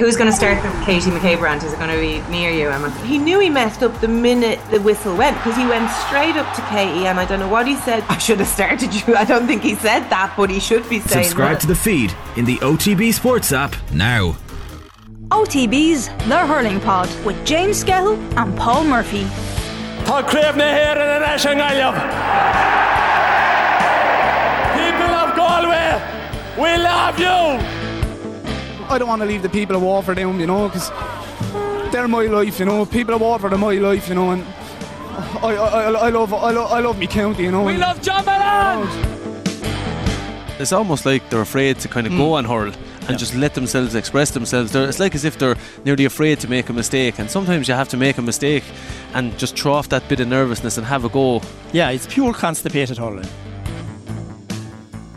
[0.00, 1.62] Who's going to start the Katie McCabe rant?
[1.62, 2.90] Is it going to be me or you, Emma?
[3.04, 6.56] He knew he messed up the minute the whistle went because he went straight up
[6.56, 8.02] to Katie and I don't know what he said.
[8.08, 9.14] I should have started you.
[9.14, 11.60] I don't think he said that, but he should be saying Subscribe that.
[11.60, 14.34] to the feed in the OTB Sports app now.
[15.28, 19.24] OTB's The Hurling Pod with James Skehill and Paul Murphy.
[20.06, 21.92] Tá créimna héir in an an gaileh.
[24.72, 26.00] People of Galway,
[26.56, 27.79] we love you!
[28.90, 30.90] I don't want to leave the people of Waterford down, you know, because
[31.92, 32.84] they're my life, you know.
[32.84, 34.42] People of Waterford are my life, you know, and
[35.42, 37.62] I, I, I, I love, I love, I love me county, you know.
[37.62, 38.88] We love John Mullane!
[40.58, 42.38] It's almost like they're afraid to kind of go hmm.
[42.38, 42.72] and hurl
[43.08, 44.72] and just let themselves express themselves.
[44.72, 47.74] They're, it's like as if they're nearly afraid to make a mistake, and sometimes you
[47.74, 48.64] have to make a mistake
[49.14, 51.42] and just throw off that bit of nervousness and have a go.
[51.72, 53.28] Yeah, it's pure constipated hurling.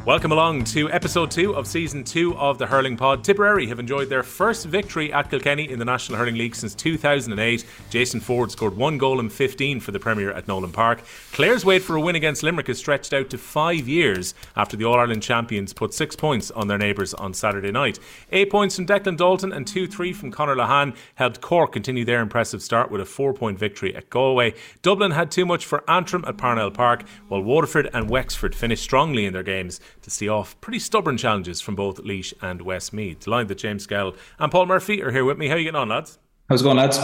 [0.05, 3.23] Welcome along to episode two of season two of the Hurling Pod.
[3.23, 7.66] Tipperary have enjoyed their first victory at Kilkenny in the National Hurling League since 2008.
[7.89, 11.04] Jason Forde scored one goal in 15 for the Premier at Nowlan Park.
[11.32, 14.84] Clare's wait for a win against Limerick is stretched out to five years after the
[14.84, 17.98] All Ireland champions put six points on their neighbours on Saturday night.
[18.34, 22.20] Eight points from Declan Dalton and 2 3 from Conor Lehane helped Cork continue their
[22.20, 24.54] impressive start with a four point victory at Galway.
[24.82, 29.26] Dublin had too much for Antrim at Parnell Park, while Waterford and Wexford finished strongly
[29.26, 33.21] in their games to see off pretty stubborn challenges from both Laois and Westmeath.
[33.21, 35.48] Delighted that James Skehill and Paul Murphy are here with me.
[35.48, 36.20] How are you getting on, lads?
[36.49, 36.99] How's it going, lads?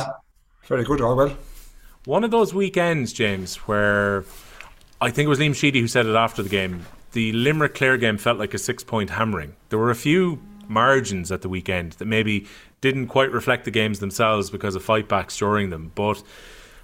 [0.66, 1.36] Very good, all well.
[2.06, 4.24] One of those weekends, James, where
[5.02, 6.86] I think it was Liam Sheedy who said it after the game.
[7.14, 9.56] The Limerick Clare game felt like a six point hammering.
[9.70, 12.46] There were a few margins at the weekend that maybe
[12.82, 15.92] didn't quite reflect the games themselves because of fightbacks during them.
[15.96, 16.22] But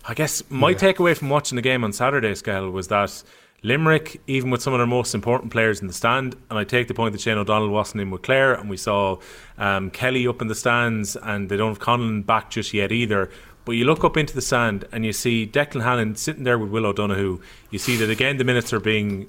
[0.07, 0.77] I guess my Yeah.
[0.77, 3.23] takeaway from watching the game on Saturday, Skell, was that
[3.65, 6.87] Limerick, even with some of their most important players in the stand, and I take
[6.87, 9.17] the point that Shane O'Donnell wasn't in with Clare, and we saw
[9.57, 13.31] um, Kelly up in the stands, and they don't have Conlon back just yet either.
[13.65, 16.69] But you look up into the sand and you see Declan Hannon sitting there with
[16.69, 17.41] Will O'Donoghue.
[17.71, 19.27] You see that again the minutes are being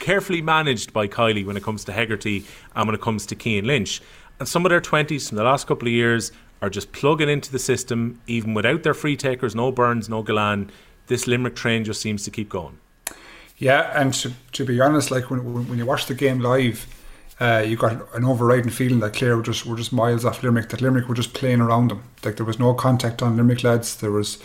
[0.00, 3.66] carefully managed by Kiely when it comes to Hegarty and when it comes to Cian
[3.66, 4.00] Lynch.
[4.38, 6.32] And some of their 20s from the last couple of years
[6.62, 10.70] are just plugging into the system, even without their free takers, no Burns, no Gillane.
[11.08, 12.78] This Limerick train just seems to keep going.
[13.58, 16.86] Yeah, and to, to be honest, like when, when you watch the game live,
[17.40, 20.68] uh, you got an overriding feeling that Clare were just were just miles off Limerick.
[20.70, 22.02] That Limerick were just playing around them.
[22.24, 23.96] Like there was no contact on Limerick lads.
[23.96, 24.38] There was,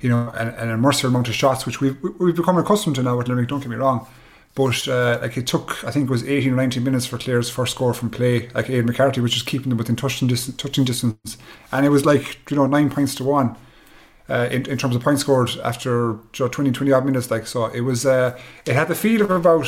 [0.00, 3.16] you know, an, an immersive amount of shots, which we've we've become accustomed to now
[3.16, 3.48] with Limerick.
[3.48, 4.06] Don't get me wrong,
[4.54, 7.48] but uh, like it took, I think it was 18 or 19 minutes for Clare's
[7.48, 8.48] first score from play.
[8.54, 11.38] Like Aidan McCarthy was just keeping them within touching distance, touching distance,
[11.72, 13.56] and it was like you know nine points to one
[14.28, 17.30] uh, in, in terms of points scored after 20, 20 odd minutes.
[17.30, 18.06] Like so, it was.
[18.06, 19.66] Uh, it had the feel of about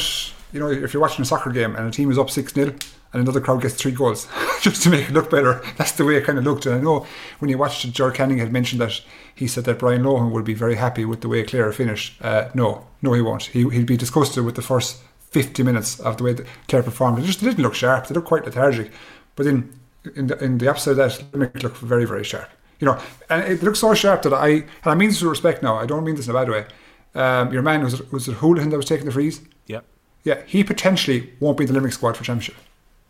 [0.52, 2.74] you know if you're watching a soccer game and a team is up six 0
[3.12, 4.28] and another crowd gets three goals
[4.60, 5.62] just to make it look better.
[5.76, 6.66] That's the way it kind of looked.
[6.66, 7.06] And I know
[7.38, 9.00] when you watched it, Ger Canning had mentioned that
[9.34, 12.20] he said that Brian Lohan would be very happy with the way Clare finished.
[12.20, 13.44] Uh, no, no, he won't.
[13.44, 17.18] He, he'd be disgusted with the first 50 minutes of the way that Clare performed.
[17.18, 18.06] It just didn't look sharp.
[18.06, 18.90] They looked quite lethargic.
[19.36, 19.78] But then
[20.16, 22.50] in the, in the opposite of that, Limerick looked very, very sharp.
[22.80, 25.62] You know, and it looks so sharp that I, and I mean this with respect
[25.62, 26.66] now, I don't mean this in a bad way.
[27.14, 29.40] Um, your man, was, was it Houlihan that was taking the frees?
[29.66, 29.84] Yep.
[30.24, 32.56] Yeah, he potentially won't be in the Limerick squad for championship.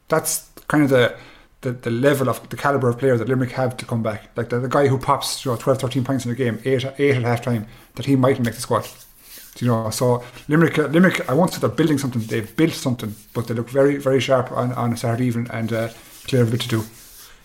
[0.08, 1.16] That's kind of the
[1.62, 4.30] the, the level of the caliber of player that Limerick have to come back.
[4.36, 6.84] Like the, the guy who pops you know, 12, 13 points in a game, eight,
[6.98, 8.86] eight at half time, that he might make the squad.
[9.54, 11.28] Do You know, so Limerick, uh, Limerick.
[11.28, 12.22] I won't say they're building something.
[12.22, 15.72] They've built something, but they look very, very sharp on, on a Saturday evening and
[15.72, 15.88] uh,
[16.28, 16.84] clear of a bit to do.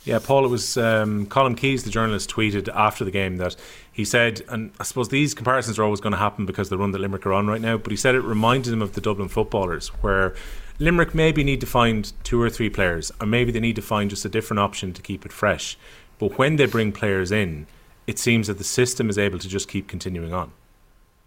[0.06, 3.56] Yeah, Paul, it was um, Colm Keys, the journalist, tweeted after the game that
[3.92, 6.92] he said, and I suppose these comparisons are always going to happen because the run
[6.92, 9.30] that Limerick are on right now, but he said it reminded him of the Dublin
[9.30, 10.36] footballers, where
[10.80, 14.10] Limerick maybe need to find two or three players, or maybe they need to find
[14.10, 15.78] just a different option to keep it fresh.
[16.20, 17.68] But when they bring players in,
[18.06, 20.52] it seems that the system is able to just keep continuing on.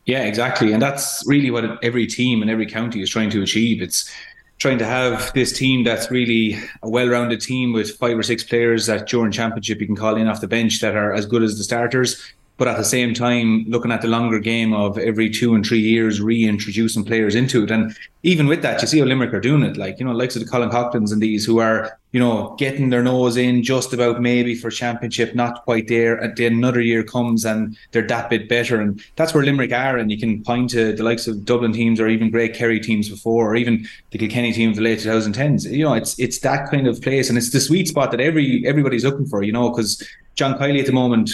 [0.04, 0.72] Yeah, exactly.
[0.72, 3.82] And that's really what every team and every county is trying to achieve.
[3.82, 4.10] It's
[4.59, 8.87] trying to have this team that's really a well-rounded team with five or six players
[8.87, 11.58] that during championship you can call in off the bench that are as good as
[11.58, 15.55] the starters but at the same time looking at the longer game of every two
[15.55, 17.70] and three years reintroducing players into it.
[17.70, 19.76] And even with that you see how Limerick are doing it.
[19.76, 22.88] Like you know likes of the Colin Coughlans and these who are you know getting
[22.88, 26.17] their nose in just about maybe for championship not quite there.
[26.17, 28.81] And then another year comes and they're that bit better.
[28.81, 29.99] And that's where Limerick are.
[29.99, 33.11] And you can point to the likes of Dublin teams or even great Kerry teams
[33.11, 36.70] before or even the Kilkenny team of the late 2010s you know it's it's that
[36.70, 37.29] kind of place.
[37.29, 40.03] And it's the sweet spot that every everybody's looking for you know because
[40.37, 41.31] John Kiely at the moment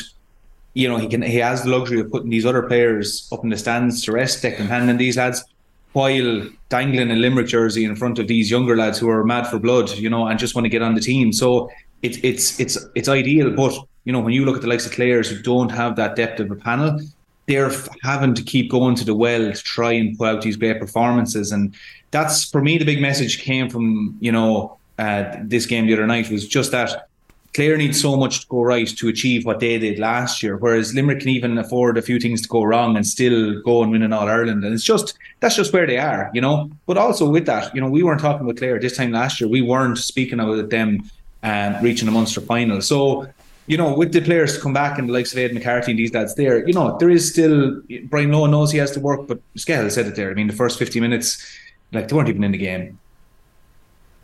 [0.75, 3.51] you know, he can he has the luxury of putting these other players up in
[3.51, 5.45] the stands to rest, Declan Hannon and these lads,
[5.93, 9.59] while dangling a Limerick jersey in front of these younger lads who are mad for
[9.59, 11.33] blood, you know, and just want to get on the team.
[11.33, 11.71] So
[12.03, 13.51] it's it's it's it's ideal.
[13.51, 13.75] But
[14.05, 16.41] you know, when you look at the likes of players who don't have that depth
[16.41, 16.99] of a panel,
[17.47, 17.71] they're
[18.03, 21.53] having to keep going to the well to try and put out these great performances.
[21.53, 21.75] And
[22.11, 26.07] that's for me the big message came from you know uh, this game the other
[26.07, 27.09] night was just that
[27.55, 30.95] Clare needs so much to go right to achieve what they did last year, whereas
[30.95, 34.03] Limerick can even afford a few things to go wrong and still go and win
[34.03, 34.65] in All Ireland.
[34.65, 36.71] And it's just that's just where they are, you know.
[36.87, 39.51] But also with that, you know, we weren't talking about Clare this time last year.
[39.51, 41.11] We weren't speaking about them
[41.43, 42.81] um, reaching a Munster final.
[42.81, 43.29] So
[43.67, 45.99] you know, with the players to come back and the likes of Ed McCarthy and
[45.99, 49.27] these lads there, you know, there is still Brian Lohan knows he has to work,
[49.29, 50.31] but Skehill said it there.
[50.31, 51.45] I mean, the first 50 minutes,
[51.93, 52.99] like they weren't even in the game.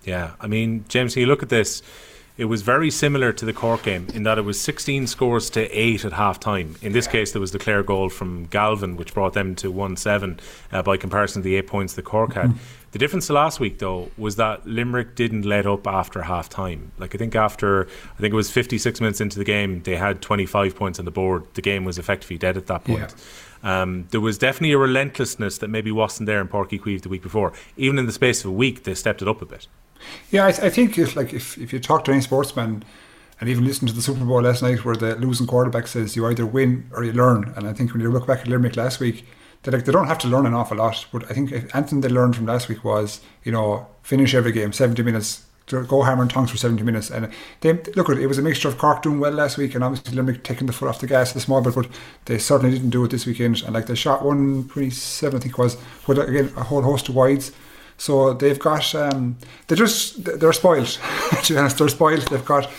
[0.04, 1.82] Yeah, I mean, James, you look at this,
[2.38, 5.68] it was very similar to the Cork game in that it was 16 scores to
[5.76, 6.76] 8 at half time.
[6.80, 9.96] In this case, there was the Clare goal from Galvin, which brought them to 1
[9.96, 10.38] 7
[10.70, 12.50] uh, by comparison to the 8 points the Cork had.
[12.50, 12.58] Mm-hmm.
[12.92, 16.92] The difference to last week, though, was that Limerick didn't let up after half time.
[16.96, 20.22] Like, I think after, I think it was 56 minutes into the game, they had
[20.22, 21.44] 25 points on the board.
[21.54, 23.14] The game was effectively dead at that point.
[23.62, 23.82] Yeah.
[23.82, 27.22] Um, there was definitely a relentlessness that maybe wasn't there in Uí Chaoimh the week
[27.22, 27.52] before.
[27.76, 29.66] Even in the space of a week, they stepped it up a bit.
[30.30, 32.84] Yeah, I, I think if like if, if you talk to any sportsman
[33.40, 36.26] and even listen to the Super Bowl last night where the losing quarterback says you
[36.26, 37.52] either win or you learn.
[37.56, 39.26] And I think when you look back at Limerick last week,
[39.62, 41.06] they like they don't have to learn an awful lot.
[41.12, 44.52] But I think if anything they learned from last week was, you know, finish every
[44.52, 47.10] game, seventy minutes, go hammer and tongs for 70 minutes.
[47.10, 47.30] And
[47.60, 50.44] they look, it was a mixture of Cork doing well last week and obviously Limerick
[50.44, 51.88] taking the foot off the gas small bit, but
[52.24, 53.62] they certainly didn't do it this weekend.
[53.62, 57.52] And like they shot 127, I think was, with again a whole host of wides.
[57.98, 59.36] So they've got, um,
[59.66, 60.86] they're just, they're spoiled.
[61.44, 62.22] to be honest, they're spoiled.
[62.28, 62.70] They've got,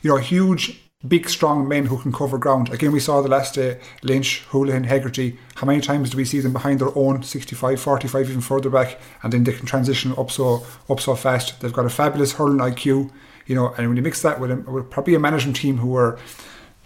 [0.00, 2.70] you know, huge, big, strong men who can cover ground.
[2.70, 5.38] Again, we saw the last day Lynch, Holohan, Hegarty.
[5.56, 8.98] How many times do we see them behind their own 65, 45, even further back,
[9.22, 11.60] and then they can transition up so up so fast.
[11.60, 13.10] They've got a fabulous hurling IQ,
[13.46, 15.96] you know, and when you mix that with, a, with probably a management team who
[15.96, 16.18] are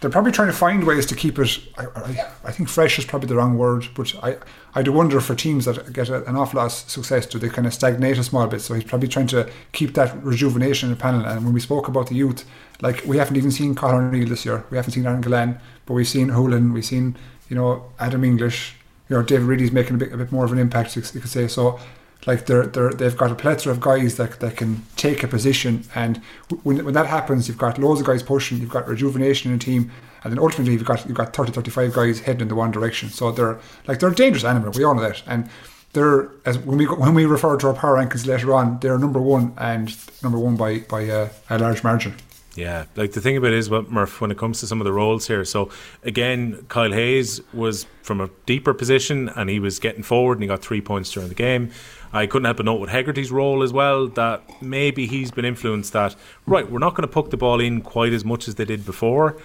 [0.05, 1.57] they're probably trying to find ways to keep it.
[1.79, 4.37] I, I, I, think fresh is probably the wrong word, but I,
[4.75, 7.65] I do wonder for teams that get an awful lot of success, do they kind
[7.65, 8.61] of stagnate a small bit?
[8.61, 11.25] So he's probably trying to keep that rejuvenation in the panel.
[11.25, 12.45] And when we spoke about the youth,
[12.83, 15.95] like we haven't even seen Colin O'Neill this year, we haven't seen Aaron Gillane, but
[15.95, 17.17] we've seen Holohan, we've seen
[17.49, 18.75] you know Adam English,
[19.09, 21.27] you know David Reidy's making a bit, a bit more of an impact, you could
[21.27, 21.47] say.
[21.47, 21.79] So
[22.25, 25.83] like they're, they're they've got a plethora of guys that, that can take a position
[25.95, 26.17] and
[26.63, 29.59] when, when that happens you've got loads of guys pushing you've got rejuvenation in a
[29.59, 29.91] team
[30.23, 33.09] and then ultimately you've got you've got 30 35 guys heading in the one direction
[33.09, 35.49] so they're like they're a dangerous animal we all know that and
[35.93, 39.21] they're as when we when we refer to our power rankings later on they're number
[39.21, 42.15] one and number one by by a, a large margin
[42.55, 44.85] yeah, like the thing about it is, what Murph, when it comes to some of
[44.85, 45.43] the roles here.
[45.43, 45.69] So
[46.03, 50.47] again, Kyle Hayes was from a deeper position, and he was getting forward, and he
[50.47, 51.71] got three points during the game.
[52.13, 55.93] I couldn't help but note with Hegarty's role as well that maybe he's been influenced
[55.93, 56.15] that
[56.45, 58.85] right, we're not going to poke the ball in quite as much as they did
[58.85, 59.37] before.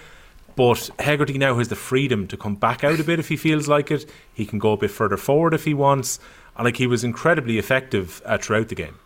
[0.55, 3.67] But Hegarty now has the freedom to come back out a bit if he feels
[3.67, 4.09] like it.
[4.33, 6.19] He can go a bit further forward if he wants.
[6.55, 8.99] And like he was incredibly effective uh, throughout the game.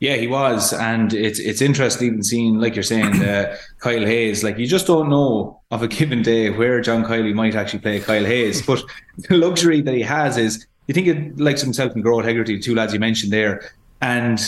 [0.00, 4.44] Yeah, he was, and it's it's interesting even seeing, like you're saying, uh, Kyle Hayes.
[4.44, 7.98] Like you just don't know of a given day where John Kiely might actually play
[7.98, 8.64] Kyle Hayes.
[8.64, 8.82] But
[9.28, 12.60] the luxury that he has is you think it likes himself and Gearóid Hegarty, the
[12.60, 14.40] two lads you mentioned there, and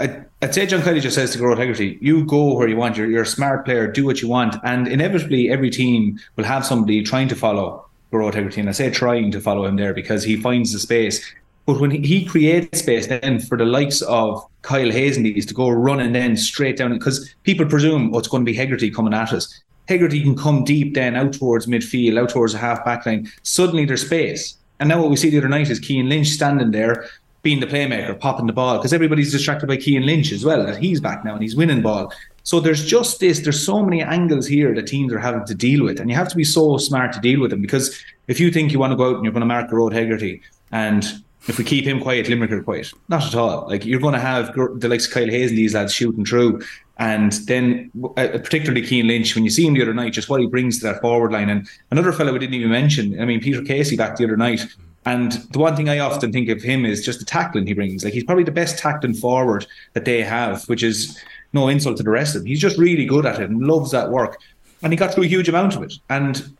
[0.00, 2.96] I'd, I'd say John Kiely just says to Gearóid Hegarty, you go where you want.
[2.96, 3.90] You're, you're a smart player.
[3.90, 8.34] Do what you want, and inevitably every team will have somebody trying to follow Gearóid
[8.34, 11.34] Hegarty, and I say trying to follow him there because he finds the space
[11.68, 16.14] but when he creates space then for the likes of Kyle these to go running
[16.14, 19.60] then straight down, because people presume, oh, it's going to be Hegarty coming at us.
[19.86, 23.30] Hegarty can come deep then out towards midfield, out towards the half back line.
[23.42, 24.56] Suddenly there's space.
[24.80, 27.06] And now what we see the other night is Cian Lynch standing there,
[27.42, 30.78] being the playmaker, popping the ball, because everybody's distracted by Cian Lynch as well, that
[30.78, 32.12] he's back now and he's winning ball.
[32.44, 35.84] So there's just this, there's so many angles here that teams are having to deal
[35.84, 36.00] with.
[36.00, 38.72] And you have to be so smart to deal with them because if you think
[38.72, 40.40] you want to go out and you're going to mark Gearóid Hegarty
[40.72, 41.04] and
[41.46, 42.92] if we keep him quiet, Limerick are quiet.
[43.08, 43.66] Not at all.
[43.68, 46.62] Like you're going to have the likes of Kyle Hayes and these lads shooting through.
[46.98, 50.40] And then, uh, particularly Cian Lynch, when you see him the other night, just what
[50.40, 51.48] he brings to that forward line.
[51.48, 54.62] And another fellow we didn't even mention, I mean, Peter Casey back the other night.
[55.06, 58.04] And the one thing I often think of him is just the tackling he brings.
[58.04, 61.18] Like he's probably the best tackling forward that they have, which is
[61.52, 62.48] no insult to the rest of them.
[62.48, 64.38] He's just really good at it and loves that work.
[64.82, 65.94] And he got through a huge amount of it.
[66.10, 66.56] And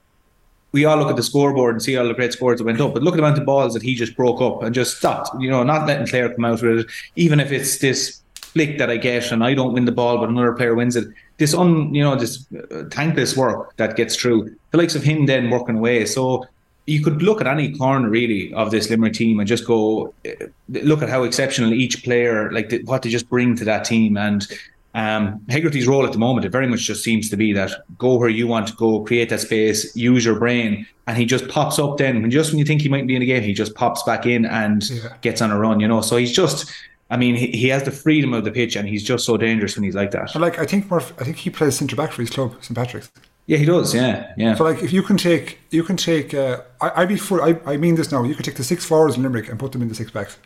[0.72, 2.94] we all look at the scoreboard and see all the great scores that went up,
[2.94, 5.30] but look at the amount of balls that he just broke up and just stopped.
[5.40, 8.90] You know, not letting Clare come out with it, even if it's this flick that
[8.90, 11.06] I get and I don't win the ball, but another player wins it.
[11.38, 14.54] This un, you know, this uh, thankless work that gets through.
[14.72, 16.04] The likes of him then working away.
[16.06, 16.44] So
[16.86, 20.46] you could look at any corner really of this Limerick team and just go uh,
[20.68, 24.46] look at how exceptional each player, like what they just bring to that team and
[24.94, 28.16] Um, Hegarty's role at the moment, it very much just seems to be that go
[28.16, 31.78] where you want to go, create that space, use your brain, and he just pops
[31.78, 31.98] up.
[31.98, 34.02] Then, when just when you think he might be in a game, he just pops
[34.02, 35.10] back in and Yeah.
[35.20, 35.78] gets on a run.
[35.78, 36.72] You know, so he's just.
[37.10, 39.76] I mean, he, he has the freedom of the pitch, and he's just so dangerous
[39.76, 40.34] when he's like that.
[40.34, 42.76] And like I think Murph, I think he plays centre back for his club, St
[42.76, 43.10] Patrick's.
[43.46, 43.94] Yeah, he does.
[43.94, 44.54] Yeah, yeah.
[44.54, 47.58] So like if you can take you can take uh, I, I'd be full I,
[47.64, 49.80] I mean this now, you could take the six forwards in Limerick and put them
[49.80, 50.36] in the six backs.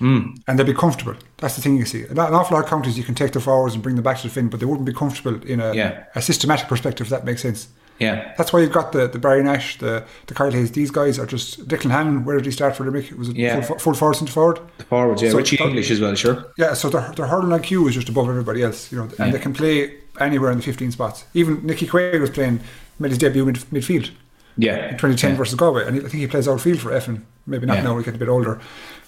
[0.00, 0.42] Mm.
[0.48, 1.14] And they'd be comfortable.
[1.36, 2.02] That's the thing you see.
[2.02, 4.16] An an awful lot of counties you can take the forwards and bring them back
[4.18, 6.04] to the fin, but they wouldn't be comfortable in a, Yeah.
[6.16, 7.68] a systematic perspective, if that makes sense.
[8.02, 8.34] Yeah.
[8.36, 10.72] That's why you've got the, the Barry Nash, the the Kyle Hayes.
[10.72, 12.24] These guys are just Declan Hannon.
[12.24, 13.10] Where did he start for Limerick?
[13.18, 13.60] Was it Yeah.
[13.62, 14.58] full, full forward, centre forward?
[14.78, 15.30] The forwards, yeah.
[15.30, 16.36] So- Richie English as well, sure.
[16.58, 19.30] Yeah, so their, their hurling IQ is just above everybody else, you know, and Yeah.
[19.30, 21.24] they can play anywhere in the 15 spots.
[21.34, 22.60] Even Nicky Quaid was playing,
[22.98, 24.10] made his debut mid, midfield
[24.56, 24.90] Yeah.
[24.90, 25.36] in 2010 Yeah.
[25.36, 27.22] versus Galway, and I think he plays outfield for Effin.
[27.46, 27.84] Maybe not Yeah.
[27.84, 28.60] now, we get a bit older.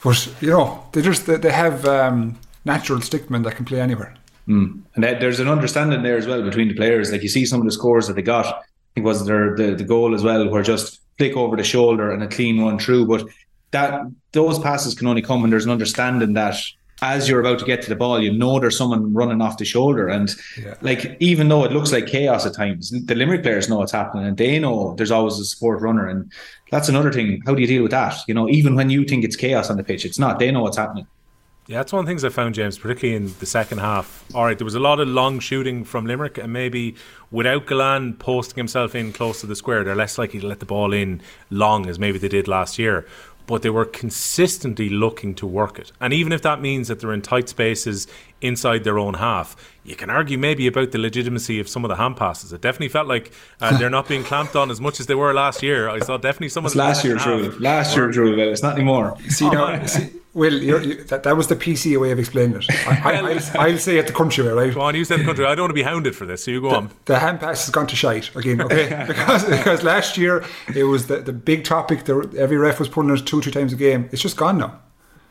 [0.02, 4.14] But, you know, they just they, they have um, natural stickmen that can play anywhere.
[4.48, 4.80] Mm.
[4.94, 7.10] And that, there's an understanding there as well between the players.
[7.10, 8.62] Like you see some of the scores that they got.
[8.94, 12.12] I think was their the, the goal as well, where just flick over the shoulder
[12.12, 13.06] and a clean one through.
[13.06, 13.26] But
[13.72, 16.56] that those passes can only come when there's an understanding that
[17.02, 19.64] as you're about to get to the ball, you know there's someone running off the
[19.64, 20.06] shoulder.
[20.06, 20.74] And Yeah.
[20.80, 24.26] like even though it looks like chaos at times, the Limerick players know what's happening
[24.26, 26.06] and they know there's always a support runner.
[26.06, 26.30] And
[26.70, 27.42] that's another thing.
[27.46, 28.14] How do you deal with that?
[28.28, 30.38] You know, even when you think it's chaos on the pitch, it's not.
[30.38, 31.08] They know what's happening.
[31.66, 34.22] Yeah, that's one of the things I found, James, particularly in the second half.
[34.34, 36.94] All right, there was a lot of long shooting from Limerick, and maybe
[37.34, 40.66] without Gillane posting himself in close to the square, they're less likely to let the
[40.66, 43.06] ball in long as maybe they did last year.
[43.46, 45.90] But they were consistently looking to work it.
[46.00, 48.06] And even if that means that they're in tight spaces
[48.44, 51.96] inside their own half, you can argue maybe about the legitimacy of some of the
[51.96, 52.52] hand passes.
[52.52, 55.32] It definitely felt like uh, they're not being clamped on as much as they were
[55.34, 55.88] last year.
[55.88, 57.60] I saw definitely some of It's the last second year's half rule.
[57.60, 59.16] Last year's rule, well, it's not anymore.
[59.28, 62.66] See, now, see, Will, you're, you, that, that was the PC way of explaining it.
[62.68, 64.74] I, I, I'll, I'll say it the country way, right?
[64.74, 65.46] Go on, you said the country.
[65.46, 66.90] I don't want to be hounded for this, so you go on.
[67.04, 69.04] The hand pass has gone to shite again, okay?
[69.06, 72.04] because because last year it was the, the big topic.
[72.04, 74.08] There, every ref was pulling it two, three times a game.
[74.10, 74.80] It's just gone now.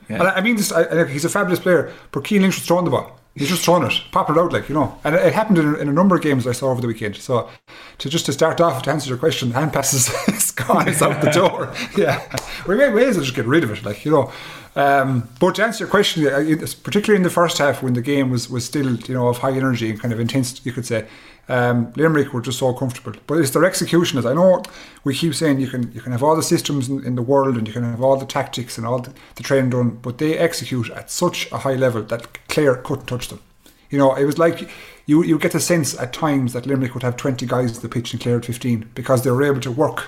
[0.10, 0.20] Yeah.
[0.20, 2.66] And I, I mean, this, I, I- he's a fabulous player, but Cian Lynch was
[2.66, 3.20] throwing the ball.
[3.36, 5.00] He's just throwing it, popping it out like you know.
[5.04, 7.16] And it, it happened in, in a number of games I saw over the weekend.
[7.16, 7.50] So
[7.98, 10.88] to just to start off to answer your question, hand passes is gone.
[10.88, 11.74] It's out the door.
[11.98, 12.22] Yeah,
[12.68, 14.32] we may ways to just get rid of it, like you know.
[14.76, 18.30] Um, but to answer your question, uh, particularly in the first half when the game
[18.30, 21.08] was was still you know of high energy and kind of intense, you could say.
[21.50, 24.18] Um, Limerick were just so comfortable, but it's their execution.
[24.18, 24.64] As I know,
[25.04, 27.58] we keep saying you can you can have all the systems in, in the world
[27.58, 30.38] and you can have all the tactics and all the, the training done, but they
[30.38, 33.42] execute at such a high level that Clare couldn't touch them.
[33.90, 34.70] You know, it was like
[35.06, 37.90] you you get the sense at times that Limerick would have twenty guys at the
[37.90, 40.08] pitch and Clare at fifteen because they were able to work,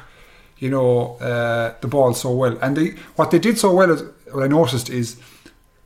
[0.57, 2.57] you know, uh, the ball so well.
[2.61, 5.19] And they what they did so well, is, what I noticed is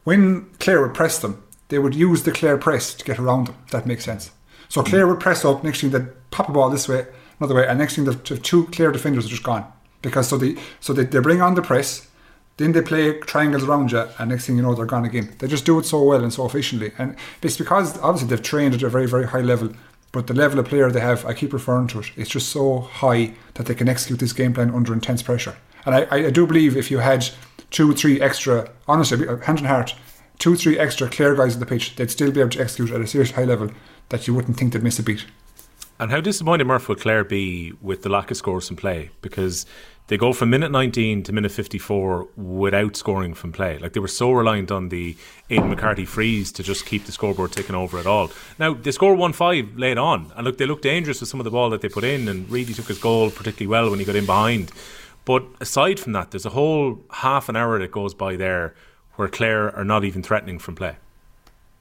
[0.03, 3.56] when Clare would press them, they would use the Clare press to get around them.
[3.72, 4.32] That makes sense.
[4.69, 5.63] So Clare would press up.
[5.63, 7.07] Next thing they'd pop a ball this way,
[7.39, 9.65] another way, and next thing the two Clare defenders are just gone
[10.01, 12.07] because so they so they, they bring on the press.
[12.57, 15.33] Then they play triangles around you, and next thing you know, they're gone again.
[15.39, 18.75] They just do it so well and so efficiently, and it's because obviously they've trained
[18.75, 19.71] at a very, very high level.
[20.11, 22.79] But the level of player they have, I keep referring to it, it's just so
[22.79, 25.55] high that they can execute this game plan under intense pressure.
[25.85, 27.29] And I, I do believe if you had
[27.69, 29.95] two, three extra, honestly, uh, hand and heart,
[30.39, 33.01] two, three extra Clare guys on the pitch, they'd still be able to execute at
[33.01, 33.69] a serious high level
[34.10, 35.25] that you wouldn't think they'd miss a beat.
[36.00, 39.10] And how disappointed Murph would Clare be with the lack of scores from play?
[39.22, 39.66] Because
[40.08, 43.78] they go from minute 19 to minute 54 without scoring from play.
[43.78, 45.18] Like they were so reliant on the
[45.50, 48.32] Aidan McCarthy frees to just keep the scoreboard ticking over at all.
[48.58, 51.44] Now, they score 1 5 late on, and look, they look dangerous with some of
[51.44, 54.06] the ball that they put in, and Reedy took his goal particularly well when he
[54.06, 54.72] got in behind.
[55.25, 58.74] But aside from that, there's a whole half an hour that goes by there
[59.16, 60.96] where Clare are not even threatening from play.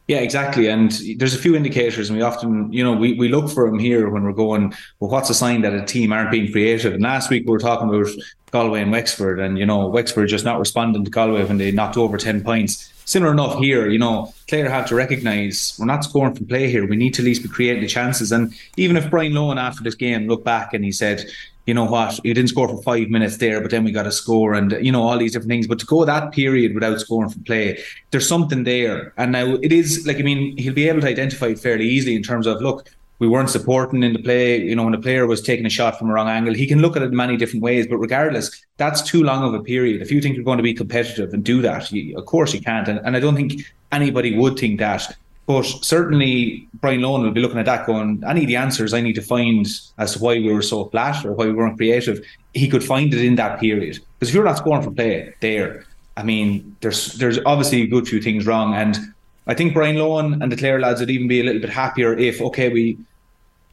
[0.09, 0.69] Yeah, exactly.
[0.69, 3.79] And there's a few indicators, and we often, you know, we, we look for them
[3.79, 6.95] here when we're going, well, what's a sign that a team aren't being creative?
[6.95, 8.09] And last week we were talking about
[8.51, 11.99] Galway and Wexford, and, you know, Wexford just not responding to Galway when they knocked
[11.99, 12.91] over 10 points.
[13.05, 16.87] Similar enough here, you know, Clare had to recognise we're not scoring from play here.
[16.87, 18.33] We need to at least be creating the chances.
[18.33, 21.27] And even if Brian Lohan after this game looked back and he said,
[21.69, 24.11] you know what, you didn't score for five minutes there, but then we got a
[24.11, 25.67] score and, you know, all these different things.
[25.67, 27.79] But to go that period without scoring from play,
[28.11, 29.13] there's something there.
[29.19, 32.17] And now it is like, I mean, he'll be able to identify it fairly easily
[32.17, 34.59] in terms of, look, we weren't supporting in the play.
[34.63, 36.81] You know, when a player was taking a shot from a wrong angle, he can
[36.81, 37.87] look at it many different ways.
[37.87, 40.01] But regardless, that's too long of a period.
[40.01, 42.63] If you think you're going to be competitive and do that, you, of course you
[42.63, 42.89] can't.
[42.89, 43.61] And, and I don't think
[43.93, 45.15] anybody would think that.
[45.49, 49.01] But certainly, Brian Lohan will be looking at that going, I need the answers I
[49.01, 52.21] need to find as to why we were so flat or why we weren't creative.
[52.53, 53.99] He could find it in that period.
[54.19, 55.87] Because if you're not scoring from play there,
[56.19, 58.75] I mean, there's there's obviously a good few things wrong.
[58.75, 58.99] And
[59.47, 62.13] I think Brian Lohan and the Clare lads would even be a little bit happier
[62.13, 62.99] if, okay, we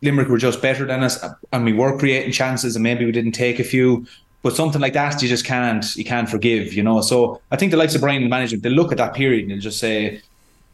[0.02, 3.34] Limerick were just better than us and we were creating chances and maybe we didn't
[3.34, 4.08] take a few.
[4.44, 7.02] But something like that, you just can't you can't forgive, you know.
[7.02, 9.62] So I think the likes of Brian and management, they look at that period and
[9.62, 10.22] just say,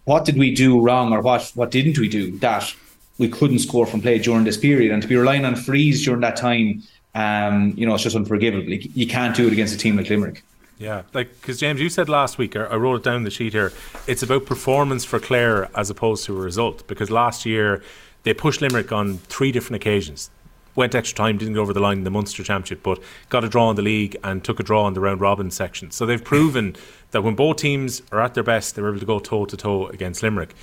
[0.06, 2.74] what did we do wrong or what what didn't we do that
[3.18, 6.22] we couldn't score from play during this period and to be relying on frees during
[6.22, 6.82] that time,
[7.14, 8.68] um, you know, it's just unforgivable.
[8.68, 10.44] You can't do it against a team like Limerick.
[10.80, 13.72] Yeah, like because James, you said last week, I wrote it down the sheet here.
[14.08, 16.88] It's about performance for Clare as opposed to a result.
[16.88, 17.84] Because last year
[18.24, 20.32] they pushed Limerick on three different occasions.
[20.74, 23.50] Went extra time, didn't go over the line in the Munster Championship, but got a
[23.50, 25.92] draw in the league and took a draw in the round robin section.
[25.92, 26.76] So they've proven
[27.12, 29.88] that when both teams are at their best, they're able to go toe to toe
[29.88, 30.54] against Limerick.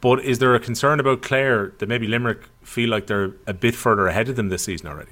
[0.00, 3.74] But is there a concern about Clare that maybe Limerick feel like they're a bit
[3.74, 5.10] further ahead of them this season already?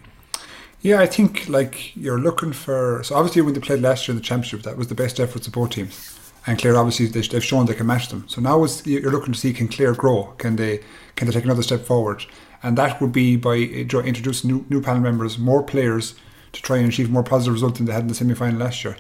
[0.83, 3.03] Yeah, I think like you're looking for.
[3.05, 5.47] So obviously, when they played last year in the championship, that was the best efforts
[5.47, 6.19] of both teams.
[6.47, 8.25] And Clare obviously they've shown they can match them.
[8.29, 10.35] So now you're looking to see can Clare grow?
[10.39, 10.81] Can they
[11.15, 12.25] can they take another step forward?
[12.65, 16.15] And that would be by introducing new, new panel members, more players
[16.53, 18.85] to try and achieve more positive results than they had in the semi final last
[18.85, 18.97] year.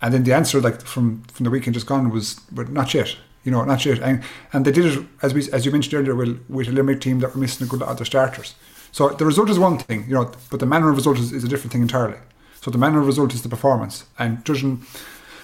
[0.00, 3.16] And then the answer, like from from the weekend just gone, was but not yet.
[3.44, 4.00] You know, not yet.
[4.00, 4.22] And
[4.52, 7.20] and they did it as we as you mentioned earlier, with, with a Limerick team
[7.20, 8.54] that were missing a good lot of their starters.
[8.92, 11.44] So the result is one thing, you know, but the manner of result is, is
[11.44, 12.18] a different thing entirely.
[12.60, 14.84] So the manner of result is the performance, and judging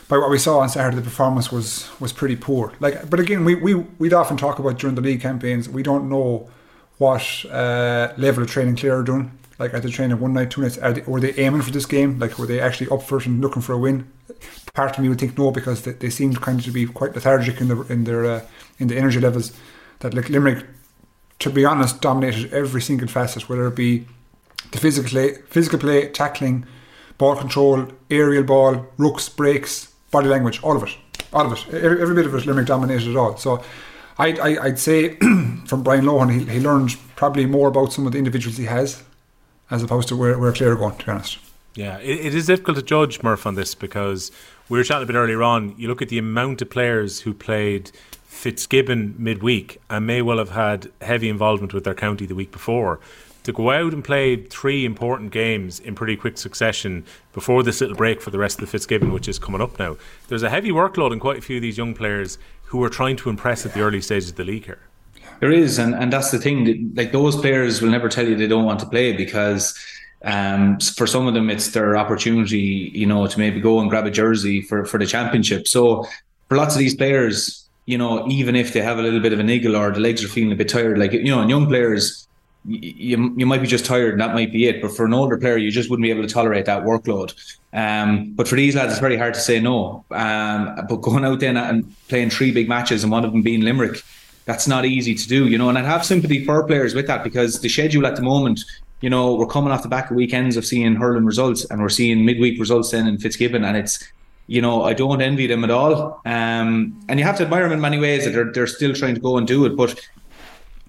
[0.09, 2.73] by what we saw on Saturday, the performance was was pretty poor.
[2.81, 5.69] Like, but again, we we we'd often talk about during the league campaigns.
[5.69, 6.49] We don't know
[6.99, 9.31] what uh, level of training Clare are doing.
[9.63, 10.77] Like, are they training one night, two nights?
[10.77, 12.19] They, were they aiming for this game?
[12.19, 14.11] Like, were they actually up for it and looking for a win?
[14.75, 17.15] Part of me would think no, because they, they seemed kind of to be quite
[17.15, 18.41] lethargic in the in their uh,
[18.79, 19.53] in the energy levels.
[20.01, 20.67] That like Limerick
[21.43, 24.07] to be honest, dominated every single facet, whether it be
[24.71, 26.65] the physical play, physical play, tackling,
[27.19, 30.97] ball control, aerial ball, rooks, breaks, body language, all of it,
[31.33, 32.47] all of it, every, every bit of it.
[32.47, 33.37] Limerick dominated it all.
[33.37, 33.63] So,
[34.19, 35.17] I'd, I, would say
[35.67, 39.03] from Brian Lohan, he, he learned probably more about some of the individuals he has,
[39.73, 40.97] as opposed to where where Clare are going.
[40.97, 41.39] To be honest.
[41.75, 44.31] Yeah, it, it is difficult to judge Murph on this because
[44.69, 45.75] we were chatting a bit earlier on.
[45.79, 47.91] You look at the amount of players who played
[48.27, 53.01] Fitzgibbon midweek and may well have had heavy involvement with their county the week before.
[53.45, 57.97] To go out and play three important games in pretty quick succession before this little
[57.97, 59.97] break for the rest of the Fitzgibbon, which is coming up now,
[60.29, 63.17] there's a heavy workload on quite a few of these young players who are trying
[63.17, 64.81] to impress at the early stages of the league here.
[65.43, 66.93] There is, and, and that's the thing.
[66.95, 69.77] Like those players will never tell you they don't want to play because
[70.25, 74.07] um, for some of them it's their opportunity, you know, to maybe go and grab
[74.07, 75.67] a jersey for, for the championship.
[75.67, 76.07] So
[76.49, 79.41] for lots of these players, you know, even if they have a little bit of
[79.41, 81.67] a niggle or the legs are feeling a bit tired, like you know, and young
[81.67, 82.29] players,
[82.65, 84.81] you you might be just tired and that might be it.
[84.81, 87.35] But for an older player, you just wouldn't be able to tolerate that workload.
[87.73, 90.05] Um, but for these lads, it's very hard to say no.
[90.13, 93.63] Um, but going out then and playing three big matches and one of them being
[93.63, 94.05] Limerick,
[94.45, 95.69] that's not easy to do, you know.
[95.69, 98.65] And I'd have sympathy for players with that because the schedule at the moment,
[99.01, 101.89] you know, we're coming off the back of weekends of seeing hurling results and we're
[101.89, 104.03] seeing midweek results then in Fitzgibbon, and it's
[104.49, 106.21] you know, I don't envy them at all.
[106.27, 109.15] Um, and you have to admire them in many ways that they're, they're still trying
[109.15, 109.77] to go and do it.
[109.77, 109.99] But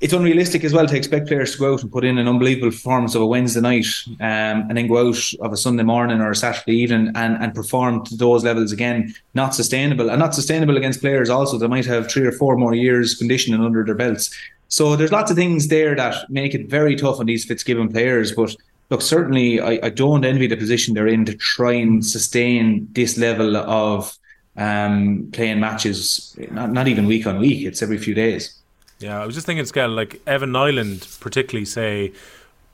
[0.04, 2.70] it's unrealistic as well to expect players to go out and put in an unbelievable
[2.70, 3.86] performance of a Wednesday night
[4.20, 7.56] um, and then go out of a Sunday morning or a Saturday evening and, and
[7.56, 9.16] perform to those levels again.
[9.34, 10.10] Not sustainable.
[10.10, 13.62] And not sustainable against players also that might have three or four more years conditioning
[13.62, 14.30] under their belts.
[14.68, 18.34] So there's lots of things there that make it very tough on these Fitzgibbon players.
[18.34, 18.54] But
[18.90, 23.18] look, certainly I, I don't envy the position they're in to try and sustain this
[23.18, 24.18] level of
[24.58, 28.60] um, playing matches, not, not even week on week, it's every few days.
[29.04, 32.14] Yeah, I was just thinking, Skell, like Evan Niland, particularly, say,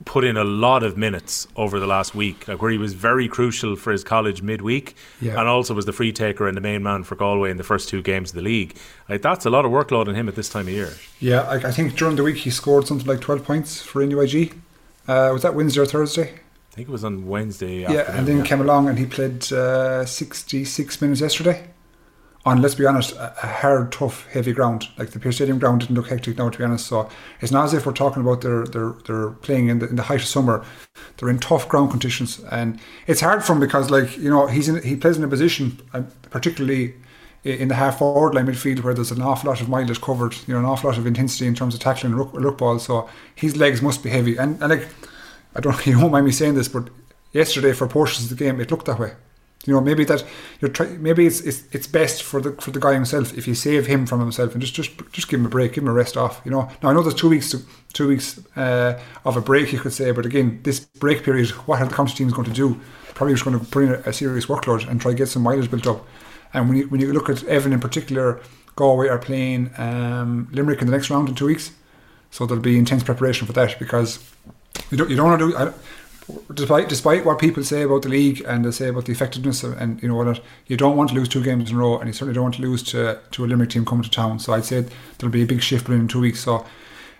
[0.04, 3.28] put in a lot of minutes over the last week, like where he was very
[3.28, 5.38] crucial for his college midweek, yeah.
[5.38, 7.88] and also was the free taker and the main man for Galway in the first
[7.88, 8.76] two games of the league.
[9.08, 10.92] Like that's a lot of workload on him at this time of year.
[11.18, 14.54] Yeah, I, I think during the week he scored something like twelve points for NUIG.
[15.08, 16.32] Uh, was that Wednesday or Thursday?
[16.32, 17.80] I think it was on Wednesday.
[17.80, 21.66] Yeah, and then came along and he played uh, 66 minutes yesterday
[22.46, 24.88] on, let's be honest, a hard, tough, heavy ground.
[24.96, 26.86] Like the Pearse Stadium ground didn't look hectic now, to be honest.
[26.86, 27.08] So
[27.40, 30.04] it's not as if we're talking about they're they're, they're playing in the, in the
[30.04, 30.64] height of summer.
[31.16, 34.68] They're in tough ground conditions, and it's hard for him because, like you know, he's
[34.68, 36.94] in, he plays in a position, uh, particularly
[37.44, 40.52] in the half forward line midfield where there's an awful lot of mileage covered, you
[40.54, 42.78] know, an awful lot of intensity in terms of tackling look, look ball.
[42.78, 44.36] So his legs must be heavy.
[44.36, 44.88] And, and like,
[45.54, 46.90] I don't, you won't mind me saying this, but
[47.32, 49.12] yesterday for portions of the game, it looked that way.
[49.66, 50.24] You know, maybe that
[50.60, 53.54] you're try, maybe it's, it's it's best for the for the guy himself if you
[53.54, 55.92] save him from himself and just just just give him a break, give him a
[55.92, 56.40] rest off.
[56.46, 57.60] You know, now I know there's two weeks to,
[57.92, 61.80] two weeks uh, of a break you could say, but again, this break period, what
[61.80, 62.80] are the county teams going to do?
[63.14, 65.70] Probably just going to bring a, a serious workload and try to get some mileage
[65.70, 66.06] built up.
[66.54, 68.40] And when you when you look at Evan in particular,
[68.76, 71.72] Galway are playing um, Limerick in the next round in two weeks,
[72.30, 74.20] so there'll be intense preparation for that because
[74.90, 75.56] you don't you don't want to do.
[75.56, 75.72] I,
[76.54, 79.80] despite despite what people say about the league and they say about the effectiveness of,
[79.80, 82.08] and you know what you don't want to lose two games in a row and
[82.08, 84.38] you certainly don't want to lose to to a Limerick team coming to town.
[84.38, 84.86] So I'd say
[85.18, 86.40] there'll be a big shift in two weeks.
[86.40, 86.66] So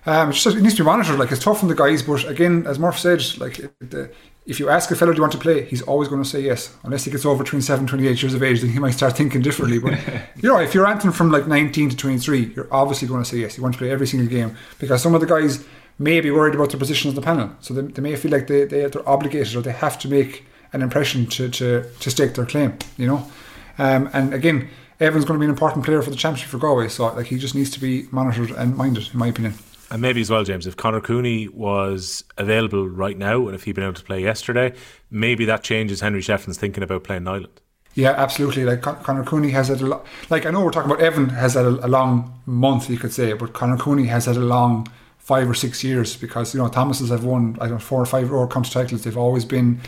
[0.07, 1.19] um, just, it needs to be monitored.
[1.19, 4.11] Like it's tough on the guys but again as Murph said like the,
[4.47, 5.65] if you ask a fellow do you want to play?
[5.65, 6.77] he's always going to say yes.
[6.83, 9.79] Unless he gets over 27 28 years of age then he might start thinking differently.
[9.79, 9.99] But
[10.37, 13.39] you know if you're answering from like 19 to 23 you're obviously going to say
[13.39, 13.57] yes.
[13.57, 14.57] You want to play every single game.
[14.79, 15.65] Because some of the guys
[16.01, 17.51] may be worried about their position on the panel.
[17.61, 20.45] So they, they may feel like they, they, they're obligated or they have to make
[20.73, 23.31] an impression to, to, to stake their claim, you know.
[23.79, 26.89] Um, and again, Evan's going to be an important player for the championship for Galway,
[26.89, 29.55] so like he just needs to be monitored and minded, in my opinion.
[29.91, 33.75] And maybe as well, James, if Conor Cooney was available right now and if he'd
[33.75, 34.73] been able to play yesterday,
[35.11, 37.59] maybe that changes Henry Shefflin's thinking about playing Niland.
[37.95, 38.65] Yeah, absolutely.
[38.65, 40.07] Like Con- Conor Cooney has had a lot.
[40.31, 43.13] Like I know we're talking about Evan has had a, a long month, you could
[43.13, 44.87] say, but Conor Cooney has had a long
[45.31, 48.07] five or six years because you know Thomas's have won I don't know four or
[48.15, 49.05] five World County titles.
[49.05, 49.81] They've always been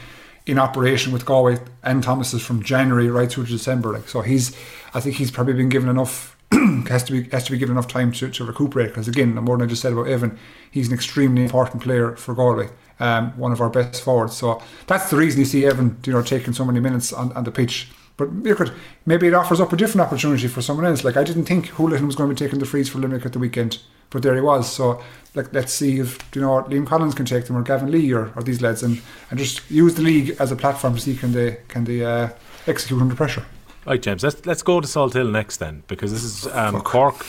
[0.47, 3.93] in operation with Galway and Thomas's from January right through to December.
[3.93, 4.57] Like so, he's
[4.95, 6.37] I think he's probably been given enough
[6.89, 9.57] has to be has to be given enough time to, to recuperate because again, more
[9.57, 10.39] than I just said about Evan,
[10.71, 12.69] he's an extremely important player for Galway.
[13.01, 14.37] Um, one of our best forwards.
[14.37, 17.43] So that's the reason you see Evan, you know, taking so many minutes on, on
[17.43, 17.89] the pitch.
[18.17, 18.73] But you could
[19.07, 21.05] maybe it offers up a different opportunity for someone else.
[21.05, 23.33] Like I didn't think Houlihan was going to be taking the frees for Limerick at
[23.33, 23.79] the weekend,
[24.11, 24.71] but there he was.
[24.71, 25.03] So
[25.35, 28.33] like let's see if you know Liam Collins can take them or Gavin Lee or,
[28.37, 31.33] or these lads and, and just use the league as a platform to see can
[31.33, 32.29] they can they uh,
[32.67, 33.45] execute under pressure.
[33.85, 34.23] Right, James.
[34.23, 37.27] Let's let's go to Salthill next then, because this is um, Cork.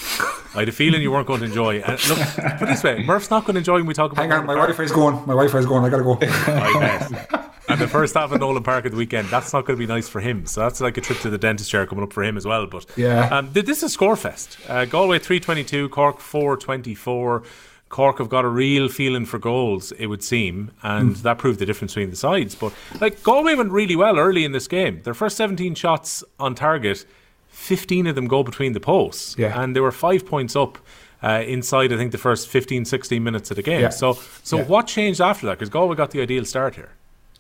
[0.56, 1.80] I had a feeling you weren't going to enjoy.
[1.80, 2.19] And look,
[2.60, 4.22] put this way, Murph's not going to enjoy when we talk about.
[4.22, 5.15] Hang on, my Wi-Fi is going.
[5.15, 5.84] My Wi-Fi is going.
[5.84, 7.50] I gotta go.
[7.73, 9.91] and the first half of Nowlan Park at the weekend, that's not going to be
[9.91, 10.45] nice for him.
[10.45, 12.67] So that's like a trip to the dentist chair coming up for him as well.
[12.67, 14.69] But yeah, um, this is Scorefest.
[14.69, 17.43] Uh, Galway three twenty two, Cork four twenty four.
[17.89, 21.21] Cork have got a real feeling for goals, it would seem, and mm.
[21.21, 22.55] that proved the difference between the sides.
[22.55, 25.01] But like Galway went really well early in this game.
[25.03, 27.05] Their first 17 shots on target,
[27.49, 29.62] 15 of them go between the posts, yeah.
[29.62, 30.79] and they were five points up.
[31.21, 33.79] Uh, inside, I think the first 15, 16 minutes of the game.
[33.81, 33.89] Yeah.
[33.89, 34.63] So, so yeah.
[34.65, 35.53] what changed after that?
[35.53, 36.89] Because Galway got the ideal start here.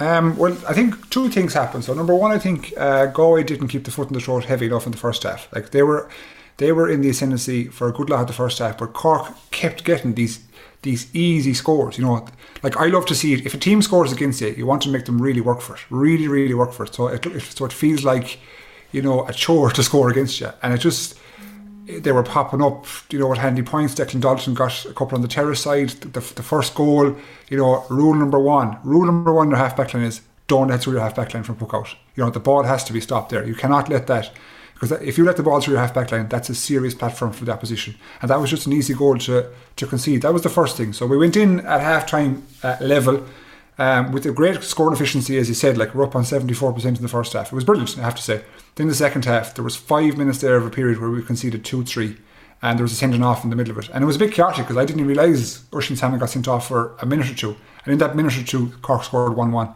[0.03, 1.85] Um, well, I think two things happened.
[1.85, 4.65] So, number one, I think uh, Galway didn't keep the foot in the throat heavy
[4.65, 5.47] enough in the first half.
[5.55, 6.09] Like they were,
[6.57, 9.31] they were in the ascendancy for a good lot of the first half, but Cork
[9.51, 10.43] kept getting these
[10.81, 11.97] these easy scores.
[11.97, 12.27] You know,
[12.63, 13.45] like I love to see it.
[13.45, 15.81] If a team scores against you, you want to make them really work for it,
[15.89, 16.93] really, really work for it.
[16.93, 18.39] So it so it feels like
[18.91, 21.17] you know a chore to score against you, and it just
[21.85, 22.85] they were popping up.
[23.09, 23.93] You know, with handy points.
[23.95, 25.89] Declan Dalton got a couple on the terrace side.
[25.89, 27.15] The, the, the first goal.
[27.49, 28.77] You know, rule number one.
[28.83, 31.33] Rule number one in your half back line is don't let through your half back
[31.33, 31.95] line from puck out.
[32.15, 33.45] You know, the ball has to be stopped there.
[33.45, 34.31] You cannot let that
[34.73, 37.31] because if you let the ball through your half back line, that's a serious platform
[37.31, 37.95] for the opposition.
[38.21, 40.23] And that was just an easy goal to, to concede.
[40.23, 40.91] That was the first thing.
[40.91, 43.23] So we went in at half time uh, level
[43.77, 46.93] um, with a great scoring efficiency, as you said, like we're up on 74% in
[46.95, 47.51] the first half.
[47.51, 48.43] It was brilliant, I have to say.
[48.75, 51.65] Then the second half, there was five minutes there of a period where we conceded
[51.65, 52.17] 2 3
[52.61, 53.89] and there was a sending off in the middle of it.
[53.93, 56.69] And it was a bit chaotic because I didn't realise Oisin Salmon got sent off
[56.69, 57.57] for a minute or two.
[57.83, 59.73] And in that minute or two, Cork scored 1 1.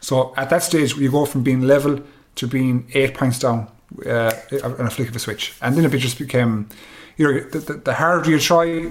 [0.00, 2.00] So at that stage, you go from being level
[2.34, 3.70] to being eight points down
[4.04, 4.32] uh,
[4.64, 5.54] on a flick of a switch.
[5.62, 6.68] And then it just became,
[7.16, 8.90] you know, the, the, the harder you try,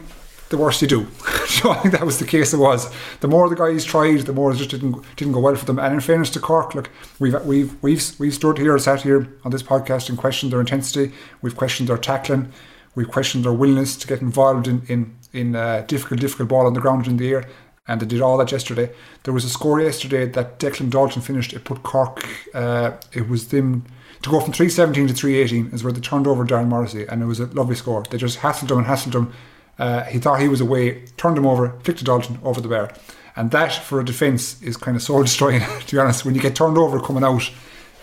[0.50, 1.08] the worse you do.
[1.48, 2.54] so I think that was the case.
[2.54, 5.56] It was the more the guys tried, the more it just didn't didn't go well
[5.56, 5.80] for them.
[5.80, 9.52] And in fairness to Cork, look, we've we've we've we've stood here, sat here on
[9.52, 11.14] this podcast, and questioned their intensity.
[11.42, 12.52] We've questioned their tackling.
[12.96, 16.74] We've questioned their willingness to get involved in in in uh, difficult difficult ball on
[16.74, 17.48] the ground in the air.
[17.88, 18.92] And they did all that yesterday.
[19.24, 21.54] There was a score yesterday that Declan Dalton finished.
[21.54, 22.24] It put Cork.
[22.54, 23.84] Uh, it was them
[24.22, 27.26] to go from 317 to 318 is where they turned over Darren Morrissey, and it
[27.26, 28.04] was a lovely score.
[28.04, 29.34] They just hassled him and hassled him.
[29.80, 32.94] Uh, he thought he was away, turned him over, flicked to Dalton over the bar.
[33.36, 36.26] And that, for a defence, is kind of soul destroying, to be honest.
[36.26, 37.50] When you get turned over coming out,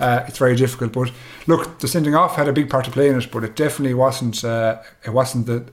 [0.01, 0.93] uh, it's very difficult.
[0.93, 1.13] But
[1.47, 3.95] look, the sending off had a big part to play in it, but it definitely
[3.95, 4.43] wasn't.
[4.43, 5.67] Uh, it wasn't the,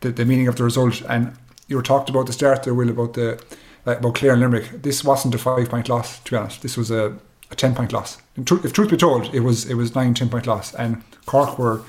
[0.00, 1.02] the, the meaning of the result.
[1.08, 1.36] And
[1.68, 3.42] you were talked about the start there, Will, about the
[3.86, 4.82] about Clare and Limerick.
[4.82, 6.62] This wasn't a five point loss, to be honest.
[6.62, 7.16] This was a
[7.50, 8.18] a 10 point loss.
[8.36, 10.74] if truth be told, it was it was 9 10 point loss.
[10.74, 11.82] And Cork were,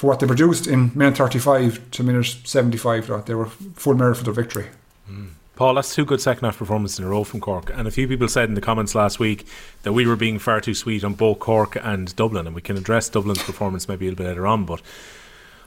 [0.00, 4.24] for what they produced in minute 35 to minute 75, they were full merit for
[4.24, 4.68] their victory.
[5.06, 5.32] Mm.
[5.56, 7.70] Paul, that's two good second half performances in a row from Cork.
[7.74, 9.46] And a few people said in the comments last week
[9.82, 12.46] that we were being far too sweet on both Cork and Dublin.
[12.46, 14.64] And we can address Dublin's performance maybe a little bit later on.
[14.64, 14.80] But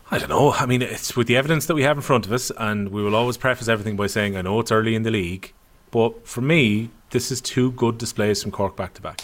[0.10, 0.54] I don't know.
[0.54, 2.52] I mean, it's with the evidence that we have in front of us.
[2.58, 5.54] And we will always preface everything by saying, I know it's early in the league.
[5.92, 9.22] But for me, this is two good displays from Cork back to back.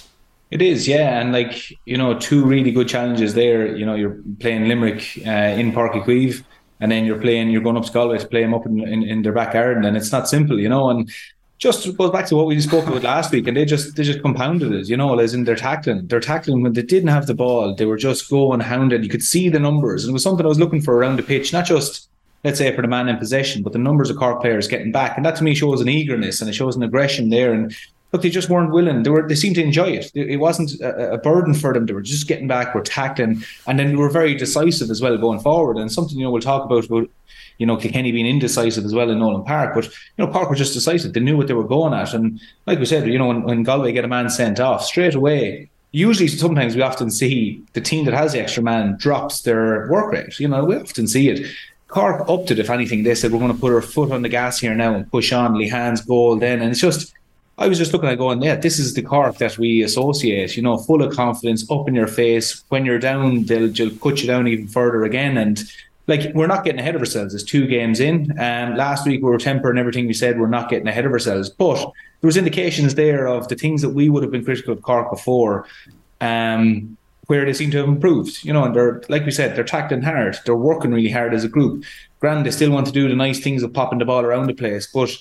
[0.51, 3.75] It is, yeah, and like you know, two really good challenges there.
[3.75, 6.43] You know, you're playing Limerick uh, in Uí
[6.79, 9.03] and then you're playing, you're going up to Galway to play them up in, in,
[9.03, 10.89] in their back garden, and it's not simple, you know.
[10.89, 11.11] And
[11.57, 14.21] just goes back to what we spoke about last week, and they just they just
[14.21, 17.33] compounded it, you know, as in they're tackling, they're tackling when they didn't have the
[17.33, 19.03] ball, they were just going hounded.
[19.03, 21.23] You could see the numbers, and it was something I was looking for around the
[21.23, 22.09] pitch, not just
[22.45, 25.17] let's say for the man in possession, but the numbers of Cork players getting back,
[25.17, 27.75] and that to me shows an eagerness and it shows an aggression there, and
[28.11, 29.03] but they just weren't willing.
[29.03, 30.11] They were they seemed to enjoy it.
[30.15, 31.85] It wasn't a, a, burden for them.
[31.85, 35.17] They were just getting back, were tackling, and then they were very decisive as well
[35.17, 35.77] going forward.
[35.77, 37.09] And something you know we'll talk about about
[37.57, 40.55] you know Kilkenny being indecisive as well in Nowlan Park, but you know Park were
[40.55, 41.13] just decisive.
[41.13, 43.63] They knew what they were going at, and like we said, you know when, when
[43.63, 45.69] Galway get a man sent off straight away.
[45.91, 50.13] Usually, sometimes we often see the team that has the extra man drops their work
[50.13, 50.39] rate.
[50.39, 51.49] You know, we often see it.
[51.87, 53.01] Cork upped it, if anything.
[53.01, 55.33] They said, we're going to put our foot on the gas here now and push
[55.33, 55.55] on.
[55.55, 56.61] Lehane's goal then.
[56.61, 57.11] And it's just,
[57.59, 60.63] I was just looking at going, yeah, this is the Cork that we associate, you
[60.63, 62.63] know, full of confidence, up in your face.
[62.69, 65.37] When you're down, they'll, they'll cut you down even further again.
[65.37, 65.61] And
[66.07, 67.35] like, we're not getting ahead of ourselves.
[67.35, 68.33] It's two games in.
[68.39, 71.11] And um, last week we were tempering everything we said, we're not getting ahead of
[71.11, 71.49] ourselves.
[71.49, 71.83] But
[72.21, 75.11] there was indications there of the things that we would have been critical of Cork
[75.11, 75.67] before.
[76.21, 79.63] Um, where they seem to have improved, you know, and they're like we said, they're
[79.63, 81.83] tackling hard, they're working really hard as a group.
[82.19, 84.53] Grand, they still want to do the nice things of popping the ball around the
[84.55, 85.15] place, but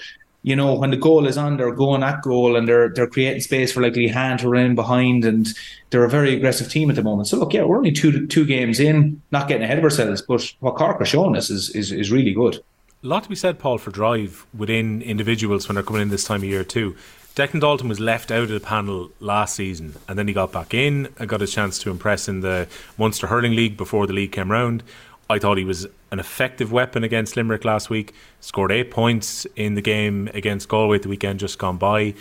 [0.48, 3.42] you know, when the goal is on, they're going at goal and they're they're creating
[3.42, 5.46] space for like Lehane to run in behind, and
[5.90, 7.28] they're a very aggressive team at the moment.
[7.28, 10.50] So look, yeah, we're only two two games in, not getting ahead of ourselves, but
[10.60, 12.56] what Cork are showing us is is, is really good.
[13.04, 16.24] A lot to be said, Paul, for drive within individuals when they're coming in this
[16.24, 16.96] time of year too.
[17.36, 20.74] Declan Dalton was left out of the panel last season, and then he got back
[20.74, 24.32] in and got a chance to impress in the Munster Hurling League before the league
[24.32, 24.82] came round.
[25.30, 28.14] I thought he was an effective weapon against Limerick last week.
[28.40, 32.14] Scored eight points in the game against Galway the weekend just gone by.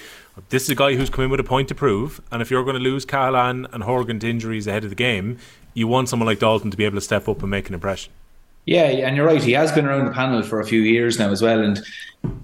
[0.49, 2.63] This is a guy who's come in with a point to prove, and if you're
[2.65, 5.37] going to lose Cahalane and Horgan to injuries ahead of the game,
[5.73, 8.11] you want someone like Dalton to be able to step up and make an impression.
[8.65, 9.41] Yeah, and you're right.
[9.41, 11.79] He has been around the panel for a few years now as well, and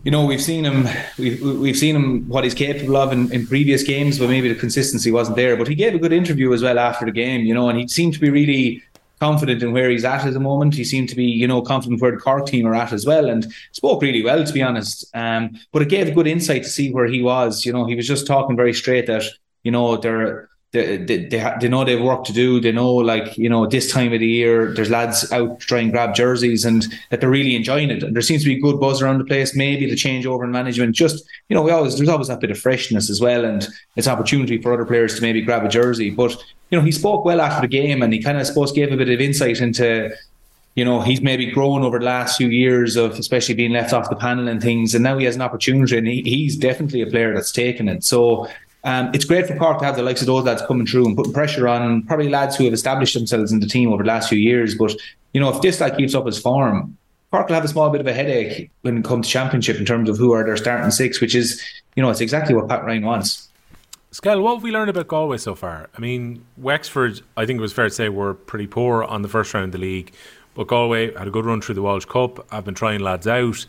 [0.06, 0.88] you know we've seen him.
[1.20, 4.58] We've we've seen him what he's capable of in, in previous games, but maybe the
[4.58, 5.58] consistency wasn't there.
[5.58, 7.90] But he gave a good interview as well after the game, you know, and he
[7.90, 8.82] seemed to be really
[9.24, 10.76] confident in where he's at at the moment.
[10.76, 13.30] He seemed to be, you know, confident where the Cork team are at as well,
[13.30, 15.06] and spoke really well, to be honest.
[15.14, 17.66] Um, but it gave a good insight to see where he was.
[17.66, 19.24] You know, he was just talking very straight that,
[19.64, 22.60] you know, they're they, they, they, know they've work to do.
[22.60, 25.92] They know, like, you know, this time of the year, there's lads out trying to
[25.92, 28.02] grab jerseys and that they're really enjoying it.
[28.02, 29.56] And there seems to be good buzz around the place.
[29.56, 32.50] Maybe the change over in management, just, you know, we always, there's always that bit
[32.50, 33.46] of freshness as well.
[33.46, 36.10] And it's opportunity for other players to maybe grab a jersey.
[36.10, 36.32] But,
[36.72, 38.92] you know, he spoke well after the game and he kind of, I suppose, gave
[38.92, 40.10] a bit of insight into,
[40.74, 44.10] you know, he's maybe grown over the last few years of especially being left off
[44.10, 44.96] the panel and things.
[44.96, 48.04] And now he has an opportunity and he, he's definitely a player that's taken it.
[48.04, 48.48] So,
[48.84, 51.16] um, it's great for Cork to have the likes of those lads coming through and
[51.16, 54.28] putting pressure on probably lads who have established themselves in the team over the last
[54.28, 54.76] few years.
[54.76, 54.96] But
[55.34, 56.98] you know, if this lad keeps up his form,
[57.32, 59.86] Cork will have a small bit of a headache when it comes to championship in
[59.86, 61.62] terms of who are their starting six, which is
[61.96, 63.50] you know it's exactly what Pat Ryan wants.
[64.12, 65.90] Skell, what have we learned about Galway so far?
[65.98, 69.28] I mean, Wexford, I think it was fair to say, were pretty poor on the
[69.28, 70.14] first round of the league,
[70.54, 72.46] but Galway had a good run through the Walsh Cup.
[72.52, 73.66] I've been trying lads out.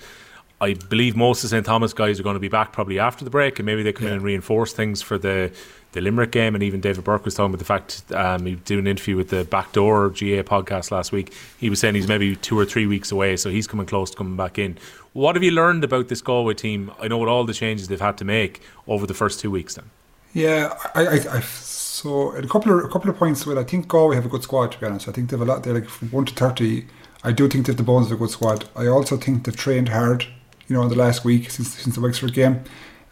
[0.65, 3.23] I believe most of the St Thomas guys are going to be back probably after
[3.23, 4.13] the break, and maybe they come yeah.
[4.13, 5.53] in and reinforce things for the
[5.93, 6.55] the Limerick game.
[6.55, 9.29] And even David Burke was talking about the fact um, he did an interview with
[9.29, 11.33] the Backdoor GA podcast last week.
[11.59, 14.17] He was saying he's maybe two or three weeks away, so he's coming close to
[14.17, 14.79] coming back in.
[15.13, 16.91] What have you learned about this Galway team?
[16.99, 19.75] I know what all the changes they've had to make over the first two weeks.
[19.75, 19.91] Then,
[20.33, 23.47] yeah, I, I, I so a couple of a couple of points.
[23.47, 24.73] Well, I think Galway have a good squad.
[24.73, 25.63] To be honest, I think they've a lot.
[25.63, 26.87] They're like from one to thirty.
[27.23, 28.65] I do think they've the bones of a good squad.
[28.75, 30.27] I also think they've trained hard
[30.69, 32.65] you know, in the last week since since the Wexford game.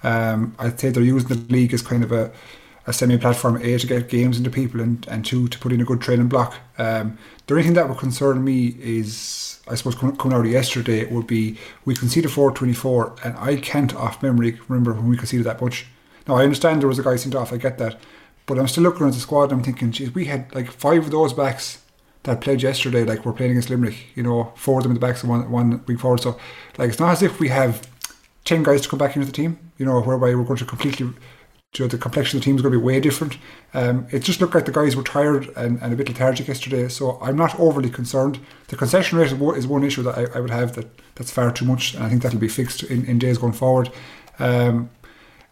[0.03, 2.33] Um, I'd say they're using the league as kind of a,
[2.87, 5.85] a semi-platform A to get games into people and, and two to put in a
[5.85, 6.57] good training block.
[6.79, 11.07] Um, the only thing that would concern me is, I suppose, coming out of yesterday
[11.07, 15.61] would be we conceded 424 and I can't off memory remember when we conceded that
[15.61, 15.87] much.
[16.27, 18.01] Now I understand there was a guy sent off, I get that,
[18.47, 21.05] but I'm still looking at the squad and I'm thinking, geez, we had like five
[21.05, 21.82] of those backs
[22.25, 25.01] that played yesterday, like we're playing against Limerick, you know, four of them in the
[25.01, 26.21] backs one one week forward.
[26.21, 26.39] So,
[26.79, 27.89] like, it's not as if we have
[28.45, 31.07] ten guys to come back into the team, you know, whereby we're going to completely,
[31.07, 31.15] you
[31.81, 33.39] know, the complexion of the team is going to be way different.
[33.75, 36.89] Um, it just looked like the guys were tired and, and a bit lethargic yesterday.
[36.89, 38.39] So I'm not overly concerned.
[38.69, 41.65] The concession rate is one issue that I, I would have that that's far too
[41.65, 43.91] much, and I think that'll be fixed in, in days going forward.
[44.39, 44.91] Um,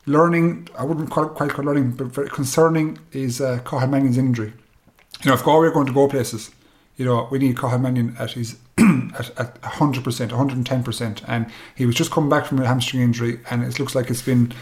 [0.06, 4.52] learning, I wouldn't quite, call learning, but very concerning is uh, Mannion's injury.
[5.22, 6.50] You know, if Galway are going to go places,
[7.00, 11.24] you know, we need Cathal Mannion at his at, at 100%, 110%.
[11.26, 14.20] And he was just coming back from a hamstring injury, and it looks like it's
[14.20, 14.52] been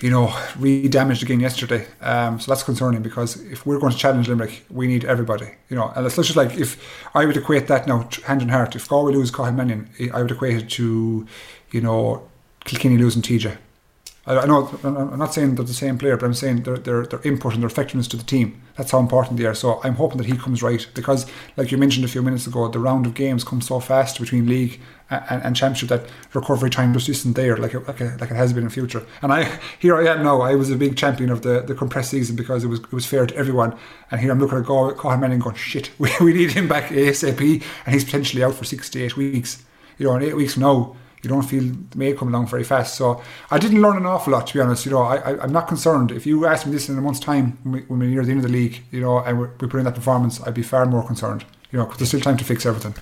[0.00, 1.86] you know, really damaged again yesterday.
[2.00, 5.50] Um, so that's concerning because if we're going to challenge Limerick, we need everybody.
[5.68, 8.74] You know, and it's just like if I would equate that now hand in heart.
[8.74, 11.28] If Galway lose Cathal Mannion, I would equate it to,
[11.70, 12.28] you know,
[12.64, 13.56] Kilkenny losing TJ.
[14.26, 17.04] I, I know I'm not saying they're the same player, but I'm saying their, their,
[17.06, 18.62] their input and their effectiveness to the team.
[18.76, 19.54] That's how important they are.
[19.54, 22.68] So I'm hoping that he comes right because, like you mentioned a few minutes ago,
[22.68, 24.80] the round of games comes so fast between league
[25.10, 28.36] and, and championship that recovery time just isn't there like it, like, it, like it
[28.36, 29.04] has been in the future.
[29.20, 30.40] And I here I am now.
[30.40, 33.06] I was a big champion of the, the compressed season because it was it was
[33.06, 33.76] fair to everyone.
[34.10, 37.62] And here I'm looking at Cathal Mannion going, shit, we, we need him back ASAP,
[37.84, 39.64] and he's potentially out for six to eight weeks.
[39.98, 42.96] You know, in eight weeks now you don't feel the May come along very fast.
[42.96, 44.84] So I didn't learn an awful lot, to be honest.
[44.84, 46.10] You know, I, I, am not concerned.
[46.10, 48.32] If you ask me this in a month's time, when, we, when we're near the
[48.32, 50.84] end of the league, you know, and we put in that performance, I'd be far
[50.86, 51.44] more concerned.
[51.70, 52.94] You know, because there's still time to fix everything.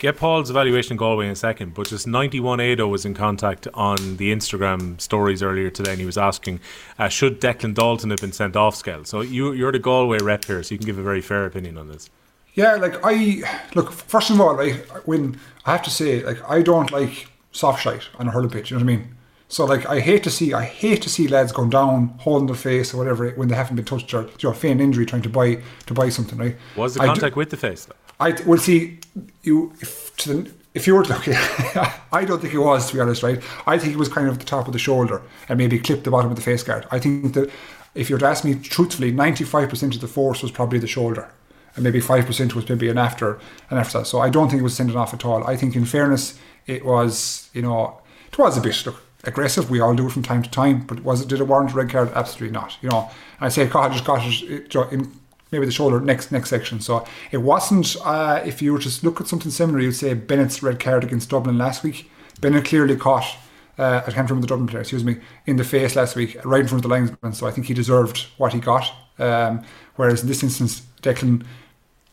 [0.00, 4.16] Get Paul's evaluation in Galway in a second, but just 9180 was in contact on
[4.16, 6.58] the Instagram stories earlier today, and he was asking,
[6.98, 9.04] uh, should Declan Dalton have been sent off Skell?
[9.04, 11.76] So you, you're the Galway rep here, so you can give a very fair opinion
[11.76, 12.08] on this.
[12.54, 13.42] Yeah, like I
[13.74, 13.92] look.
[13.92, 14.74] First of all, right,
[15.06, 18.70] when I have to say, like I don't like soft shite on a hurling pitch.
[18.70, 19.16] You know what I mean?
[19.48, 22.56] So like I hate to see I hate to see lads going down, holding their
[22.56, 25.28] face or whatever when they haven't been touched or you know, feign injury trying to
[25.28, 26.56] buy to buy something, right?
[26.76, 27.84] Was the contact with the face?
[27.84, 27.96] Though?
[28.20, 29.00] I will see
[29.42, 31.24] you if to the if you were to look,
[32.12, 33.42] I don't think it was to be honest, right?
[33.66, 36.12] I think it was kind of the top of the shoulder and maybe clipped the
[36.12, 36.86] bottom of the face guard.
[36.92, 37.50] I think that
[37.96, 40.78] if you were to ask me truthfully, ninety five percent of the force was probably
[40.78, 41.28] the shoulder,
[41.74, 44.04] and maybe five percent was maybe an after an after that.
[44.06, 45.44] So I don't think it was sending off at all.
[45.44, 48.86] I think in fairness it was, you know, it was a bit
[49.24, 49.70] aggressive.
[49.70, 51.74] We all do it from time to time, but was it did it warrant a
[51.74, 52.10] red card?
[52.14, 52.76] Absolutely not.
[52.82, 55.12] You know, I say God just got it in
[55.50, 56.80] maybe the shoulder next next section.
[56.80, 57.96] So it wasn't.
[58.04, 61.30] Uh, if you were to look at something similar, you'd say Bennett's red card against
[61.30, 62.10] Dublin last week.
[62.40, 63.36] Bennett clearly caught.
[63.78, 66.60] Uh, I can't remember the Dublin player, excuse me, in the face last week, right
[66.60, 67.32] in front of the linesman.
[67.32, 68.92] So I think he deserved what he got.
[69.18, 69.64] Um,
[69.96, 71.44] whereas in this instance, Declan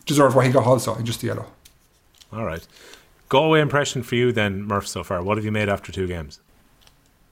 [0.05, 1.45] deserved what he got also, in just the yellow.
[2.31, 2.65] All right.
[3.29, 5.21] Galway impression for you then, Murph, so far?
[5.21, 6.39] What have you made after two games?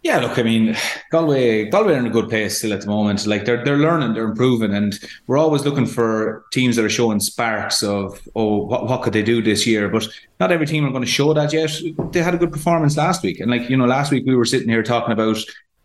[0.06, 0.78] Yeah, look, I mean,
[1.10, 3.26] Galway, Galway are in a good place still at the moment.
[3.26, 7.20] Like they're they're learning, they're improving, and we're always looking for teams that are showing
[7.20, 9.90] sparks of oh, what, what could they do this year?
[9.90, 10.08] But
[10.40, 11.72] not every team are going to show that yet.
[12.12, 14.46] They had a good performance last week, and like you know, last week we were
[14.46, 15.38] sitting here talking about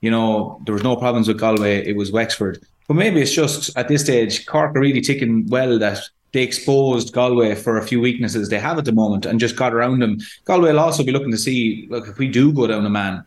[0.02, 2.62] you know there was no problems with Galway, it was Wexford.
[2.88, 5.98] But maybe it's just at this stage, Cork are really ticking well that
[6.32, 9.74] they exposed Galway for a few weaknesses they have at the moment and just got
[9.74, 10.18] around them.
[10.44, 13.24] Galway will also be looking to see, look, if we do go down a man,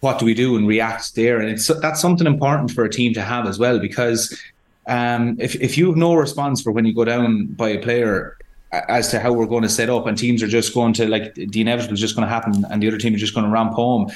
[0.00, 1.38] what do we do and react there?
[1.38, 4.38] And it's that's something important for a team to have as well because
[4.86, 8.36] um, if if you have no response for when you go down by a player
[8.72, 11.34] as to how we're going to set up and teams are just going to like
[11.34, 13.52] the inevitable is just going to happen and the other team is just going to
[13.52, 14.10] ramp home,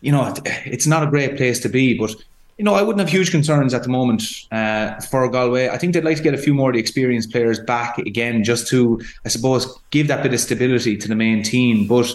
[0.00, 0.32] you know,
[0.64, 1.98] it's not a great place to be.
[1.98, 2.14] But
[2.58, 5.68] you know, I wouldn't have huge concerns at the moment uh, for Galway.
[5.68, 8.44] I think they'd like to get a few more of the experienced players back again,
[8.44, 11.86] just to, I suppose, give that bit of stability to the main team.
[11.86, 12.14] But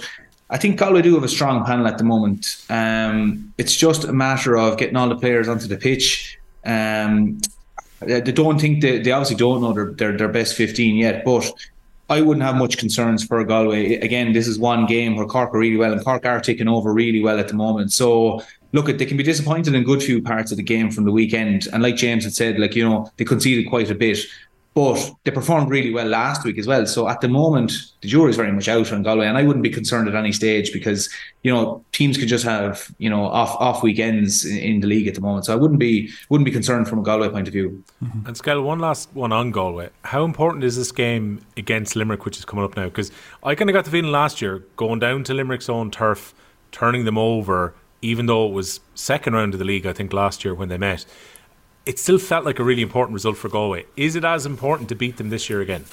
[0.50, 2.66] I think Galway do have a strong panel at the moment.
[2.70, 6.40] Um, it's just a matter of getting all the players onto the pitch.
[6.66, 7.40] Um,
[8.00, 11.52] they don't think they, they obviously don't know their, their, their best 15 yet, but
[12.10, 13.96] I wouldn't have much concerns for Galway.
[13.98, 16.92] Again, this is one game where Cork are really well, and Cork are taking over
[16.92, 17.94] really well at the moment.
[17.94, 18.42] So
[18.74, 21.68] look, they can be disappointed in good few parts of the game from the weekend.
[21.74, 24.20] And like James had said, like, you know, they conceded quite a bit,
[24.74, 26.86] but they performed really well last week as well.
[26.86, 29.64] So at the moment, the jury is very much out on Galway, and I wouldn't
[29.64, 31.10] be concerned at any stage because,
[31.44, 35.08] you know, teams could just have, you know, off off weekends in, in the league
[35.08, 35.46] at the moment.
[35.46, 37.84] So I wouldn't be wouldn't be concerned from a Galway point of view.
[38.02, 38.28] Mm-hmm.
[38.28, 39.90] And Skell, one last one on Galway.
[40.04, 42.86] How important is this game against Limerick, which is coming up now?
[42.86, 43.12] Because
[43.44, 46.34] I kind of got the feeling last year going down to Limerick's own turf,
[46.72, 50.44] turning them over even though it was second round of the league, I think last
[50.44, 51.06] year when they met,
[51.86, 53.86] it still felt like a really important result for Galway.
[53.96, 55.86] Is it as important to beat them this year again?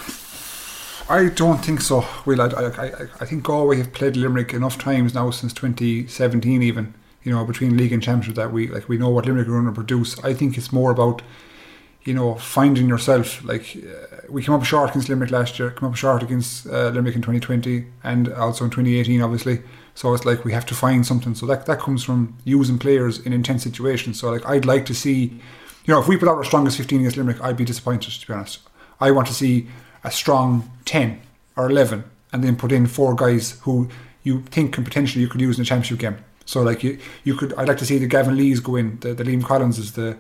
[1.09, 2.07] I don't think so.
[2.27, 2.87] Will I, I,
[3.21, 7.77] I think Galway have played Limerick enough times now since 2017, even you know between
[7.77, 10.18] league and championship that we like we know what Limerick are going to produce.
[10.23, 11.23] I think it's more about
[12.03, 13.42] you know finding yourself.
[13.42, 16.90] Like uh, we came up short against Limerick last year, came up short against uh,
[16.90, 19.62] Limerick in 2020, and also in 2018, obviously.
[19.99, 21.34] So it's like we have to find something.
[21.34, 24.20] So that that comes from using players in intense situations.
[24.20, 25.40] So like I'd like to see,
[25.86, 28.26] you know, if we put out our strongest 15 against Limerick, I'd be disappointed to
[28.28, 28.61] be honest.
[29.01, 29.66] I want to see
[30.05, 31.20] a strong 10
[31.57, 33.88] or 11, and then put in four guys who
[34.22, 36.18] you think can potentially you could use in a championship game.
[36.44, 39.14] So like you you could I'd like to see the Gavin Lees go in, the,
[39.14, 40.16] the Liam Collins is the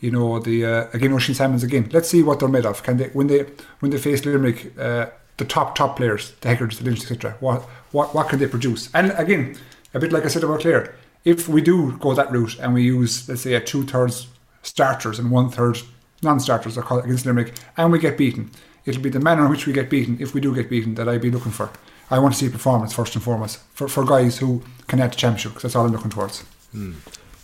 [0.00, 1.88] you know the uh, again Oisin Salmons again.
[1.92, 2.82] Let's see what they're made of.
[2.82, 3.46] Can they when they
[3.78, 5.06] when they face Limerick, uh,
[5.40, 7.36] the top top players, the Hegartys, the Lynch, etc.
[7.40, 8.88] What what what can they produce?
[8.94, 9.56] And again,
[9.94, 12.82] a bit like I said about Clare, if we do go that route and we
[12.84, 14.28] use, let's say, a two thirds
[14.62, 15.78] starters and one third
[16.22, 18.50] non-starters, I against Limerick, and we get beaten,
[18.84, 21.08] it'll be the manner in which we get beaten, if we do get beaten, that
[21.08, 21.70] I'd be looking for.
[22.10, 25.16] I want to see performance first and foremost for, for guys who can add the
[25.16, 26.42] championship because that's all I'm looking towards.
[26.72, 26.92] Hmm.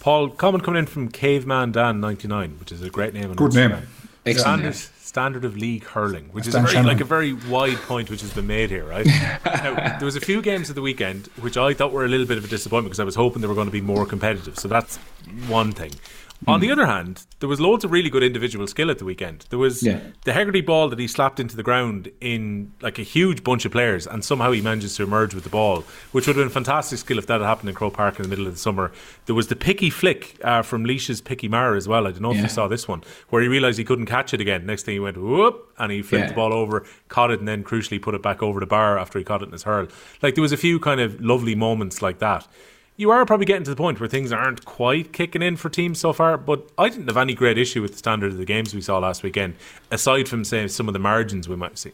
[0.00, 3.30] Paul, comment coming in from Caveman Dan ninety nine, which is a great name.
[3.30, 3.70] on Good Instagram.
[3.70, 3.86] name.
[4.26, 4.74] Excellent, Standard,
[5.06, 8.32] standard of league hurling, which is a very, like a very wide point which has
[8.32, 9.06] been made here, right?
[9.46, 12.26] now, there was a few games of the weekend which I thought were a little
[12.26, 14.58] bit of a disappointment because I was hoping they were going to be more competitive.
[14.58, 14.96] So that's
[15.46, 15.92] one thing.
[16.46, 19.46] On the other hand, there was loads of really good individual skill at the weekend.
[19.50, 20.00] There was Yeah.
[20.24, 23.72] the Hegarty ball that he slapped into the ground in like a huge bunch of
[23.72, 26.98] players, and somehow he manages to emerge with the ball, which would have been fantastic
[26.98, 28.92] skill if that had happened in Croke Park in the middle of the summer.
[29.24, 32.06] There was the picky flick uh, from Laois's Picky Maher as well.
[32.06, 34.40] I don't know if you saw this one, where he realised he couldn't catch it
[34.40, 34.66] again.
[34.66, 36.28] Next thing he went whoop, and he flipped Yeah.
[36.28, 39.18] the ball over, caught it, and then crucially put it back over the bar after
[39.18, 39.88] he caught it in his hurl.
[40.22, 42.46] Like there was a few kind of lovely moments like that.
[42.98, 45.98] You are probably getting to the point where things aren't quite kicking in for teams
[45.98, 48.74] so far, but I didn't have any great issue with the standard of the games
[48.74, 49.54] we saw last weekend,
[49.90, 51.92] aside from say some of the margins we might see.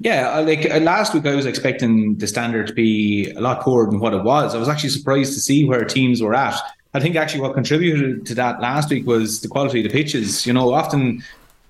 [0.00, 3.88] Yeah, like uh, last week, I was expecting the standard to be a lot poorer
[3.88, 4.54] than what it was.
[4.54, 6.60] I was actually surprised to see where teams were at.
[6.92, 10.44] I think actually what contributed to that last week was the quality of the pitches.
[10.44, 11.22] You know, often,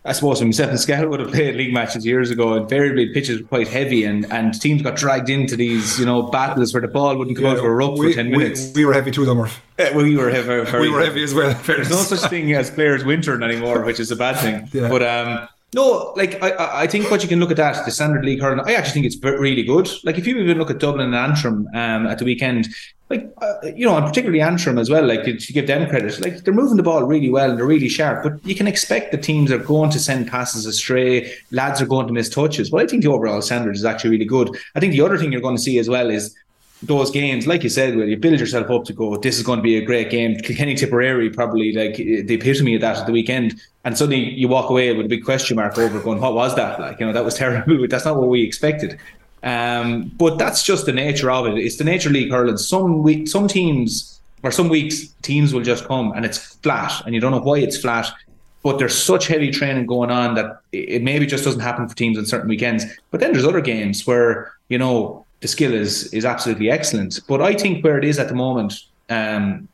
[0.07, 3.41] I suppose, when myself and Skel would have played league matches years ago, invariably pitches
[3.43, 6.89] were quite heavy and, and teams got dragged into these, you know, battles where the
[6.89, 8.73] ball wouldn't come out of a ruck we, for 10 we- minutes.
[8.75, 9.45] We, were heavy too, though.
[9.45, 9.49] Uh,
[9.97, 10.79] we were heavy.
[10.79, 11.59] We were heavy as well.
[11.67, 14.69] There's no such thing as players wintering anymore, which is a bad thing.
[14.77, 14.89] Yeah.
[14.89, 18.25] But um, no, like I- I, think what you can look at that the standard
[18.25, 18.61] league hurling.
[18.67, 19.91] I actually think it's really good.
[20.05, 22.69] Like if you even look at Dublin and Antrim um, at the weekend,
[23.11, 25.05] like uh, you know, and particularly Antrim as well.
[25.05, 27.89] Like to give them credit, like they're moving the ball really well and they're really
[27.89, 28.23] sharp.
[28.23, 31.33] But you can expect the teams are going to send passes astray.
[31.51, 32.71] Lads are going to miss touches.
[32.71, 34.57] But I think the overall standard is actually really good.
[34.75, 36.35] I think the other thing you're going to see as well is
[36.83, 39.59] those games, like you said, where you build yourself up to go, this is going
[39.59, 40.37] to be a great game.
[40.37, 44.69] Kilkenny Tipperary probably like the epitome of that at the weekend, and suddenly you walk
[44.71, 47.25] away with a big question mark over, going, "What was that like?" You know, that
[47.25, 47.87] was terrible.
[47.89, 48.99] That's not what we expected.
[49.43, 51.59] Um, but that's just the nature of it.
[51.59, 52.57] It's the nature of league hurling.
[52.59, 57.15] Some week, some teams or some weeks, teams will just come and it's flat, and
[57.15, 58.09] you don't know why it's flat.
[58.63, 62.19] But there's such heavy training going on that it maybe just doesn't happen for teams
[62.19, 62.85] on certain weekends.
[63.13, 67.21] But then there's other games where you know the skill is is absolutely excellent.
[67.29, 68.75] But I think where it is at the moment,
[69.11, 69.69] um,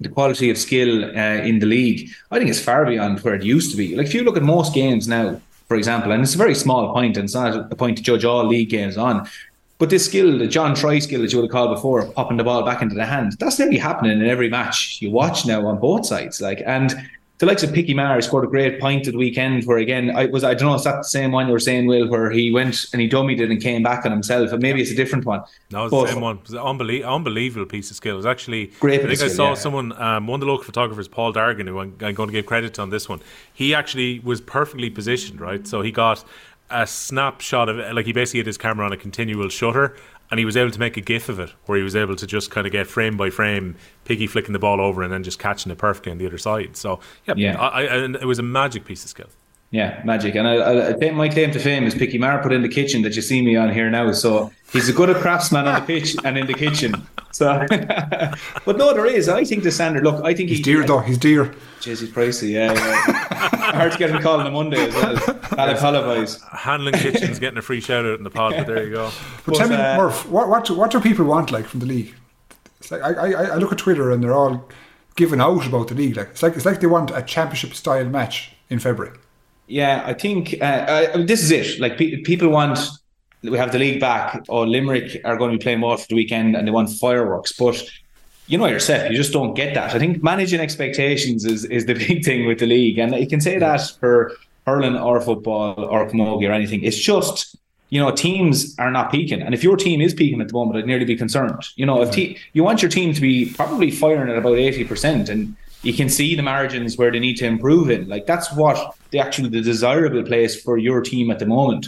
[0.00, 3.42] the quality of skill uh, in the league, I think it's far beyond where it
[3.42, 3.96] used to be.
[3.96, 6.92] Like if you look at most games now, for example, and it's a very small
[6.92, 9.28] point, and it's not a point to judge all league games on.
[9.78, 12.44] But this skill, the John Troy skill that you would have called before, popping the
[12.44, 15.78] ball back into the hand, that's nearly happening in every match you watch now on
[15.78, 16.40] both sides.
[16.40, 16.94] Like and
[17.38, 20.26] the likes of Picky Maher scored a great point at the weekend where again I
[20.26, 22.50] was I don't know, is that the same one you were saying, Will, where he
[22.50, 25.26] went and he dummied it and came back on himself, and maybe it's a different
[25.26, 25.42] one.
[25.70, 26.36] No, it's But- the same one.
[26.36, 28.14] It was an unbelie- unbelievable piece of skill.
[28.14, 29.54] It was actually Great I think I skill, saw yeah.
[29.54, 32.46] someone, um, one of the local photographers, Paul Dargan, who I'm, I'm going to give
[32.46, 33.20] credit to on this one.
[33.52, 35.66] He actually was perfectly positioned, right?
[35.66, 36.24] So he got
[36.70, 39.94] a snapshot of it, like he basically had his camera on a continual shutter,
[40.30, 42.26] and he was able to make a gif of it, where he was able to
[42.26, 45.38] just kind of get frame by frame, piggy flicking the ball over and then just
[45.38, 46.76] catching it perfectly on the other side.
[46.76, 47.60] So yeah, Yeah.
[47.60, 49.28] I, I, it was a magic piece of skill.
[49.70, 50.34] Yeah, magic.
[50.36, 52.68] And I, I, I think my claim to fame is Picky Maher put in the
[52.68, 54.12] kitchen that you see me on here now.
[54.12, 57.06] So he's a good craftsman on the pitch and in the kitchen.
[57.32, 59.28] So, but no, there is.
[59.28, 60.04] I think the standard.
[60.04, 61.00] Look, I think He's dear, though.
[61.00, 61.46] He's dear.
[61.80, 62.52] Jeez, he's pricey.
[62.52, 63.36] Yeah, yeah.
[63.76, 65.40] hard to get him called on a Monday as well.
[65.58, 66.40] I apologise.
[66.52, 69.10] Handling Kitchen's getting a free shout out in the pod, but there you go.
[69.44, 71.86] But, tell me, uh, Murph, what, what, do, what do people want like from the
[71.86, 72.14] league?
[72.80, 74.68] It's like I, I, I look at Twitter and they're all
[75.16, 76.16] giving out about the league.
[76.16, 79.16] Like it's like it's like they want a championship style match in February.
[79.66, 81.80] Yeah, I think uh, I, this is it.
[81.80, 82.78] Like pe- people want,
[83.42, 84.44] we have the league back.
[84.48, 87.52] Or Limerick are going to be playing more for the weekend, and they want fireworks.
[87.52, 87.82] But
[88.46, 89.94] you know yourself, you just don't get that.
[89.94, 93.40] I think managing expectations is is the big thing with the league, and you can
[93.40, 94.32] say that for
[94.66, 96.82] hurling or football or camogie or anything.
[96.82, 97.56] It's just
[97.90, 100.78] you know teams are not peaking, and if your team is peaking at the moment,
[100.78, 101.64] I'd nearly be concerned.
[101.74, 104.84] You know, if te- you want your team to be probably firing at about eighty
[104.84, 108.08] percent, and you can see the margins where they need to improve in.
[108.08, 111.86] Like that's what the actually the desirable place for your team at the moment.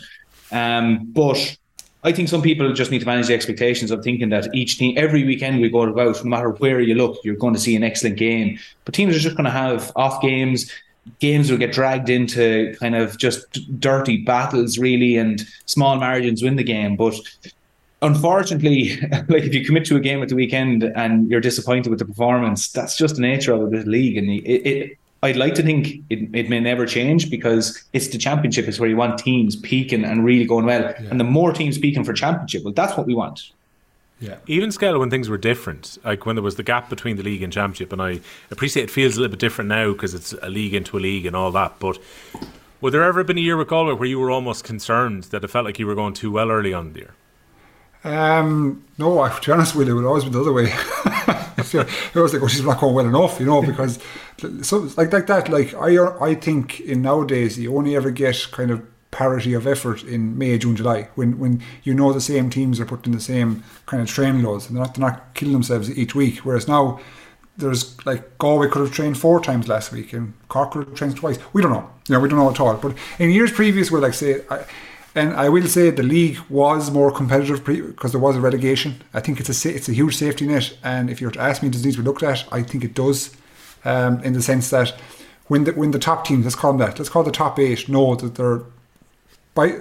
[0.52, 1.56] Um, but
[2.04, 4.94] I think some people just need to manage the expectations of thinking that each team,
[4.96, 7.82] every weekend we go about, no matter where you look, you're going to see an
[7.82, 8.58] excellent game.
[8.84, 10.70] But teams are just going to have off games.
[11.18, 16.56] Games will get dragged into kind of just dirty battles, really, and small margins win
[16.56, 16.96] the game.
[16.96, 17.14] But
[18.02, 21.98] unfortunately, like if you commit to a game at the weekend and you're disappointed with
[21.98, 24.16] the performance, that's just the nature of the league.
[24.16, 28.18] And it, it I'd like to think it, it may never change because it's the
[28.18, 30.94] championship is where you want teams peaking and really going well.
[31.10, 33.50] And the more teams peaking for championship, well, that's what we want.
[34.20, 34.36] Yeah.
[34.46, 37.42] Even Skell when things were different, like when there was the gap between the league
[37.42, 38.20] and championship, and I
[38.50, 41.26] appreciate it feels a little bit different now because it's a league into a league
[41.26, 41.78] and all that.
[41.78, 41.98] But
[42.80, 45.48] would there ever been a year with Galway where you were almost concerned that it
[45.48, 47.14] felt like you were going too well early on the year?
[48.04, 50.64] Um, no, I, to be honest with you, it would always be the other way.
[51.58, 53.98] it was like, oh, she's not going well enough, you know, because
[54.62, 55.48] so like like that.
[55.48, 60.04] Like I, I think in nowadays you only ever get kind of parity of effort
[60.04, 63.64] in May, June, July when when you know the same teams are putting the same
[63.86, 66.38] kind of training loads and they're not they're not killing themselves each week.
[66.38, 67.00] Whereas now
[67.56, 71.16] there's like Galway could have trained four times last week and Cork could have trained
[71.16, 71.38] twice.
[71.52, 71.90] We don't know.
[72.06, 72.76] You know, we don't know at all.
[72.76, 74.42] But in years previous, where like say.
[74.50, 74.64] I,
[75.18, 79.02] and I will say the league was more competitive because there was a relegation.
[79.12, 81.62] I think it's a it's a huge safety net, and if you were to ask
[81.62, 82.44] me, does it need to be looked at?
[82.52, 83.34] I think it does,
[83.84, 84.94] um, in the sense that
[85.48, 87.88] when the when the top teams, let's call them that, let's call the top eight,
[87.88, 88.62] know that they're
[89.54, 89.80] by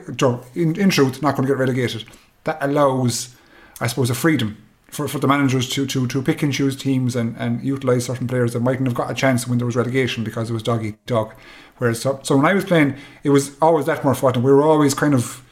[0.56, 2.06] in, in truth not going to get relegated.
[2.46, 3.36] That allows,
[3.80, 4.58] I suppose, a freedom
[4.90, 8.28] for, for the managers to, to, to pick and choose teams and, and utilise certain
[8.28, 10.84] players that mightn't have got a chance when there was relegation because it was dog
[10.86, 11.34] eat dog.
[11.78, 14.42] Whereas, so, so when I was playing, it was always that more fun.
[14.42, 15.44] We were always kind of,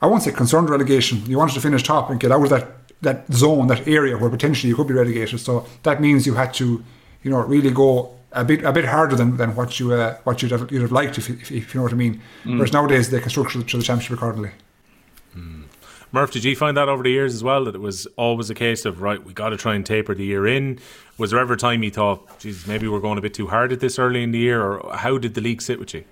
[0.00, 1.24] I won't say concerned relegation.
[1.26, 2.68] You wanted to finish top and get out of that,
[3.02, 5.40] that zone, that area where potentially you could be relegated.
[5.40, 6.84] So that means you had to,
[7.22, 10.42] you know, really go a bit a bit harder than, than what you uh, what
[10.42, 12.20] you'd have, you'd have liked if, if, if you know what I mean.
[12.44, 12.54] Mm.
[12.54, 14.50] Whereas nowadays they can structure to the championship accordingly.
[15.36, 15.64] Mm.
[16.12, 18.54] Murph, did you find that over the years as well that it was always a
[18.54, 20.78] case of right, we got to try and taper the year in?
[21.16, 23.72] Was there ever a time you thought, geez, maybe we're going a bit too hard
[23.72, 26.04] at this early in the year, or how did the league sit with you?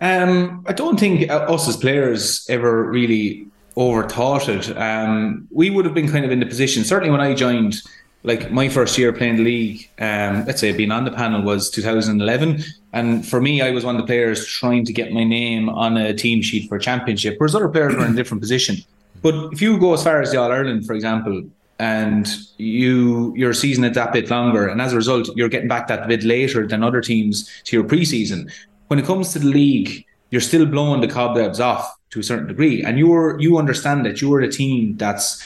[0.00, 3.46] Um, I don't think us as players ever really
[3.76, 4.76] overthought it.
[4.76, 6.84] Um, we would have been kind of in the position.
[6.84, 7.82] Certainly, when I joined,
[8.22, 11.70] like my first year playing the league, um, let's say being on the panel was
[11.70, 12.62] 2011,
[12.94, 15.96] and for me, I was one of the players trying to get my name on
[15.96, 18.76] a team sheet for a championship, whereas other players were in a different position.
[19.22, 21.42] But if you go as far as the All Ireland, for example,
[21.78, 25.88] and you your season is that bit longer, and as a result, you're getting back
[25.88, 28.50] that bit later than other teams to your preseason.
[28.88, 32.46] When it comes to the league, you're still blowing the cobwebs off to a certain
[32.46, 35.42] degree, and you're you understand that you're a team that's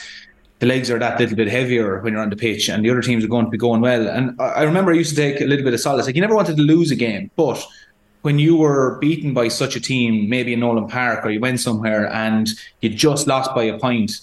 [0.59, 3.01] the legs are that little bit heavier when you're on the pitch, and the other
[3.01, 4.07] teams are going to be going well.
[4.07, 6.05] And I remember I used to take a little bit of solace.
[6.05, 7.65] Like you never wanted to lose a game, but
[8.21, 11.59] when you were beaten by such a team, maybe in Nowlan Park, or you went
[11.59, 12.49] somewhere and
[12.81, 14.19] you just lost by a point,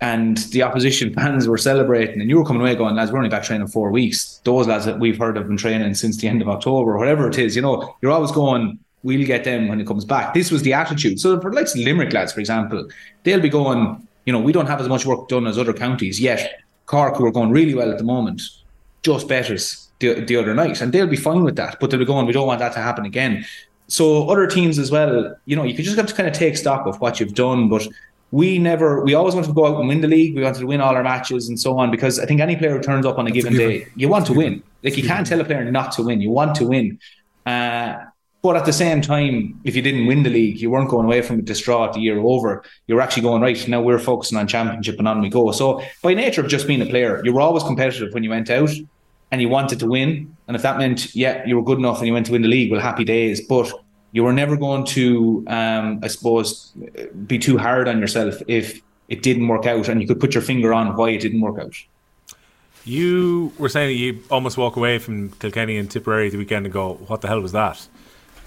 [0.00, 3.30] and the opposition fans were celebrating, and you were coming away going, lads, we're only
[3.30, 4.40] back training four weeks.
[4.44, 7.28] Those lads that we've heard have been training since the end of October, or whatever
[7.28, 10.34] it is, you know, you're always going, we'll get them when it comes back.
[10.34, 11.20] This was the attitude.
[11.20, 12.88] So for like Limerick lads, for example,
[13.22, 16.20] they'll be going, you know, we don't have as much work done as other counties
[16.20, 16.60] yet.
[16.86, 18.42] Cork, who are going really well at the moment,
[19.02, 21.78] just betters the, the other night, and they'll be fine with that.
[21.80, 23.46] But they'll be going, we don't want that to happen again.
[23.88, 26.56] So other teams as well, you know, you can just have to kind of take
[26.56, 27.68] stock of what you've done.
[27.68, 27.86] But
[28.30, 30.34] we never, we always wanted to go out and win the league.
[30.34, 32.76] We wanted to win all our matches and so on because I think any player
[32.76, 34.62] who turns up on a That's given a day, you want to win.
[34.82, 36.20] Like you can't tell a player not to win.
[36.20, 36.98] You want to win.
[37.44, 37.96] Uh,
[38.42, 41.22] but at the same time, if you didn't win the league, you weren't going away
[41.22, 42.62] from it distraught the year over.
[42.86, 43.80] You were actually going right now.
[43.80, 45.50] We're focusing on championship and on we go.
[45.52, 48.50] So by nature of just being a player, you were always competitive when you went
[48.50, 48.70] out
[49.32, 50.36] and you wanted to win.
[50.46, 52.48] And if that meant, yeah, you were good enough and you went to win the
[52.48, 53.40] league, well, happy days.
[53.40, 53.72] But
[54.16, 56.72] you were never going to, um, I suppose,
[57.26, 60.42] be too hard on yourself if it didn't work out and you could put your
[60.42, 61.74] finger on why it didn't work out.
[62.86, 66.72] You were saying that you almost walk away from Kilkenny and Tipperary the weekend and
[66.72, 67.86] go, what the hell was that?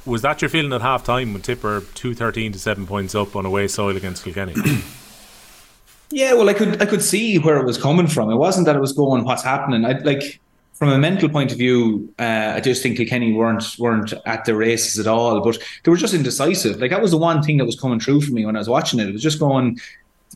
[0.07, 3.45] Was that your feeling at half time when Tipper 213 to 7 points up on
[3.45, 4.55] away soil against Kilkenny?
[6.09, 8.31] yeah, well, I could I could see where it was coming from.
[8.31, 9.85] It wasn't that it was going, what's happening.
[9.85, 10.39] I like
[10.79, 14.55] from a mental point of view, uh, I just think Kilkenny weren't weren't at the
[14.55, 15.41] races at all.
[15.41, 16.79] But they were just indecisive.
[16.79, 18.69] Like that was the one thing that was coming true for me when I was
[18.69, 19.09] watching it.
[19.09, 19.77] It was just going,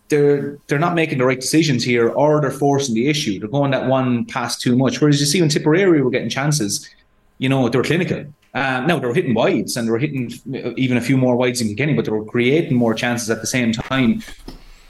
[0.10, 3.40] they're they're not making the right decisions here, or they're forcing the issue.
[3.40, 5.00] They're going that one pass too much.
[5.00, 6.90] Whereas you see when Tipperary were getting chances,
[7.38, 8.26] you know, they were clinical.
[8.54, 10.30] Um, no, they were hitting wides and they were hitting
[10.78, 13.48] even a few more wides in Kilkenny, but they were creating more chances at the
[13.48, 14.22] same time.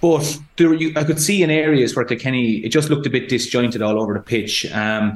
[0.01, 3.29] But there, you, I could see in areas where Kilkenny, it just looked a bit
[3.29, 4.69] disjointed all over the pitch.
[4.73, 5.13] Um,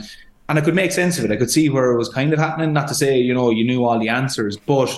[0.49, 1.31] and I could make sense of it.
[1.31, 2.73] I could see where it was kind of happening.
[2.73, 4.97] Not to say you know you knew all the answers, but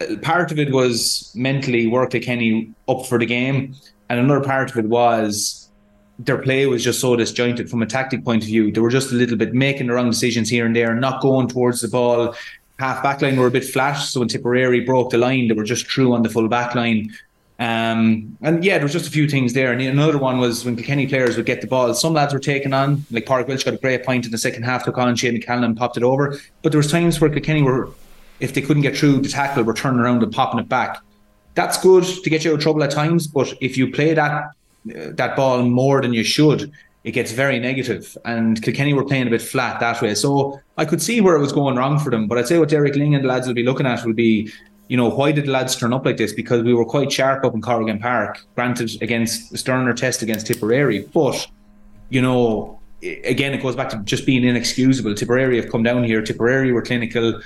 [0.00, 3.74] uh, part of it was mentally work Kenny up for the game,
[4.08, 5.62] and another part of it was
[6.18, 8.70] their play was just so disjointed from a tactic point of view.
[8.70, 11.48] They were just a little bit making the wrong decisions here and there, not going
[11.48, 12.34] towards the ball.
[12.78, 15.64] Half back line were a bit flat, so when Tipperary broke the line, they were
[15.64, 17.12] just true on the full back line.
[17.58, 19.72] Um, and yeah, there was just a few things there.
[19.72, 22.72] And another one was when Kilkenny players would get the ball, some lads were taken
[22.72, 25.40] on, like Padraig Walsh got a great point in the second half, took on Shane
[25.40, 26.38] Callan, popped it over.
[26.62, 27.90] But there was times where Kilkenny were,
[28.40, 30.98] if they couldn't get through the tackle, were turning around and popping it back.
[31.54, 34.32] That's good to get you out of trouble at times, but if you play that
[34.32, 36.72] uh, that ball more than you should,
[37.04, 38.16] it gets very negative.
[38.24, 40.14] And Kilkenny were playing a bit flat that way.
[40.14, 42.26] So I could see where it was going wrong for them.
[42.28, 44.50] But I'd say what Derek Lyng and the lads will be looking at will be,
[44.88, 46.32] you know, why did the lads turn up like this?
[46.32, 51.08] Because we were quite sharp up in Corrigan Park, granted against Sterner test against Tipperary.
[51.14, 51.46] But,
[52.10, 55.14] you know, again, it goes back to just being inexcusable.
[55.14, 56.20] Tipperary have come down here.
[56.22, 57.40] Tipperary were clinical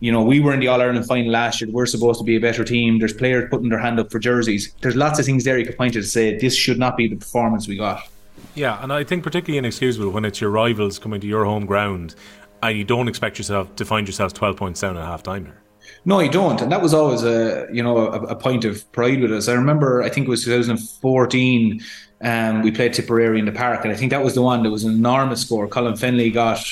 [0.00, 1.70] you know, we were in the All Ireland final last year.
[1.70, 2.98] We're supposed to be a better team.
[2.98, 4.72] There's players putting their hand up for jerseys.
[4.80, 7.08] There's lots of things there you could point to to say this should not be
[7.08, 8.08] the performance we got.
[8.54, 12.14] Yeah, and I think particularly inexcusable when it's your rivals coming to your home ground
[12.62, 15.60] and you don't expect yourself to find yourselves 12 points down at half time here.
[16.04, 19.20] No, you don't, and that was always a you know a, a, point of pride
[19.20, 19.48] with us.
[19.48, 21.80] I remember, I think it was 2014.
[22.20, 24.70] Um, we played Tipperary in the park, and I think that was the one that
[24.70, 25.68] was an enormous score.
[25.68, 26.64] Colin Fennelly got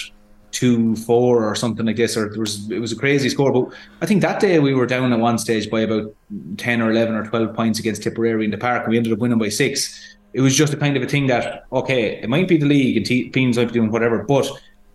[0.53, 3.53] two four or something like this, or there was it was a crazy score.
[3.53, 6.15] But I think that day we were down at one stage by about
[6.57, 9.19] ten or eleven or twelve points against Tipperary in the park, and we ended up
[9.19, 10.17] winning by six.
[10.33, 12.97] It was just a kind of a thing that okay, it might be the league
[12.97, 14.49] and T- Peens might be doing whatever, but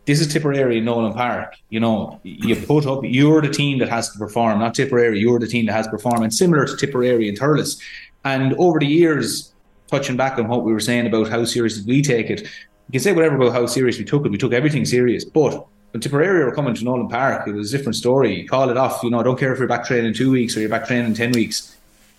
[0.06, 1.56] this is Tipperary in Nowlan Park.
[1.70, 5.20] You know, you put up, you're the team that has to perform, not Tipperary.
[5.20, 7.80] You're the team that has to perform, and similar to Tipperary and Thurles.
[8.24, 9.54] And over the years,
[9.88, 12.93] touching back on what we were saying about how serious did we take it, you
[12.93, 14.32] can say whatever about how serious we took it.
[14.32, 15.24] We took everything serious.
[15.24, 18.41] But when Tipperary were coming to Nowlan Park, it was a different story.
[18.41, 19.04] You call it off.
[19.04, 21.14] You know, I don't care if you're back training two weeks or you're back training
[21.14, 21.78] ten weeks.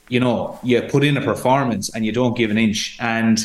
[0.09, 2.97] You know, you put in a performance and you don't give an inch.
[3.01, 3.45] And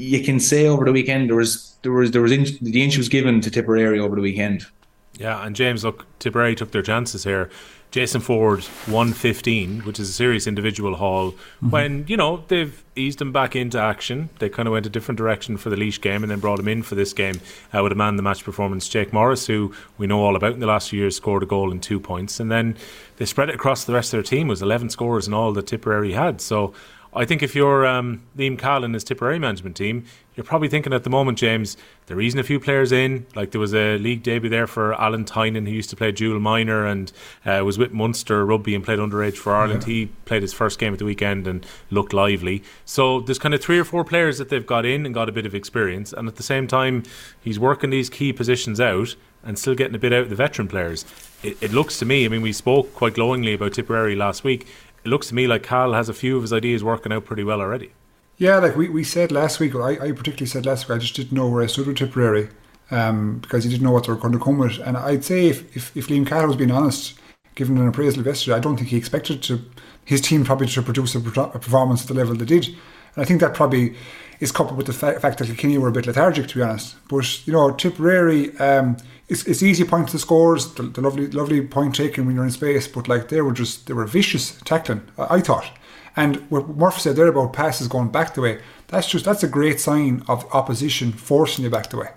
[0.00, 2.96] you can say over the weekend there was there was there was inch, the inch
[2.96, 4.66] was given to Tipperary over the weekend.
[5.14, 7.50] Yeah, and James, look, Tipperary took their chances here.
[7.90, 11.32] Jason Forde, 115, which is a serious individual haul.
[11.32, 11.70] Mm-hmm.
[11.70, 15.18] When, you know, they've eased him back into action, they kind of went a different
[15.18, 17.40] direction for the Laois game and then brought him in for this game
[17.74, 18.88] uh, with a man the match performance.
[18.88, 21.72] Jake Morris, who we know all about in the last few years, scored a goal
[21.72, 22.38] and two points.
[22.38, 22.76] And then
[23.16, 24.46] they spread it across the rest of their team.
[24.46, 26.40] It was 11 scores in all that Tipperary had.
[26.40, 26.72] So
[27.12, 30.04] I think if you're um, Liam Cahill and his Tipperary management team,
[30.36, 33.26] you're probably thinking at the moment, James, they're easing a few players in.
[33.34, 36.38] Like there was a league debut there for Alan Tynan, who used to play dual
[36.38, 37.12] minor and
[37.44, 39.82] uh, was with Munster rugby and played underage for Ireland.
[39.82, 39.88] Yeah.
[39.88, 42.62] He played his first game at the weekend and looked lively.
[42.84, 45.32] So there's kind of three or four players that they've got in and got a
[45.32, 46.12] bit of experience.
[46.12, 47.02] And at the same time,
[47.40, 50.68] he's working these key positions out and still getting a bit out of the veteran
[50.68, 51.04] players.
[51.42, 54.66] It, it looks to me, I mean, we spoke quite glowingly about Tipperary last week
[55.04, 57.44] it looks to me like Cahill has a few of his ideas working out pretty
[57.44, 57.92] well already.
[58.36, 60.98] Yeah, like we, we said last week, or I, I particularly said last week, I
[60.98, 62.48] just didn't know where I stood with Tipperary
[62.90, 64.78] um, because he didn't know what they were going to come with.
[64.78, 67.18] And I'd say if, if, if Liam Cahill was being honest,
[67.54, 69.60] given an appraisal yesterday, I don't think he expected to
[70.04, 72.66] his team probably to produce a, performance at the level they did.
[72.66, 72.76] And
[73.18, 73.94] I think that probably
[74.40, 76.96] is coupled with the fa- fact that Kilkenny were a bit lethargic, to be honest.
[77.08, 78.96] But, you know, Tipperary, um,
[79.30, 82.50] it's, it's easy point to scores, the, the, lovely lovely point taken when you're in
[82.50, 85.02] space, but like they were just they were vicious tackling.
[85.16, 85.70] I, thought,
[86.16, 89.48] and what Murphy said there about passes going back the way, that's just that's a
[89.48, 92.08] great sign of opposition forcing you back the way.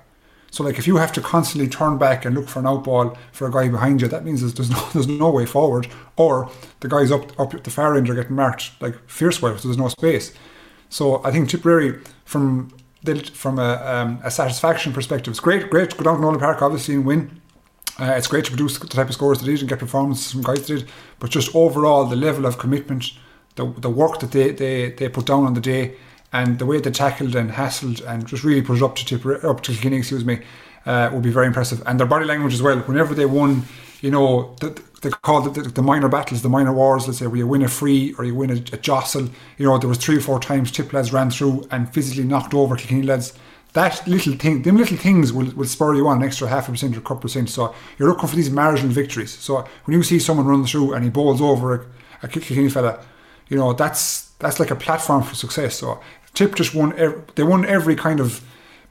[0.49, 3.47] So like if you have to constantly turn back and look for an outball for
[3.47, 5.88] a guy behind you, that means there's no there's no way forward,
[6.18, 6.49] or
[6.80, 9.78] the guys up up the far end are getting marked like fierce way, so there's
[9.78, 10.34] no space.
[10.89, 12.72] So I think Tipperary from
[13.30, 16.95] from a, um, a, satisfaction perspective, it's great, great go down to Nowlan Park, obviously,
[16.95, 17.41] and win.
[17.99, 20.32] Uh, it's great to produce the type of scores that they did and get performances
[20.32, 20.89] from guys that did,
[21.20, 23.12] but just overall, the level of commitment,
[23.56, 25.95] the, the work that they, they, they put down on the day,
[26.32, 29.45] and the way they tackled and hassled and just really put it up to Tipper,
[29.45, 30.39] up to Kilkenny, excuse me,
[30.86, 31.84] uh, would be very impressive.
[31.86, 32.80] And their body language as well.
[32.80, 33.64] Whenever they won,
[34.01, 37.06] you know, the, they call it the, the, minor battles, the minor wars.
[37.08, 39.30] Let's say where you win a free or you win a, a jostle.
[39.58, 42.54] You know, there was three or four times Tip lads ran through and physically knocked
[42.54, 43.34] over Kilkenny lads.
[43.74, 46.72] That little thing, them little things will, will spur you on an extra half a
[46.72, 47.49] percent or a couple percent.
[47.49, 49.32] So you're looking for these marginal victories.
[49.32, 51.86] So when you see someone run through and he bowls over a,
[52.24, 53.04] a Kilkenny fella,
[53.49, 55.76] you know that's that's like a platform for success.
[55.76, 55.99] So
[56.34, 56.97] Tip just won.
[56.97, 58.43] Every, they won every kind of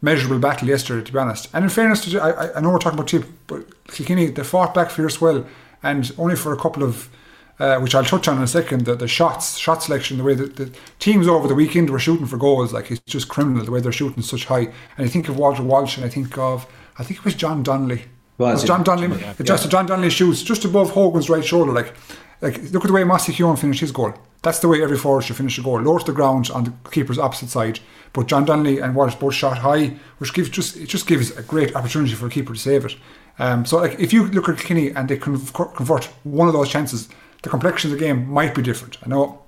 [0.03, 1.49] measurable battle yesterday, to be honest.
[1.55, 4.75] And in fairness to, I, I know we're talking about Tip, but Kilkenny they fought
[4.75, 5.47] back fierce well
[5.83, 7.11] and only for a couple of
[7.59, 10.35] uh, which I'll touch on in a second, the, the shots, shot selection, the way
[10.35, 13.71] that the teams over the weekend were shooting for goals, like it's just criminal the
[13.71, 14.73] way they're shooting such high.
[14.97, 16.67] And I think of Walter Walsh, and I think of,
[16.99, 18.05] I think it was John Donnelly.
[18.39, 19.21] Was, was John Donnelly?
[19.21, 19.71] Yeah, just yeah.
[19.71, 21.95] John Donnelly shoots just above Hogan's right shoulder, like,
[22.41, 24.15] like look at the way Mossy Keown finished his goal.
[24.43, 25.81] That's the way every forward should finish a goal.
[25.81, 27.79] Lower to the ground on the keeper's opposite side.
[28.13, 31.43] But John Donnelly and Walsh both shot high, which gives just it just gives a
[31.43, 32.97] great opportunity for a keeper to save it.
[33.39, 37.09] Um, so like if you look at Kinney and they convert one of those chances,
[37.43, 38.99] the complexion of the game might be different.
[39.05, 39.43] I know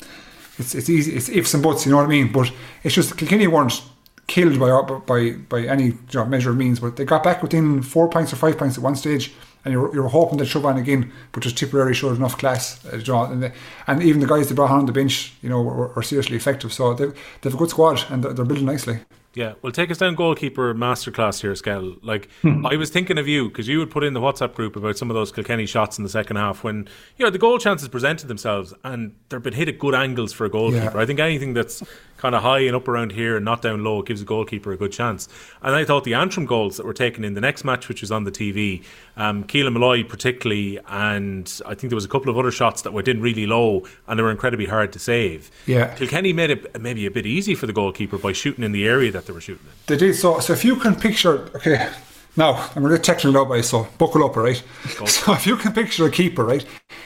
[0.59, 2.33] it's it's easy, it's ifs and buts, you know what I mean.
[2.33, 2.51] But
[2.83, 3.83] it's just Kilkenny weren't
[4.27, 7.83] killed by by by any you know, measure of means, but they got back within
[7.83, 9.33] four points or five points at one stage,
[9.65, 12.97] and you're, you're hoping they'd shove on again, but just Tipperary showed enough class, uh,
[12.97, 13.53] you know, and, they,
[13.87, 16.73] and even the guys they brought on the bench, you know, were, were seriously effective.
[16.73, 17.15] So they, they
[17.45, 19.01] have a good squad and they're, they're building nicely.
[19.35, 21.97] Yeah, well, take us down goalkeeper masterclass here, Skell.
[22.03, 22.65] Like, Hmm.
[22.67, 25.11] I was thinking of you because you would put in the WhatsApp group about some
[25.11, 28.29] of those Kilkenny shots in the second half when, you know, the goal chances presented
[28.29, 30.93] themselves and they've been hit at good angles for a goalkeeper.
[30.95, 31.01] Yeah.
[31.01, 31.83] I think anything that's
[32.25, 34.79] kind of high and up around here and not down low gives a goalkeeper a
[34.79, 35.29] good chance.
[35.61, 38.11] And I thought the Antrim goals that were taken in the next match, which was
[38.11, 38.83] on the TV,
[39.19, 42.95] um, Keelan Molloy particularly, and I think there was a couple of other shots that
[42.95, 45.51] went in really low and they were incredibly hard to save.
[45.67, 45.95] Yeah.
[45.97, 49.13] Kilkenny made it maybe a bit easy for the goalkeeper by shooting in the area
[49.13, 49.73] that they were shooting in.
[49.87, 50.39] They did so.
[50.41, 51.91] So if you can picture, okay,
[52.39, 53.69] now I'm get technical now, guys.
[53.69, 54.63] So buckle up, all right?
[55.07, 56.65] So if you can picture a keeper, right?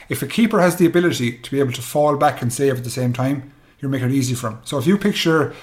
[0.09, 2.85] If a keeper has the ability to be able to fall back and save at
[2.85, 4.59] the same time, you're making it easy for him.
[4.65, 5.55] So if you picture,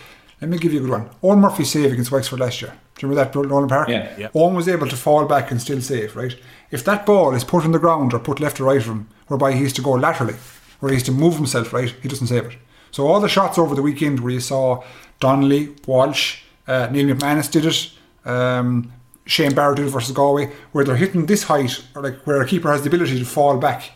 [0.41, 1.09] let me give you a good one.
[1.23, 2.71] Eoin Murphy save against Wexford last year.
[2.95, 3.89] Do you remember that Nowlan Park?
[3.89, 4.13] Yeah.
[4.17, 4.27] Yeah.
[4.29, 6.35] Eoin was able to fall back and still save, right?
[6.71, 9.07] If that ball is put on the ground or put left or right of him,
[9.27, 10.35] whereby he has to go laterally,
[10.79, 11.93] where he has to move himself, right?
[12.01, 12.57] He doesn't save it.
[12.91, 14.83] So all the shots over the weekend where you saw
[15.19, 17.91] Donnelly, Walsh, uh, Neil McManus did it,
[18.25, 18.91] um,
[19.25, 22.47] Shane Barrett did it versus Galway, where they're hitting this height, or like where a
[22.47, 23.91] keeper has the ability to fall back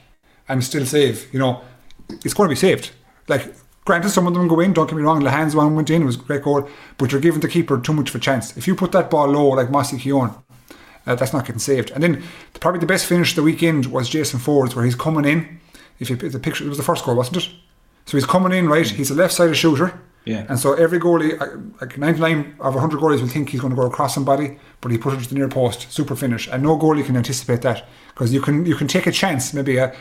[0.47, 1.31] and still save.
[1.31, 1.61] You know,
[2.09, 2.91] it's going to be saved.
[3.27, 3.53] Like,
[3.89, 4.71] granted, some of them go in.
[4.71, 5.19] Don't get me wrong.
[5.19, 6.69] Lehane's one went in; it was a great goal,
[6.99, 8.55] but you're giving the keeper too much of a chance.
[8.55, 10.43] If you put that ball low, like Mossy Keown,
[11.07, 11.89] uh, that's not getting saved.
[11.89, 12.21] And then
[12.53, 15.59] the, probably the best finish of the weekend was Jason Forde's, where he's coming in.
[15.97, 17.49] If you the picture, it was the first goal, wasn't it?
[18.05, 18.87] So he's coming in right.
[18.87, 19.99] He's a left-sided shooter.
[20.25, 20.45] Yeah.
[20.47, 23.75] And so every goalie, uh, like 99 of 100 goalies, will think he's going to
[23.75, 26.77] go across somebody, but he put it to the near post, super finish, and no
[26.77, 29.95] goalie can anticipate that because you can you can take a chance, maybe a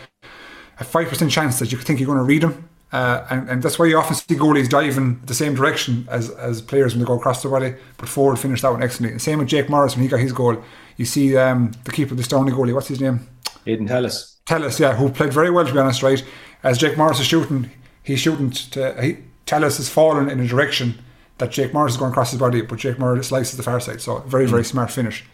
[0.78, 2.68] a five percent chance that you think you're going to read him.
[2.90, 6.62] Uh, and, and that's why you often see goalies diving the same direction as, as
[6.62, 7.74] players when they go across the body.
[7.98, 9.14] But Forde finished that one excellently.
[9.14, 10.62] The same with Jake Morris when he got his goal.
[10.96, 13.26] You see um, the keeper, the Stoney goalie, what's his name?
[13.66, 14.36] Aidan Tallis.
[14.46, 16.24] Tallis, yeah, who played very well to be honest, right?
[16.62, 17.70] As Jake Morris is shooting,
[18.02, 20.98] he's shooting to he, Tallis has fallen in a direction
[21.38, 24.00] that Jake Morris is going across his body, but Jake Morris slices the far side.
[24.00, 25.24] So very, very smart finish.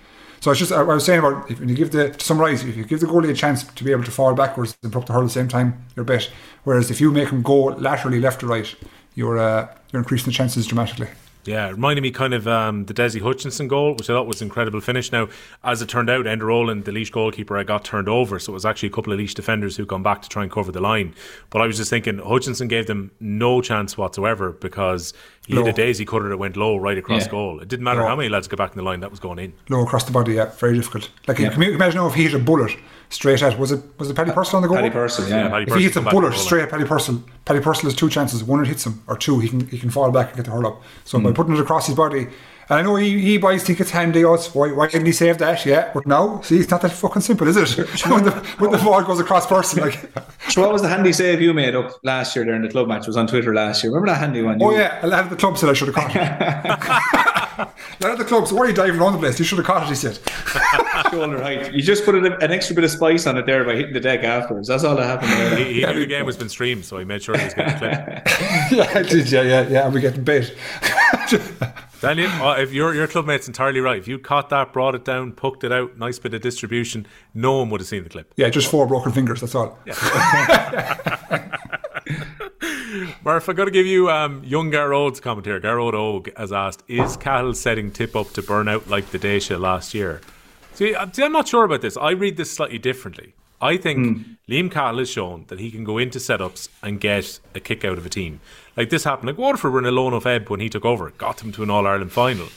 [0.45, 2.84] So it's just I, was saying about if you give the to summarise, if you
[2.84, 5.22] give the goalie a chance to be able to fall backwards and up the hurl
[5.22, 6.30] at the same time, you're bet.
[6.64, 8.74] Whereas if you make him go laterally left to right,
[9.14, 11.09] you're uh, you're increasing the chances dramatically.
[11.47, 14.40] Yeah, it reminded me kind of um, the Dessie Hutchinson goal, which I thought was
[14.40, 15.12] an incredible finish.
[15.12, 15.28] Now,
[15.62, 18.55] as it turned out, Enda Rowland, the Laois goalkeeper, I got turned over, so it
[18.55, 20.80] was actually a couple of Laois defenders who come back to try and cover the
[20.80, 21.14] line.
[21.51, 25.12] But I was just thinking, Hutchinson gave them no chance whatsoever because
[25.47, 25.64] he Low.
[25.64, 27.30] hit a daisy cutter that went low right across Yeah.
[27.30, 27.61] goal.
[27.61, 28.09] It didn't matter Low.
[28.09, 29.53] how many lads got back in the line, that was going in.
[29.68, 31.11] Low across the body, yeah, very difficult.
[31.28, 31.51] Like Yeah.
[31.51, 32.76] can you imagine now if he hit a bullet
[33.11, 34.76] straight at was it was it Paddy Purcell on the goal?
[34.78, 35.36] Paddy Purcell, yeah.
[35.45, 37.22] Yeah, Paddy if Purcell he hits a come back to bullet straight at Paddy Purcell,
[37.45, 38.42] Paddy Purcell has two chances.
[38.42, 40.51] One it hits him, or two he can he can fall back and get the
[40.53, 40.82] hurl up.
[41.05, 41.24] So Hmm.
[41.24, 42.28] by putting it across his body,
[42.69, 44.25] and I know he, he boys think it's handy.
[44.25, 45.65] Oh, why, why didn't he save that?
[45.67, 47.77] Yeah, but no, see, it's not that fucking simple, is it?
[48.09, 49.99] when the when the ball goes across person, like
[50.51, 53.03] So what was the handy save you made up last year during the club match?
[53.03, 53.93] It was on Twitter last year.
[53.93, 54.62] Remember that handy one?
[54.62, 56.17] oh You- yeah, a lot of the club said I should have caught it.
[57.59, 59.39] a lot of the clubs, why are you diving around the place?
[59.39, 59.89] You should have caught it.
[59.89, 60.19] He said.
[61.11, 61.73] shoulder height.
[61.73, 64.01] You just put an, an extra bit of spice on it there by hitting the
[64.01, 64.69] deck afterwards.
[64.69, 65.33] That's all that happened.
[65.33, 65.57] There.
[65.65, 67.79] He, he knew the game was been streamed, so he made sure he was getting
[67.79, 68.73] clipped.
[68.73, 69.31] yeah, I did.
[69.31, 69.85] Yeah, yeah, yeah.
[69.87, 70.55] And we getting bait.
[72.01, 75.05] Daniel, uh, if your your club mate's entirely right, if you caught that, brought it
[75.05, 78.32] down, poked it out, nice bit of distribution, no one would have seen the clip.
[78.36, 79.40] Yeah, just four broken fingers.
[79.40, 79.78] That's all.
[83.24, 85.59] Murph, I got to give you um, young Garrod's comment here.
[85.61, 89.59] Garrod Og has asked, is Cahill setting tip up to burn out like the Déise
[89.59, 90.20] last year?
[90.74, 91.97] See, I- see, I'm not sure about this.
[91.97, 93.34] I read this slightly differently.
[93.61, 97.61] I think Liam Cahill has shown that he can go into setups and get a
[97.61, 98.40] kick out of a team.
[98.77, 99.29] Like this happened.
[99.29, 101.11] Like Waterford were in a low of ebb when he took over.
[101.11, 102.49] Got them to an All Ireland final.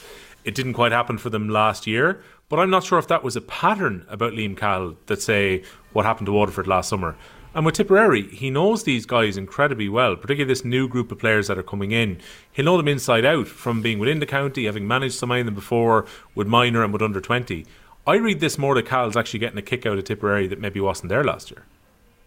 [0.44, 3.36] It didn't quite happen for them last year, but I'm not sure if that was
[3.36, 5.62] a pattern about Liam Cahill that say
[5.92, 7.16] what happened to Waterford last summer.
[7.54, 11.48] And with Tipperary, he knows these guys incredibly well, particularly this new group of players
[11.48, 12.18] that are coming in.
[12.52, 15.54] He'll know them inside out from being within the county, having managed some of them
[15.54, 17.66] before with minor and with under 20.
[18.06, 20.80] I read this more that Cahill's actually getting a kick out of Tipperary that maybe
[20.80, 21.64] wasn't there last year.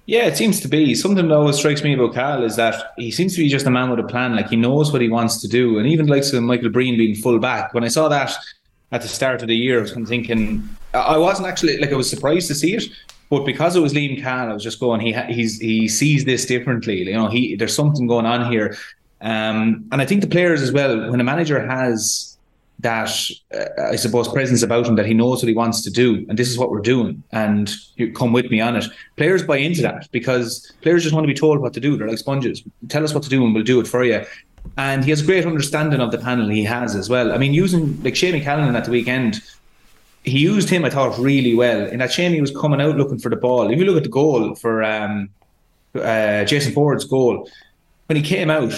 [0.05, 0.95] Yeah, it seems to be.
[0.95, 3.71] Something that always strikes me about Cahill is that he seems to be just a
[3.71, 4.35] man with a plan.
[4.35, 5.77] Like he knows what he wants to do.
[5.77, 8.33] And even like Michael Breen being full back, when I saw that
[8.91, 11.91] at the start of the year, I was kind of thinking, I wasn't actually, like
[11.91, 12.83] I was surprised to see it.
[13.29, 16.45] But because it was Liam Cahill, I was just going, he he's he sees this
[16.45, 17.03] differently.
[17.03, 18.75] You know, he there's something going on here.
[19.21, 22.30] Um, and I think the players as well, when a manager has
[22.81, 23.11] that
[23.53, 26.37] uh, I suppose presence about him that he knows what he wants to do and
[26.37, 28.85] this is what we're doing and you come with me on it
[29.17, 32.07] players buy into that because players just want to be told what to do they're
[32.07, 34.25] like sponges tell us what to do and we'll do it for you
[34.77, 37.33] and he has a great understanding of the panel he has as well.
[37.33, 39.41] I mean, using like Shamey Callanan at the weekend,
[40.23, 41.87] he used him, I thought, really well.
[41.87, 43.71] In that Shamey was coming out looking for the ball.
[43.71, 45.29] If you look at the goal for um,
[45.95, 47.49] uh, Jason Forde's goal,
[48.05, 48.73] when he came out,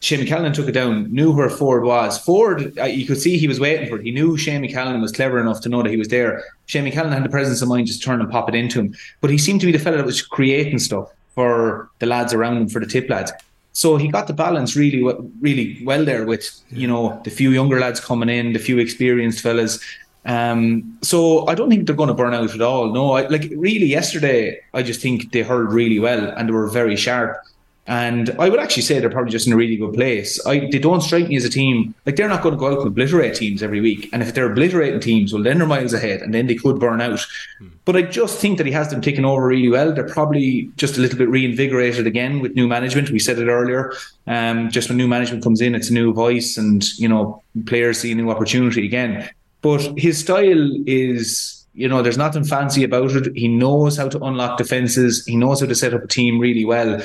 [0.00, 2.18] Shamey Callanan took it down, knew where Forde was.
[2.22, 4.04] Forde, uh, you could see he was waiting for it.
[4.04, 6.44] He knew Shamey Callanan was clever enough to know that he was there.
[6.66, 8.94] Shamey Callanan had the presence of mind just turn and pop it into him.
[9.20, 12.56] But he seemed to be the fella that was creating stuff for the lads around
[12.58, 13.32] him, for the tip lads.
[13.72, 15.02] So he got the balance really,
[15.40, 19.40] really well there with you know the few younger lads coming in, the few experienced
[19.40, 19.78] fellas.
[20.24, 22.90] Um, so I don't think they're going to burn out at all.
[22.92, 26.68] No, I, like really yesterday, I just think they hurled really well and they were
[26.68, 27.38] very sharp.
[27.86, 30.44] And I would actually say they're probably just in a really good place.
[30.44, 32.78] I, they don't strike me as a team like they're not going to go out
[32.78, 34.08] and obliterate teams every week.
[34.12, 37.00] And if they're obliterating teams, well, then they're miles ahead, and then they could burn
[37.00, 37.24] out.
[37.58, 37.68] Hmm.
[37.84, 39.92] But I just think that he has them taken over really well.
[39.92, 43.10] They're probably just a little bit reinvigorated again with new management.
[43.10, 43.92] We said it earlier.
[44.26, 48.00] Um, just when new management comes in, it's a new voice, and you know players
[48.00, 49.30] see a new opportunity again.
[49.62, 53.36] But his style is you know, there's nothing fancy about it.
[53.36, 55.26] He knows how to unlock defenses.
[55.26, 57.02] He knows how to set up a team really well.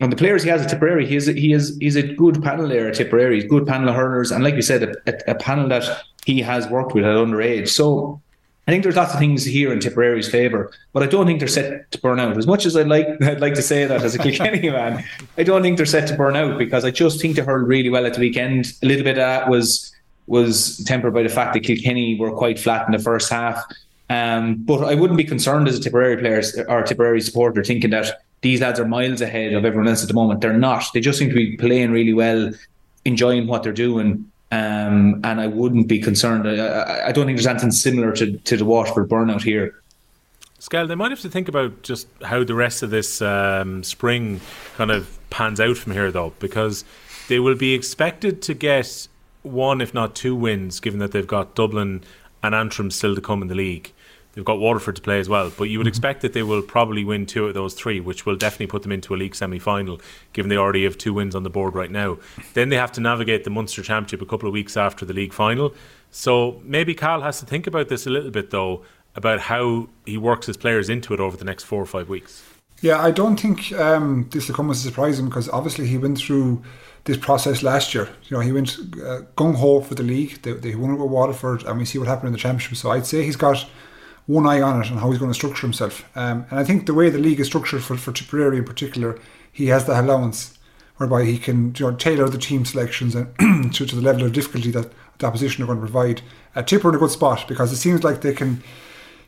[0.00, 2.68] And the players he has at Tipperary, he is he is he's a good panel
[2.68, 3.40] there at Tipperary.
[3.40, 6.68] He's good panel of hurlers, and like you said, a, a, panel that he has
[6.68, 7.68] worked with at underage.
[7.68, 8.20] So
[8.68, 11.48] I think there's lots of things here in Tipperary's favour, but I don't think they're
[11.48, 12.36] set to burn out.
[12.36, 15.04] As much as I'd like I'd like to say that as a Kilkenny man,
[15.36, 17.90] I don't think they're set to burn out because I just think they hurled really
[17.90, 18.74] well at the weekend.
[18.82, 19.92] A little bit of that was
[20.28, 23.64] was tempered by the fact that Kilkenny were quite flat in the first half.
[24.10, 28.20] Um, but I wouldn't be concerned as a Tipperary player or Tipperary supporter thinking that
[28.40, 30.40] these lads are miles ahead of everyone else at the moment.
[30.40, 30.84] They're not.
[30.94, 32.52] They just seem to be playing really well,
[33.04, 34.30] enjoying what they're doing.
[34.50, 36.48] Um, and I wouldn't be concerned.
[36.48, 39.82] I, I, don't think there's anything similar to, to the Waterford burnout here.
[40.58, 44.40] Skell, they might have to think about just how the rest of this um, spring
[44.76, 46.84] kind of pans out from here, though, because
[47.28, 49.06] they will be expected to get
[49.42, 52.02] one, if not two wins, given that they've got Dublin
[52.42, 53.92] and Antrim still to come in the league.
[54.38, 55.88] They've got Waterford to play as well, but you would mm-hmm.
[55.88, 58.92] expect that they will probably win two of those three, which will definitely put them
[58.92, 60.00] into a league semi final,
[60.32, 62.18] given they already have two wins on the board right now.
[62.54, 65.32] Then they have to navigate the Munster Championship a couple of weeks after the league
[65.32, 65.74] final.
[66.12, 68.84] So maybe Cahill has to think about this a little bit, though,
[69.16, 72.44] about how he works his players into it over the next four or five weeks.
[72.80, 75.98] Yeah, I don't think um, this will come as a surprise him because obviously he
[75.98, 76.62] went through
[77.06, 78.08] this process last year.
[78.28, 80.42] You know, he went uh, gung ho for the league.
[80.42, 82.76] They, they won with Waterford, and we see what happened in the championship.
[82.76, 83.66] So I'd say he's got
[84.28, 86.04] one eye on it and how he's going to structure himself.
[86.14, 89.18] Um, and I think the way the league is structured for, for Tipperary in particular,
[89.50, 90.58] he has that allowance
[90.98, 94.32] whereby he can you know, tailor the team selections and to, to the level of
[94.32, 96.20] difficulty that the opposition are going to provide.
[96.54, 98.62] Uh, Tipper in a good spot because it seems like they can,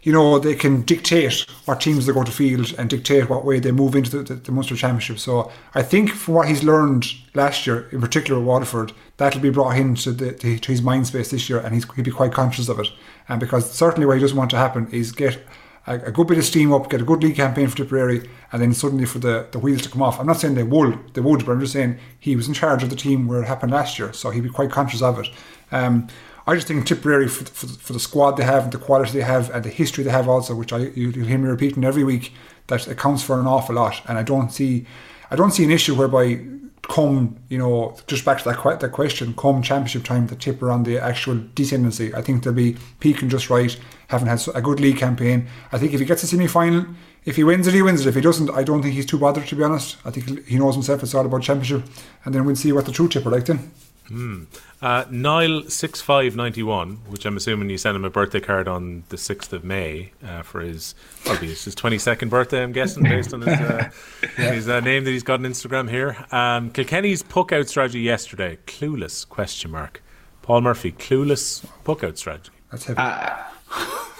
[0.03, 3.59] you know, they can dictate what teams they go to field and dictate what way
[3.59, 5.19] they move into the, the, the Munster Championship.
[5.19, 9.51] So I think from what he's learned last year, in particular at Waterford, that'll be
[9.51, 12.69] brought into the, to, his mind space this year, and he's, he'll be quite conscious
[12.69, 12.89] of it.
[13.31, 15.39] And because certainly what he doesn't want to happen is get
[15.87, 18.61] a, a, good bit of steam up, get a good league campaign for Tipperary, and
[18.61, 20.19] then suddenly for the, the wheels to come off.
[20.19, 22.83] I'm not saying they would, they would, but I'm just saying he was in charge
[22.83, 25.29] of the team where it happened last year, so he'd be quite conscious of it.
[25.71, 26.09] Um,
[26.45, 29.25] I just think Tipperary, for, for, for, the squad they have, and the quality they
[29.25, 32.03] have, and the history they have also, which I you, will hear me repeating every
[32.03, 32.33] week,
[32.67, 34.03] that accounts for an awful lot.
[34.09, 34.87] And I don't see,
[35.31, 36.41] I don't see an issue whereby
[36.83, 40.83] come, you know, just back to that, that question, come championship time, the tipper on
[40.83, 42.15] the actual descendancy.
[42.15, 43.79] I think they'll be peaking just right,
[44.09, 45.47] having had a good league campaign.
[45.73, 46.87] I think if he gets a semi final,
[47.25, 48.09] if he wins it, he wins it.
[48.09, 49.99] If he doesn't, I don't think he's too bothered, to be honest.
[50.05, 51.85] I think he knows himself it's all about championship.
[52.25, 53.71] And then we'll see what the true tipper like then.
[54.11, 54.45] Hmm.
[54.83, 58.67] Uh, Niall six five ninety one, which I'm assuming you sent him a birthday card
[58.67, 62.61] on the sixth of May uh, for his probably his twenty second birthday.
[62.61, 63.91] I'm guessing based on his uh,
[64.39, 64.53] yeah.
[64.53, 66.17] his uh, name that he's got on Instagram here.
[66.33, 70.03] Um, Kilkenny's puck out strategy yesterday, clueless question mark.
[70.43, 72.51] Paul Murphy, clueless puck out strategy.
[72.73, 72.99] That's heavy.
[72.99, 73.37] Uh,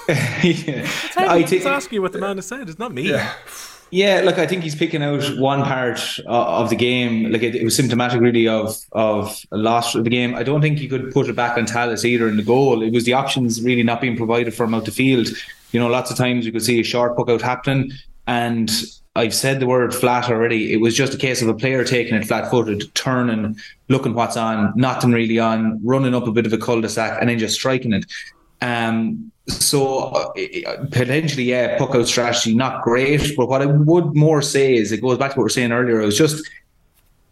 [0.45, 0.89] yeah.
[1.17, 2.69] I t- ask you what the man has said.
[2.69, 3.11] It's not me.
[3.11, 3.33] Yeah.
[3.91, 7.33] Yeah, look, I think he's picking out one part of the game.
[7.33, 10.35] Like it, it was symptomatic, really, of of a loss of the game.
[10.35, 12.83] I don't think he could put it back on Tallis either in the goal.
[12.83, 15.29] It was the options really not being provided for him out the field.
[15.73, 17.91] You know, lots of times you could see a short puck out happening,
[18.29, 18.71] and
[19.17, 20.73] I've said the word flat already.
[20.73, 23.57] It was just a case of a player taking it flat footed, turning,
[23.89, 27.41] looking what's on, nothing really on, running up a bit of a cul-de-sac, and then
[27.41, 28.07] just striking it.
[28.61, 30.33] Um, so uh,
[30.91, 33.37] potentially, yeah, puck out strategy not great.
[33.37, 35.73] But what I would more say is it goes back to what we were saying
[35.73, 36.01] earlier.
[36.01, 36.49] It was just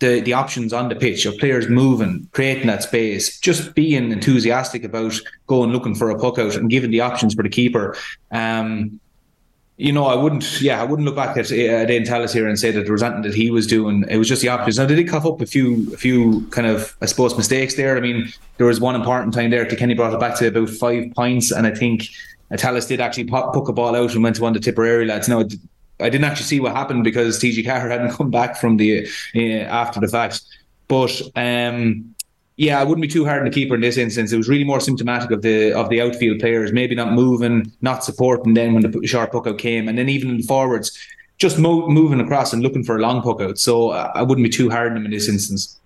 [0.00, 4.84] the the options on the pitch of players moving, creating that space, just being enthusiastic
[4.84, 5.14] about
[5.46, 7.96] going looking for a puck out and giving the options for the keeper.
[8.30, 9.00] Um,
[9.78, 12.58] you know, I wouldn't, yeah, I wouldn't look back at uh, Dane Tallis here and
[12.58, 14.04] say that there was anything that he was doing.
[14.08, 14.80] It was just the opposite.
[14.80, 17.96] Now, did he cough up a few, a few kind of, I suppose, mistakes there?
[17.96, 19.64] I mean, there was one important time there.
[19.64, 22.08] To Kenny brought it back to about five points, and I think
[22.56, 25.28] Tallis did actually pop, a ball out and went to one the Tipperary lads.
[25.28, 25.44] Now,
[26.00, 29.38] I didn't actually see what happened because TG Carr hadn't come back from the uh,
[29.38, 30.42] after the fact,
[30.88, 32.16] but um,
[32.58, 34.32] yeah, I wouldn't be too hard on the keeper in this instance.
[34.32, 38.02] It was really more symptomatic of the of the outfield players, maybe not moving, not
[38.02, 38.54] supporting.
[38.54, 40.98] Then when the sharp puck out came, and then even in the forwards,
[41.38, 43.58] just mo- moving across and looking for a long puck out.
[43.60, 45.78] So uh, I wouldn't be too hard on them in this instance.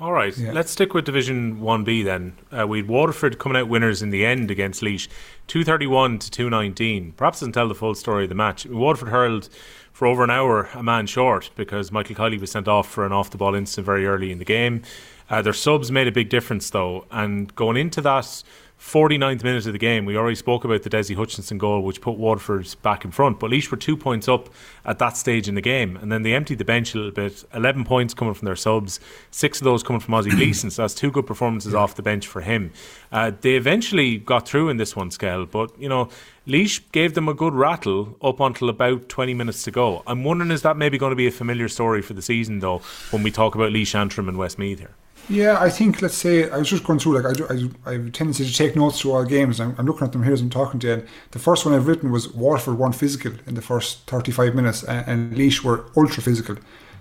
[0.00, 0.50] All right, yeah.
[0.50, 2.36] let's stick with Division One B then.
[2.50, 5.06] Uh, we had Waterford coming out winners in the end against Laois,
[5.46, 7.12] two thirty one to two nineteen.
[7.12, 8.66] Perhaps doesn't tell the full story of the match.
[8.66, 9.48] Waterford hurled
[9.92, 13.12] for over an hour a man short because Michael Kiely was sent off for an
[13.12, 14.82] off the ball incident very early in the game.
[15.30, 18.42] Uh, their subs made a big difference though, and going into that
[18.84, 22.18] 49th minute of the game, we already spoke about the Dessie Hutchinson goal, which put
[22.18, 23.40] Waterford back in front.
[23.40, 24.50] But Laois were two points up
[24.84, 27.44] at that stage in the game, and then they emptied the bench a little bit.
[27.54, 29.00] 11 points coming from their subs,
[29.30, 31.78] six of those coming from Ozzie Gleeson, so that's two good performances yeah.
[31.78, 32.72] off the bench for him.
[33.10, 35.46] Uh, they eventually got through in this one, Skell.
[35.46, 36.10] but you know,
[36.46, 40.02] Laois gave them a good rattle up until about 20 minutes to go.
[40.06, 42.82] I'm wondering, is that maybe going to be a familiar story for the season, though,
[43.10, 44.94] when we talk about Laois Antrim and Westmeath here?
[45.28, 47.46] Yeah, I think let's say I was just going through like I, do,
[47.86, 49.58] I, I have a tendency to take notes through all games.
[49.58, 50.92] I'm, I'm, looking at them here as I'm talking to you.
[50.94, 54.82] And the first one I've written was Waterford won physical in the first 35 minutes,
[54.82, 56.56] and, and Laois were ultra physical.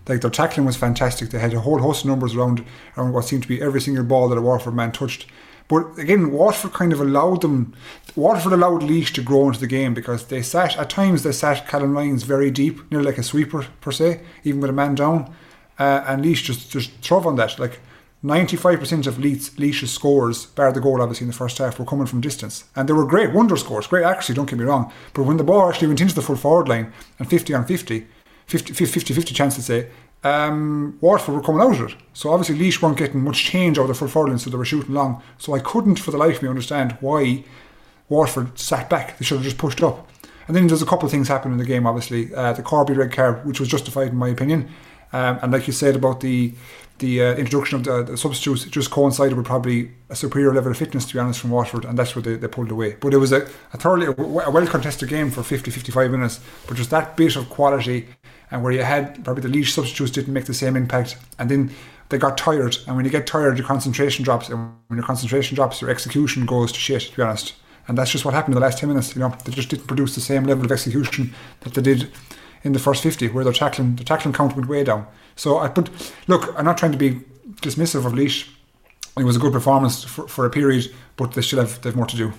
[0.07, 1.29] Like their tackling was fantastic.
[1.29, 2.65] They had a whole host of numbers around
[2.97, 5.25] around what seemed to be every single ball that a Waterford man touched.
[5.67, 7.73] But again, Waterford kind of allowed them.
[8.15, 11.67] Waterford allowed Laois to grow into the game because they sat at times they sat
[11.67, 15.33] Calum Lyons very deep, nearly like a sweeper per se, even with a man down.
[15.79, 17.59] Uh, and Laois just just throve on that.
[17.59, 17.79] Like
[18.23, 22.21] 95% of Laois's scores, bar the goal obviously in the first half, were coming from
[22.21, 22.63] distance.
[22.75, 24.93] And they were great wonder scores, great accuracy, don't get me wrong.
[25.13, 28.07] But when the ball actually went into the full forward line and 50 on 50,
[28.47, 29.89] 50 50, 50 chance to say,
[30.23, 31.97] um, Waterford were coming out of it.
[32.13, 34.63] So obviously Laois weren't getting much change over the full forward line, so they were
[34.63, 35.21] shooting long.
[35.37, 37.43] So I couldn't for the life of me understand why
[38.07, 39.17] Waterford sat back.
[39.17, 40.09] They should have just pushed up.
[40.47, 42.33] And then there's a couple of things happening in the game, obviously.
[42.33, 44.69] Uh, the Corby red card, which was justified in my opinion.
[45.13, 46.53] Um, and like you said about the
[46.99, 50.77] the uh, introduction of the, the, substitutes just coincided with probably a superior level of
[50.77, 52.95] fitness, to be honest, from Waterford, and that's what they, they pulled away.
[52.99, 56.77] But it was a, a thoroughly a, well contested game for 50 55 minutes, but
[56.77, 58.07] just that bit of quality,
[58.51, 61.71] and where you had probably the Laois substitutes didn't make the same impact, and then
[62.09, 65.55] they got tired, and when you get tired, your concentration drops, and when your concentration
[65.55, 67.53] drops, your execution goes to shit, to be honest.
[67.87, 69.13] And that's just what happened in the last 10 minutes.
[69.13, 72.09] You know, they just didn't produce the same level of execution that they did
[72.63, 75.05] in the first 50, where their tackling, the tackling count went way down.
[75.35, 75.89] So, I, put
[76.27, 77.21] look, I'm not trying to be
[77.61, 78.47] dismissive of Laois.
[79.17, 81.95] It was a good performance for, for a period, but they still have, they have
[81.95, 82.33] more to do.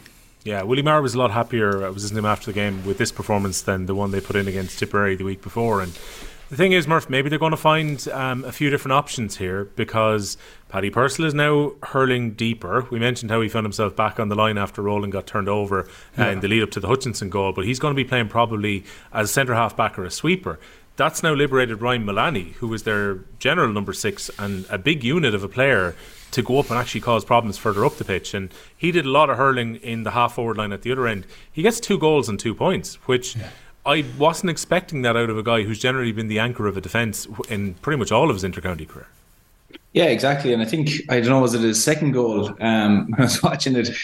[0.45, 2.99] Yeah, Willie Maher was a lot happier, uh, was his name after the game, with
[2.99, 5.81] this performance than the one they put in against Tipperary the week before.
[5.81, 5.93] And
[6.51, 9.65] the thing is, Murph, maybe they're going to find um, a few different options here
[9.77, 10.37] because
[10.75, 12.85] Paddy Purcell is now hurling deeper.
[12.91, 15.89] We mentioned how he found himself back on the line after Rowland got turned over
[16.19, 18.27] uh, in the lead up to the Hutchinson goal, but he's going to be playing
[18.27, 20.59] probably as centre half back or a sweeper
[20.97, 25.33] that's now liberated Ryan Mullaney, who was their general number six and a big unit
[25.33, 25.95] of a player
[26.33, 28.35] to go up and actually cause problems further up the pitch.
[28.35, 31.07] And he did a lot of hurling in the half forward line at the other
[31.07, 31.25] end.
[31.53, 33.51] He gets two goals and two points, which yeah.
[33.87, 36.81] I wasn't expecting that out of a guy who's generally been the anchor of a
[36.81, 39.07] defence in pretty much all of his intercounty career.
[39.95, 40.53] Yeah, exactly.
[40.53, 42.51] And I think I don't know was it his second goal.
[42.61, 43.97] Um, I was watching it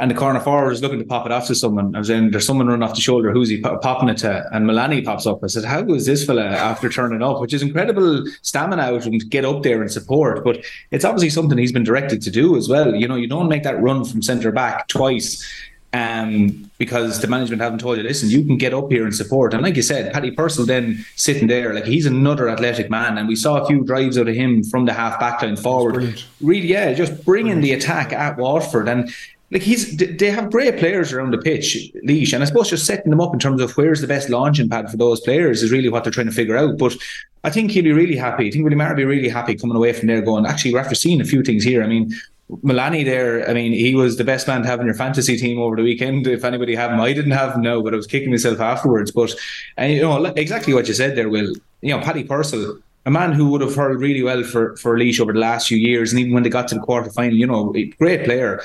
[0.00, 1.94] and the corner forward is looking to pop it off to someone.
[1.94, 3.32] I was saying there's someone running off the shoulder.
[3.32, 4.48] Who's he popping it to?
[4.50, 5.44] And Mullaney pops up.
[5.44, 7.38] I said, How is this fella after turning up?
[7.38, 10.42] Which is incredible stamina out and get up there and support.
[10.42, 12.94] But it's obviously something he's been directed to do as well.
[12.94, 15.46] You know, you don't make that run from centre back twice
[15.92, 19.52] um, because the management haven't told you, listen, you can get up here and support.
[19.54, 23.18] And like you said, Paddy Purcell then sitting there, like he's another athletic man.
[23.18, 26.22] And we saw a few drives out of him from the half back line forward.
[26.40, 28.88] Really, yeah, just bringing the attack at Waterford.
[28.88, 29.12] And
[29.50, 33.10] like he's they have great players around the pitch, leash and I suppose just setting
[33.10, 35.88] them up in terms of where's the best launching pad for those players is really
[35.88, 36.78] what they're trying to figure out.
[36.78, 36.94] But
[37.42, 38.46] I think he'll be really happy.
[38.46, 40.78] I think Willie Maher will be really happy coming away from there, going actually we're
[40.80, 41.82] after seeing a few things here.
[41.82, 42.14] I mean.
[42.62, 45.58] Mullaney there, I mean, he was the best man to have in your fantasy team
[45.58, 46.26] over the weekend.
[46.26, 49.10] If anybody had him, I didn't have him now, but I was kicking myself afterwards.
[49.10, 49.34] But
[49.76, 51.54] and you know exactly what you said there, Will.
[51.82, 55.20] You know, Paddy Purcell, a man who would have hurled really well for for Laois
[55.20, 57.46] over the last few years, and even when they got to the quarter final, you
[57.46, 58.60] know, great player.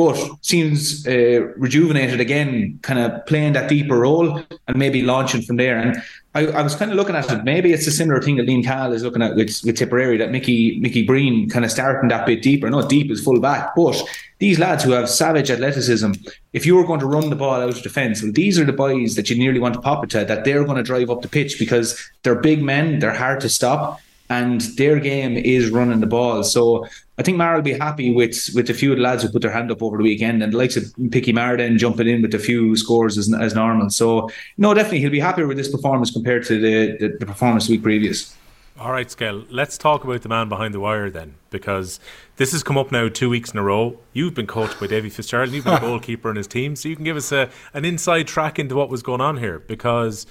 [0.00, 5.56] but seems uh, rejuvenated again, kind of playing that deeper role and maybe launching from
[5.56, 5.78] there.
[5.78, 7.42] And I, I, was kind of looking at it.
[7.42, 10.30] Maybe it's a similar thing that Liam Cahill is looking at with, with Tipperary, that
[10.30, 12.70] Mickey Mickey Breen kind of starting that bit deeper.
[12.70, 14.00] Not deep as full back, but
[14.38, 16.12] these lads who have savage athleticism,
[16.52, 18.72] if you were going to run the ball out of defence, well, these are the
[18.72, 21.22] boys that you nearly want to pop it to, that they're going to drive up
[21.22, 24.00] the pitch because they're big men, they're hard to stop,
[24.30, 26.42] and their game is running the ball.
[26.44, 26.86] So
[27.18, 29.42] I think Maher will be happy with with a few of the lads who put
[29.42, 32.34] their hand up over the weekend and the likes of Picky Marden jumping in with
[32.34, 33.90] a few scores as, as normal.
[33.90, 37.66] So no, definitely he'll be happier with this performance compared to the, the, the performance
[37.66, 38.34] the week previous.
[38.78, 42.00] All right, Skell, let's talk about the man behind the wire then, because
[42.36, 43.98] this has come up now two weeks in a row.
[44.14, 46.96] You've been coached by Davy Fitzgerald, you've been a goalkeeper in his team, so you
[46.96, 50.26] can give us a, an inside track into what was going on here, because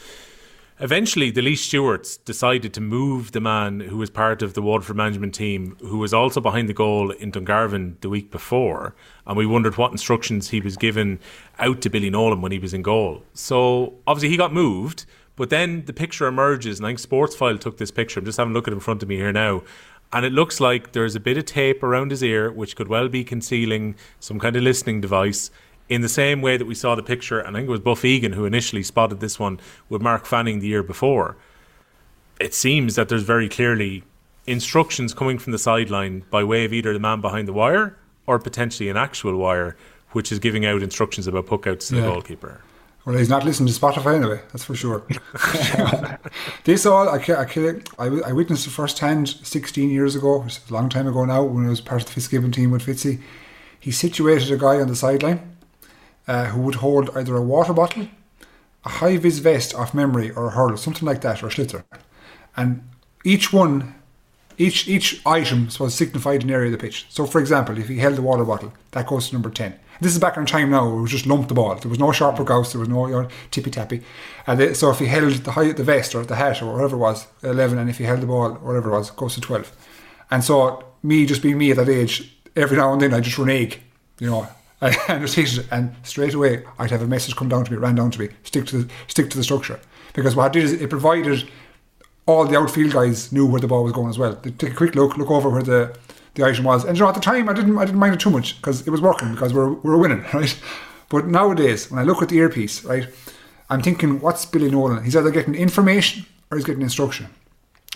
[0.81, 4.95] Eventually, the Laois stewards decided to move the man who was part of the Waterford
[4.95, 8.95] management team, who was also behind the goal in Dungarvan the week before,
[9.27, 11.19] and we wondered what instructions he was given
[11.57, 13.23] out to Billy Nolan when he was in goal.
[13.33, 15.05] So obviously he got moved,
[15.35, 18.21] but then the picture emerges, and I think Sportsfile took this picture.
[18.21, 19.63] I'm just having a look at it in front of me here now.
[20.13, 23.09] And it looks like there's a bit of tape around his ear, which could well
[23.09, 25.51] be concealing some kind of listening device
[25.89, 28.05] in the same way that we saw the picture, and I think it was Buff
[28.05, 29.59] Egan who initially spotted this one
[29.89, 31.35] with Mark Fanning the year before.
[32.39, 34.03] It seems that there's very clearly
[34.45, 38.39] instructions coming from the sideline by way of either the man behind the wire or
[38.39, 39.75] potentially an actual wire,
[40.11, 42.01] which is giving out instructions about puckouts to yeah.
[42.01, 42.61] the goalkeeper.
[43.05, 45.03] Well, he's not listening to Spotify anyway, that's for sure.
[46.65, 50.73] this all, I, I, I, I witnessed it firsthand 16 years ago, which is a
[50.73, 53.19] long time ago now, when I was part of the Fitzgibbon team with Fitzy.
[53.79, 55.57] He situated a guy on the sideline
[56.27, 58.07] uh, who would hold either a water bottle,
[58.85, 61.83] a high vis vest off memory, or a hurl, something like that, or a.
[62.55, 62.87] And
[63.23, 63.95] each one,
[64.57, 67.05] each each item was signified an area of the pitch.
[67.09, 69.73] So, for example, if he held the water bottle, that goes to number 10.
[70.01, 71.75] This is back in time now, it was just lumped the ball.
[71.75, 74.01] There was no sharper gouts, there was no you know, tippy tappy.
[74.47, 76.99] And so, if he held the high, the vest or the hat or whatever it
[76.99, 79.71] was, 11, and if he held the ball, whatever it was, it goes to 12.
[80.31, 83.37] And so, me just being me at that age, every now and then I just
[83.37, 83.81] run egg,
[84.19, 84.47] you know,
[84.81, 88.19] It, and straight away I'd have a message come down to me, ran down to
[88.19, 89.79] me, stick to the stick to the structure.
[90.13, 91.47] Because what it did is it provided
[92.25, 94.33] all the outfield guys knew where the ball was going as well.
[94.33, 95.97] They take a quick look, look over where the,
[96.35, 96.85] the item was.
[96.85, 98.85] And you know, at the time I didn't I didn't mind it too much because
[98.87, 100.57] it was working because we're we're winning, right?
[101.09, 103.07] But nowadays, when I look at the earpiece, right,
[103.69, 105.03] I'm thinking, what's Billy Nolan?
[105.03, 107.27] He's either getting information or he's getting instruction.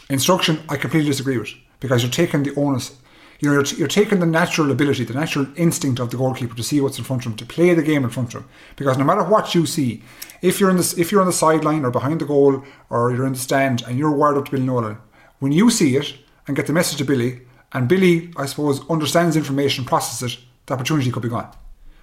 [0.10, 2.96] Instruction, I completely disagree with because you're taking the onus
[3.44, 6.64] you know, you're, you're, taking the natural ability, the natural instinct of the goalkeeper to
[6.64, 8.50] see what's in front of him, to play the game in front of him.
[8.78, 10.02] Because no matter what you see,
[10.42, 13.26] if you're in the if you're on the sideline or behind the goal or you're
[13.26, 14.98] in the stand and you're wired up to Billy Nolan,
[15.40, 16.16] when you see it
[16.48, 17.42] and get the message to Billy,
[17.74, 21.52] and Billy, I suppose, understands information, processes it, the opportunity could be gone.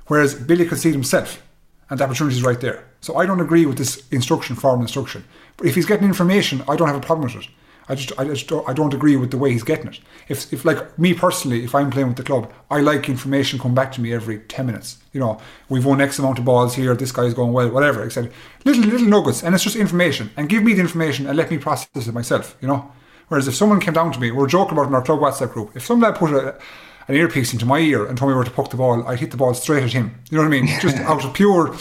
[0.08, 1.42] Whereas Billy could see it himself,
[1.88, 2.84] and the opportunity is right there.
[3.00, 5.24] So I don't agree with this instruction, form instruction.
[5.56, 7.50] But if he's getting information, I don't have a problem with it.
[7.90, 9.98] I just, I just don't, I don't agree with the way he's getting it.
[10.28, 13.74] If, if like me personally, if I'm playing with the club, I like information come
[13.74, 14.98] back to me every ten minutes.
[15.12, 16.94] You know, we've won X amount of balls here.
[16.94, 18.04] This guy's going well, whatever.
[18.04, 18.32] Except
[18.64, 20.30] little little nuggets, and it's just information.
[20.36, 22.56] And give me the information and let me process it myself.
[22.60, 22.92] You know.
[23.26, 25.52] Whereas if someone came down to me, we are joking about in our club WhatsApp
[25.52, 25.76] group.
[25.76, 26.58] If someone put a,
[27.06, 29.30] an earpiece into my ear and told me where to puck the ball, I'd hit
[29.30, 30.20] the ball straight at him.
[30.30, 30.66] You know what I mean?
[30.80, 31.72] Just out of pure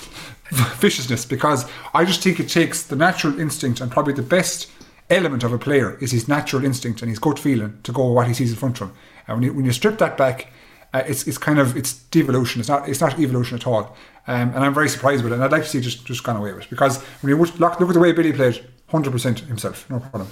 [0.51, 4.69] viciousness, because I just think it takes the natural instinct and probably the best
[5.09, 8.27] element of a player is his natural instinct and his gut feeling to go what
[8.27, 8.95] he sees in front of him.
[9.27, 10.51] And when you, when you strip that back,
[10.93, 12.59] uh, it's it's kind of it's devolution.
[12.59, 13.95] It's not it's not evolution at all.
[14.27, 15.35] Um, and I'm very surprised with it.
[15.35, 17.59] And I'd like to see just just gone away with it because when you look,
[17.59, 20.29] look at the way Billy played, hundred percent himself, no problem.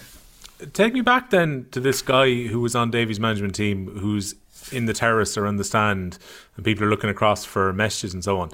[0.74, 4.34] Take me back then to this guy who was on Davy's management team, who's
[4.72, 6.18] in the terrace or on the stand,
[6.56, 8.50] and people are looking across for messages and so on.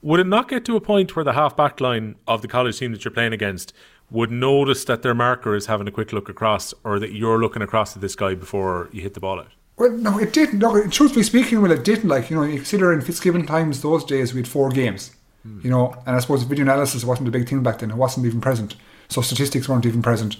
[0.00, 2.78] Would it not get to a point where the half back line of the college
[2.78, 3.72] team that you're playing against
[4.10, 7.62] would notice that their marker is having a quick look across or that you're looking
[7.62, 9.52] across at this guy before you hit the ball out?
[9.76, 10.58] Well, no, it didn't.
[10.58, 12.08] No, truthfully speaking, well, it didn't.
[12.08, 15.60] Like, you know, you consider in Fitzgibbon times, those days, we had four games, hmm.
[15.62, 17.90] you know, and I suppose video analysis wasn't a big thing back then.
[17.90, 18.74] It wasn't even present.
[19.08, 20.36] So statistics weren't even present.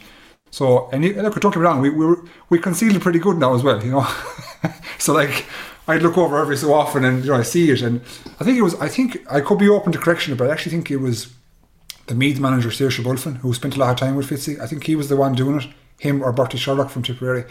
[0.50, 3.36] So, and you, look, don't get me wrong, we, we, were, we concealed pretty good
[3.36, 4.06] now as well, you know.
[4.98, 5.46] so, like,
[5.86, 7.82] I'd look over every so often and, you know, I see it.
[7.82, 8.00] And
[8.40, 10.72] I think it was, I think I could be open to correction, but I actually
[10.72, 11.32] think it was
[12.08, 14.60] the Meads manager, Seoirse Bulfin, who spent a lot of time with Fitzy.
[14.60, 15.68] I think he was the one doing it,
[15.98, 17.44] him or Bertie Sherlock from Tipperary.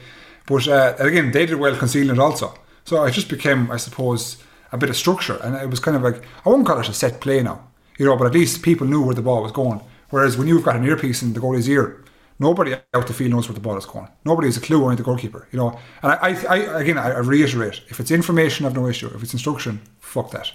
[0.45, 2.57] But uh, again, they did well concealing it also.
[2.85, 4.37] So it just became, I suppose,
[4.71, 5.37] a bit of structure.
[5.43, 7.67] And it was kind of like, I won't call it a set play now,
[7.97, 9.81] you know, but at least people knew where the ball was going.
[10.09, 12.03] Whereas when you've got an earpiece in the goalie's ear,
[12.39, 14.07] nobody out the field knows where the ball is going.
[14.23, 15.77] Nobody has a clue, only the goalkeeper, you know.
[16.01, 19.07] And I, I, I again, I reiterate, if it's information, I've no issue.
[19.13, 20.51] If it's instruction, fuck that.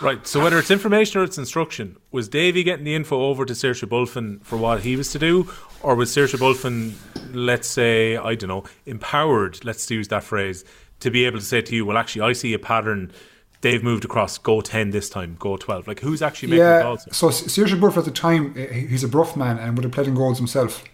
[0.00, 0.26] Right.
[0.26, 3.86] So whether it's information or it's instruction, was Davy getting the info over to Seoirse
[3.88, 5.50] Bulfin for what he was to do,
[5.82, 6.94] or was Seoirse Bulfin,
[7.32, 9.64] let's say, I don't know, empowered?
[9.64, 10.64] Let's use that phrase
[11.00, 13.12] to be able to say to you, well, actually, I see a pattern.
[13.60, 14.36] They've moved across.
[14.36, 15.36] Go ten this time.
[15.38, 15.88] Go twelve.
[15.88, 17.16] Like who's actually making yeah, the calls?
[17.16, 20.14] So Seoirse Bulfin at the time, he's a Bruff man and would have played in
[20.14, 20.84] goals himself.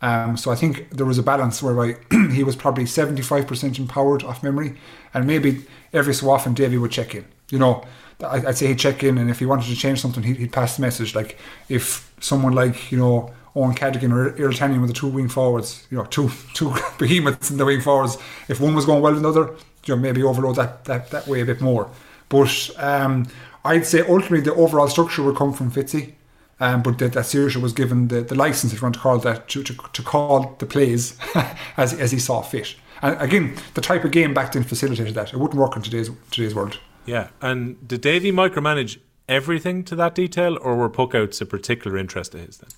[0.00, 1.96] Um, so I think there was a balance whereby
[2.32, 4.76] he was probably 75% empowered off memory,
[5.14, 7.24] and maybe every so often Davy would check in.
[7.50, 7.84] You know,
[8.24, 10.76] I'd say he'd check in, and if he wanted to change something, he'd, he'd pass
[10.76, 11.14] the message.
[11.14, 11.38] Like
[11.68, 15.98] if someone like you know Owen Cadigan or Tannion with the two wing forwards, you
[15.98, 18.18] know, two two behemoths in the wing forwards,
[18.48, 19.54] if one was going well than the other,
[19.84, 21.90] you know, maybe overload that that, that way a bit more.
[22.28, 23.26] But um,
[23.64, 26.14] I'd say ultimately the overall structure would come from Fitzy.
[26.60, 29.18] Um, but that, that Seoirse was given the, the license, if you want to call
[29.20, 31.16] that, to, to, to call the plays
[31.76, 32.74] as, as he saw fit.
[33.00, 35.32] And again, the type of game back then facilitated that.
[35.32, 36.80] It wouldn't work in today's today's world.
[37.08, 37.28] Yeah.
[37.40, 38.98] And did Davy micromanage
[39.28, 42.70] everything to that detail, or were puckouts a particular interest of his then?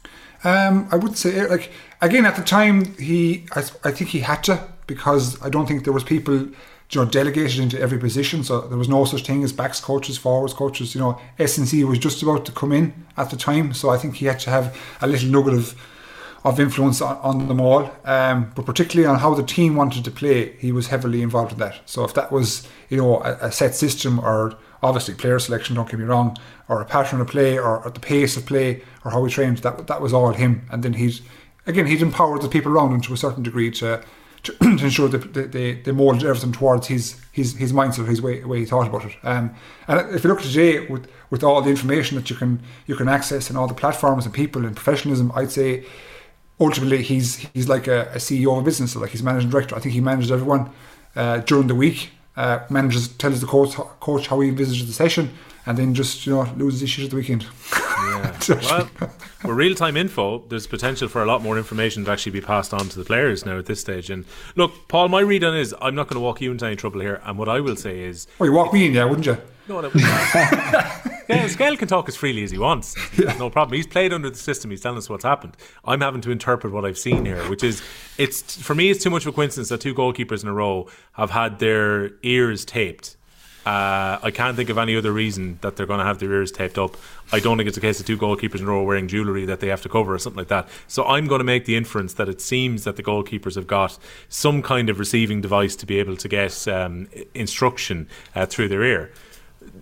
[0.42, 1.70] Um, I would say, like
[2.00, 5.84] again, at the time, he I, I think he had to because I don't think
[5.84, 9.42] there was people you know delegated into every position, so there was no such thing
[9.44, 10.94] as backs coaches, forwards coaches.
[10.94, 14.16] You know, S&C was just about to come in at the time, so I think
[14.16, 15.74] he had to have a little nugget of
[16.44, 20.10] of influence on, on them all, um, but particularly on how the team wanted to
[20.10, 21.80] play, he was heavily involved in that.
[21.84, 25.88] So if that was, you know, a, a set system or obviously player selection, don't
[25.90, 26.36] get me wrong,
[26.68, 29.58] or a pattern of play or, or the pace of play or how we trained,
[29.58, 30.66] that that was all him.
[30.70, 31.20] And then he'd,
[31.66, 34.02] again, he'd empowered the people around him to a certain degree to
[34.42, 38.22] to, to ensure that they, they, they molded everything towards his his his mindset, his
[38.22, 39.14] way way he thought about it.
[39.22, 39.54] Um,
[39.88, 43.08] and if you look today with with all the information that you can you can
[43.08, 45.84] access and all the platforms and people and professionalism, I'd say
[46.60, 49.74] ultimately he's he's like a, a CEO of a business, so like he's managing director.
[49.74, 50.70] I think he manages everyone
[51.16, 52.10] uh, during the week.
[52.36, 55.30] Uh, manages tells the coach coach how he envisages the session,
[55.66, 57.46] and then just you know loses issues at the weekend.
[57.72, 58.38] Yeah.
[58.48, 58.90] well,
[59.44, 62.72] with real time info, there's potential for a lot more information to actually be passed
[62.72, 64.10] on to the players now at this stage.
[64.10, 64.24] And
[64.56, 67.00] look, Paul, my read on is I'm not going to walk you into any trouble
[67.00, 67.20] here.
[67.24, 69.38] And what I will say is, Oh, you walk me in, yeah, wouldn't you?
[69.70, 72.96] No, no, Skell, Skell can talk as freely as he wants.
[73.16, 73.76] There's no problem.
[73.76, 74.72] He's played under the system.
[74.72, 75.56] He's telling us what's happened.
[75.84, 77.80] I'm having to interpret what I've seen here, which is
[78.18, 78.90] it's for me.
[78.90, 82.10] It's too much of a coincidence that two goalkeepers in a row have had their
[82.24, 83.16] ears taped.
[83.64, 86.50] Uh, I can't think of any other reason that they're going to have their ears
[86.50, 86.96] taped up.
[87.30, 89.60] I don't think it's a case of two goalkeepers in a row wearing jewellery that
[89.60, 90.68] they have to cover or something like that.
[90.88, 93.98] So I'm going to make the inference that it seems that the goalkeepers have got
[94.28, 98.82] some kind of receiving device to be able to get um, instruction uh, through their
[98.82, 99.12] ear.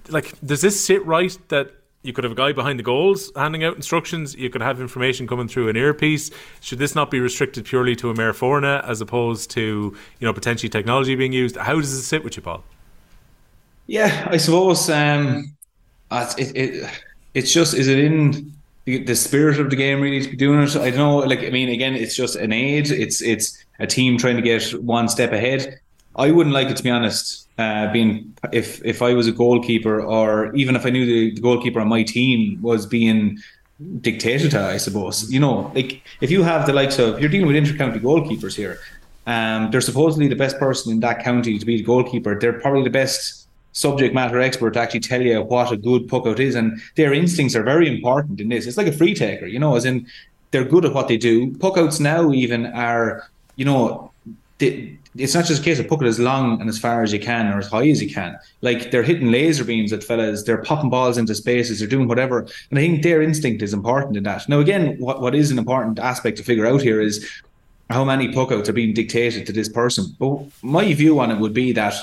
[0.08, 1.72] Like, does this sit right that
[2.02, 4.34] you could have a guy behind the goals handing out instructions.
[4.34, 6.30] You could have information coming through an earpiece.
[6.60, 10.32] Should this not be restricted purely to a maor foirne as opposed to you know
[10.32, 11.56] potentially technology being used?
[11.56, 12.62] How does it sit with you, Paul?
[13.86, 15.56] Yeah, I suppose um,
[16.10, 16.90] it, it
[17.34, 18.52] it's just is it in
[18.84, 20.76] the, the spirit of the game really to be doing it?
[20.76, 21.18] I don't know.
[21.18, 22.90] Like I mean, again, it's just an aid.
[22.90, 25.80] It's it's a team trying to get one step ahead.
[26.14, 27.47] I wouldn't like it to be honest.
[27.58, 31.40] Uh, being if if I was a goalkeeper, or even if I knew the, the
[31.40, 33.38] goalkeeper on my team was being
[34.00, 35.30] dictated to, I suppose.
[35.32, 38.78] You know, like if you have the likes of you're dealing with intercounty goalkeepers here.
[39.26, 42.38] Um, they're supposedly the best person in that county to be the goalkeeper.
[42.38, 46.26] They're probably the best subject matter expert to actually tell you what a good puck
[46.26, 48.66] out is, and their instincts are very important in this.
[48.66, 50.06] It's like a free taker, you know, as in
[50.50, 51.54] they're good at what they do.
[51.58, 54.10] Puck outs now even are, you know,
[54.58, 57.12] they, it's not just a case of puck it as long and as far as
[57.12, 58.38] you can or as high as you can.
[58.62, 62.40] Like they're hitting laser beams at fellas, they're popping balls into spaces, they're doing whatever.
[62.70, 64.48] And I think their instinct is important in that.
[64.48, 67.28] Now, again, what, what is an important aspect to figure out here is
[67.90, 70.06] how many puck outs are being dictated to this person.
[70.18, 71.94] But my view on it would be that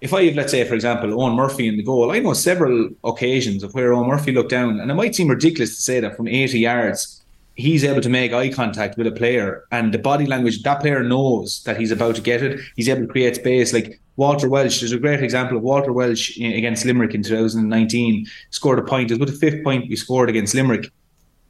[0.00, 2.90] if I have, let's say, for example, Eoin Murphy in the goal, I know several
[3.02, 6.16] occasions of where Eoin Murphy looked down, and it might seem ridiculous to say that
[6.16, 7.22] from 80 yards,
[7.56, 11.02] he's able to make eye contact with a player, and the body language, that player
[11.02, 12.60] knows that he's about to get it.
[12.76, 13.72] He's able to create space.
[13.72, 18.78] Like Walter Walsh, there's a great example of Walter Walsh against Limerick in 2019, scored
[18.78, 19.10] a point.
[19.10, 20.90] It was the fifth point we scored against Limerick.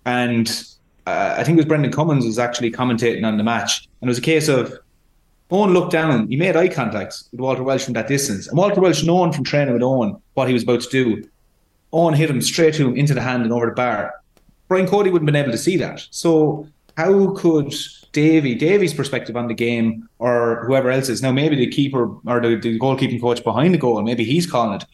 [0.05, 0.49] And
[1.07, 4.11] uh, I think it was Brendan Cummins was actually commentating on the match, and it
[4.11, 4.79] was a case of
[5.51, 8.49] Eoin looked down, he made eye contact with Walter Walsh from that distance.
[8.49, 11.29] And Walter Walsh, knowing from training with Eoin what he was about to do,
[11.93, 14.13] Eoin hit him straight to him into the hand and over the bar.
[14.69, 16.07] Brian Cody wouldn't have been able to see that.
[16.11, 17.75] So how could
[18.13, 22.41] Davy, Davy's perspective on the game, or whoever else is now maybe the keeper or
[22.41, 24.85] the, the goalkeeping coach behind the goal, maybe he's calling it.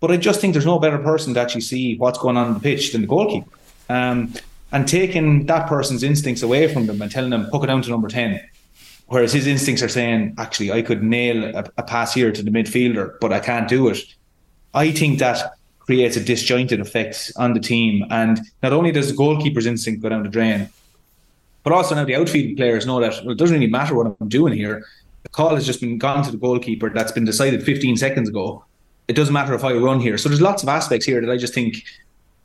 [0.00, 2.54] But I just think there's no better person to actually see what's going on in
[2.54, 3.50] the pitch than the goalkeeper.
[3.88, 4.32] Um,
[4.70, 7.90] and taking that person's instincts away from them and telling them, hook it down to
[7.90, 8.40] number 10.
[9.06, 12.50] Whereas his instincts are saying, actually, I could nail a, a pass here to the
[12.50, 13.98] midfielder, but I can't do it.
[14.74, 15.57] I think that
[15.88, 18.04] creates a disjointed effect on the team.
[18.10, 20.68] And not only does the goalkeeper's instinct go down the drain,
[21.62, 24.28] but also now the outfield players know that well, it doesn't really matter what I'm
[24.28, 24.84] doing here.
[25.22, 28.66] The call has just been gone to the goalkeeper that's been decided 15 seconds ago.
[29.08, 30.18] It doesn't matter if I run here.
[30.18, 31.82] So there's lots of aspects here that I just think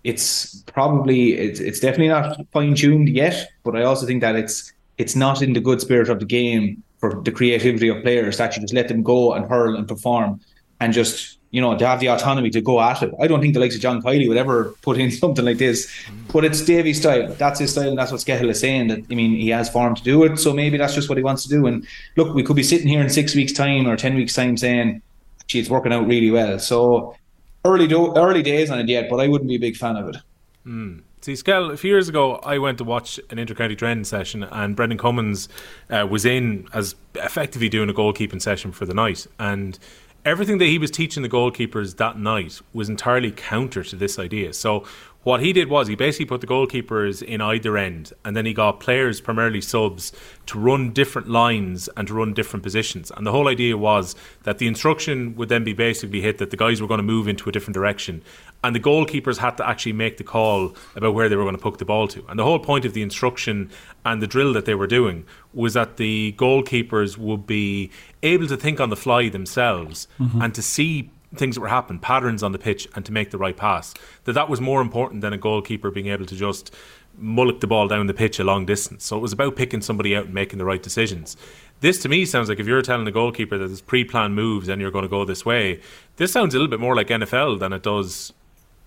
[0.05, 4.71] it's probably it's, it's definitely not fine tuned yet, but I also think that it's
[4.97, 8.43] it's not in the good spirit of the game for the creativity of players to
[8.43, 10.39] actually just let them go and hurl and perform
[10.79, 13.13] and just you know to have the autonomy to go at it.
[13.21, 15.87] I don't think the likes of John Kiely would ever put in something like this,
[16.33, 17.31] but it's Davy's style.
[17.35, 18.87] That's his style, and that's what Skehill is saying.
[18.87, 21.23] That I mean, he has form to do it, so maybe that's just what he
[21.23, 21.67] wants to do.
[21.67, 24.57] And look, we could be sitting here in six weeks' time or ten weeks' time
[24.57, 25.03] saying,
[25.47, 27.15] "Gee, it's working out really well." So
[27.63, 30.09] early do- early days on it yet, but I wouldn't be a big fan of
[30.09, 30.17] it.
[30.65, 31.03] Mm.
[31.21, 34.75] See, Skell, a few years ago, I went to watch an intercounty training session, and
[34.75, 35.47] Brendan Cummins
[35.89, 39.25] uh, was in as effectively doing a goalkeeping session for the night.
[39.39, 39.79] And
[40.25, 44.53] everything that he was teaching the goalkeepers that night was entirely counter to this idea.
[44.53, 44.85] So
[45.23, 48.53] what he did was he basically put the goalkeepers in either end and then he
[48.53, 50.11] got players primarily subs
[50.45, 54.57] to run different lines and to run different positions and the whole idea was that
[54.57, 57.47] the instruction would then be basically hit that the guys were going to move into
[57.47, 58.21] a different direction
[58.65, 61.61] and the goalkeepers had to actually make the call about where they were going to
[61.61, 63.71] poke the ball to and the whole point of the instruction
[64.05, 68.57] and the drill that they were doing was that the goalkeepers would be able to
[68.57, 70.41] think on the fly themselves mm-hmm.
[70.41, 73.37] and to see things that were happening, patterns on the pitch, and to make the
[73.37, 73.93] right pass.
[74.25, 76.73] That that was more important than a goalkeeper being able to just
[77.21, 79.05] mullock the ball down the pitch a long distance.
[79.05, 81.37] So it was about picking somebody out and making the right decisions.
[81.81, 84.81] This to me sounds like if you're telling a goalkeeper that there's pre-planned moves and
[84.81, 85.81] you're going to go this way,
[86.15, 88.33] this sounds a little bit more like NFL than it does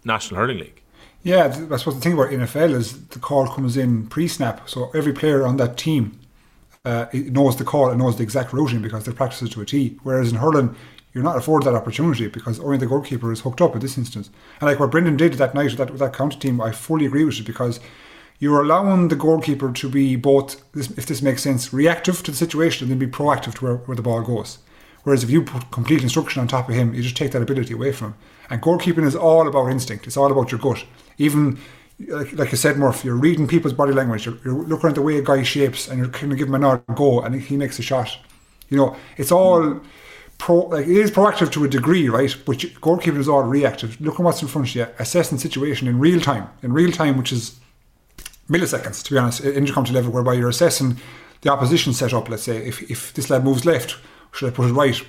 [0.04, 0.82] National Hurling League.
[1.22, 5.12] Yeah, I suppose the thing about NFL is the call comes in pre-snap, so every
[5.12, 6.18] player on that team
[6.86, 9.66] uh, knows the call and knows the exact routing because they practice it to a
[9.66, 9.98] T.
[10.04, 10.74] Whereas in hurling,
[11.12, 14.30] you're not afforded that opportunity because only the goalkeeper is hooked up in this instance.
[14.60, 17.04] And like what Brendan did that night with that, with that county team, I fully
[17.04, 17.80] agree with it because
[18.38, 22.84] you're allowing the goalkeeper to be both, if this makes sense, reactive to the situation
[22.84, 24.58] and then be proactive to where, where the ball goes.
[25.02, 27.74] Whereas if you put complete instruction on top of him, you just take that ability
[27.74, 28.18] away from him.
[28.50, 30.06] And goalkeeping is all about instinct.
[30.06, 30.84] It's all about your gut.
[31.18, 31.58] Even
[31.98, 34.26] like, like I said, Murph, you're reading people's body language.
[34.26, 36.62] You're, you're looking at the way a guy shapes, and you're kind of giving him
[36.62, 38.18] a nod, go, and he makes a shot.
[38.68, 39.80] You know, it's all
[40.38, 42.36] pro like it is proactive to a degree, right?
[42.44, 44.00] But goalkeeping is all reactive.
[44.00, 47.16] Look at what's in front of you, assessing situation in real time, in real time,
[47.16, 47.58] which is
[48.50, 50.98] milliseconds, to be honest, in county level, whereby you're assessing
[51.40, 52.28] the opposition setup.
[52.28, 53.96] Let's say if, if this lad moves left,
[54.32, 55.00] should I put it right?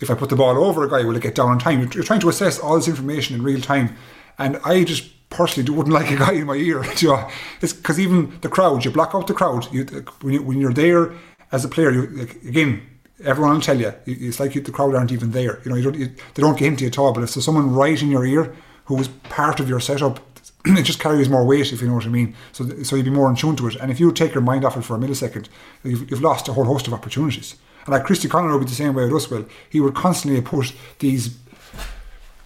[0.00, 1.80] If I put the ball over a guy, will it get down on time?
[1.92, 3.96] You're trying to assess all this information in real time,
[4.38, 6.84] and I just personally wouldn't like a guy in my ear.
[6.98, 7.28] you know,
[7.60, 9.72] because even the crowd, you block out the crowd.
[9.72, 9.84] You,
[10.20, 11.12] when, you, you're there
[11.52, 12.82] as a player, you like, again
[13.24, 13.92] everyone will tell you.
[14.06, 15.60] It's like the crowd aren't even there.
[15.64, 17.12] You know, you don't, you, they don't get into you at all.
[17.12, 18.54] But if there's someone right in your ear
[18.84, 20.20] who is part of your setup,
[20.64, 22.34] it just carries more weight, if you know what I mean.
[22.52, 23.76] So, so you'd be more in tune to it.
[23.76, 25.48] And if you take your mind off it for a millisecond,
[25.82, 27.56] you've, you've lost a whole host of opportunities.
[27.84, 29.30] And like Christy Connor would be the same way with us.
[29.30, 31.38] Well, he would constantly put these,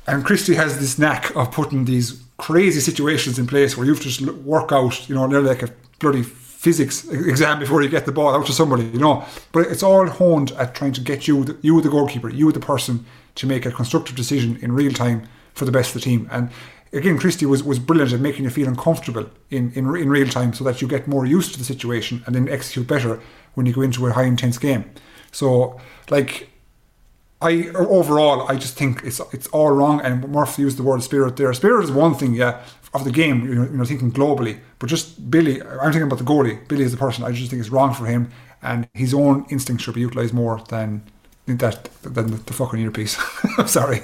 [0.07, 4.23] and Christy has this knack of putting these crazy situations in place where you've just
[4.23, 5.69] work out, you know, nearly like a
[5.99, 9.25] bloody physics exam before you get the ball out to somebody, you know.
[9.53, 12.61] But it's all honed at trying to get you, the, you the goalkeeper, you the
[12.61, 13.05] person,
[13.37, 16.29] to make a constructive decision in real time for the best of the team.
[16.33, 16.51] And
[16.95, 20.55] again, Christy was, was brilliant at making you feel uncomfortable in, in, in real time
[20.55, 23.21] so that you get more used to the situation and then execute better
[23.55, 24.85] when you go into a high intense game.
[25.31, 26.49] So, like,
[27.43, 30.01] I overall, I just think it's it's all wrong.
[30.01, 31.53] And Murphy used the word spirit there.
[31.55, 32.63] Spirit is one thing, yeah,
[32.93, 33.47] of the game.
[33.47, 35.63] You know, thinking globally, but just Billy.
[35.63, 36.69] I'm thinking about the goalie.
[36.69, 37.25] Billy is the person.
[37.25, 38.31] I just think it's wrong for him,
[38.63, 41.03] and his own instinct should be utilised more than
[41.47, 43.19] that than the, the fucking earpiece.
[43.59, 44.03] I'm sorry.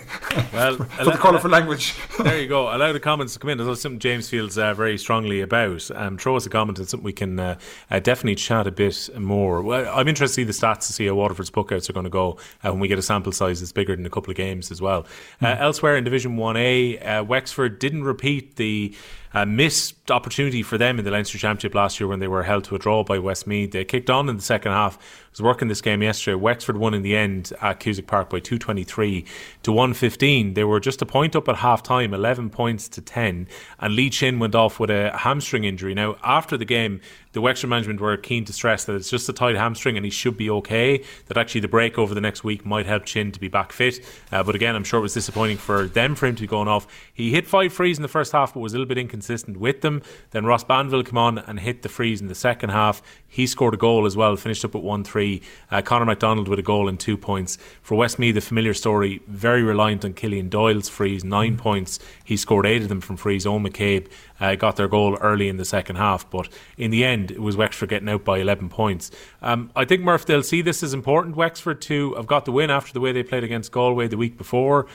[0.53, 1.95] Well, for, the colourful language.
[2.23, 2.75] there you go.
[2.75, 3.59] Allow the comments to come in.
[3.59, 5.89] That's something James feels uh, very strongly about.
[5.95, 7.59] Um, throw us a comment and something we can uh,
[7.91, 9.63] uh, definitely chat a bit more.
[9.63, 12.11] Well, I'm interested to see the stats to see how Waterford's puckouts are going to
[12.11, 14.71] go uh, when we get a sample size that's bigger than a couple of games
[14.71, 15.07] as well.
[15.41, 15.61] Mm.
[15.61, 18.95] Elsewhere in Division 1A, uh, Wexford didn't repeat the
[19.37, 22.65] a missed opportunity for them in the Leinster Championship last year when they were held
[22.65, 23.73] to a draw by Westmeath.
[23.73, 24.99] They kicked on in the second half.
[25.37, 26.35] Was working this game yesterday.
[26.35, 29.27] Wexford won in the end at Cusack Park by 223
[29.65, 30.55] to 115.
[30.55, 33.47] They were just a point up at half time, 11 points to 10.
[33.79, 35.93] And Lee Chin went off with a hamstring injury.
[35.93, 37.03] Now, after the game,
[37.33, 40.11] the Wexford management were keen to stress that it's just a tight hamstring and he
[40.11, 41.05] should be okay.
[41.27, 44.01] That actually the break over the next week might help Chin to be back fit.
[44.33, 46.67] Uh, but again, I'm sure it was disappointing for them for him to be going
[46.67, 46.87] off.
[47.13, 49.83] He hit five frees in the first half, but was a little bit inconsistent with
[49.83, 50.01] them.
[50.31, 53.03] Then Ross Banville came on and hit the frees in the second half.
[53.29, 55.26] He scored a goal as well, finished up at 1 3.
[55.71, 57.59] Uh, Conor McDonald with a goal and two points.
[57.83, 61.59] For Westmeath, the familiar story, very reliant on Killian Doyle's frees, nine mm.
[61.59, 61.99] points.
[62.25, 63.47] He scored eight of them from frees.
[63.47, 64.09] Owen McCabe
[64.41, 67.57] uh, got their goal early in the second half, but in the end, it was
[67.57, 69.11] Wexford getting out by 11 points.
[69.43, 72.71] Um, I think Murph, they'll see this as important, Wexford, to have got the win
[72.71, 74.87] after the way they played against Galway the week before.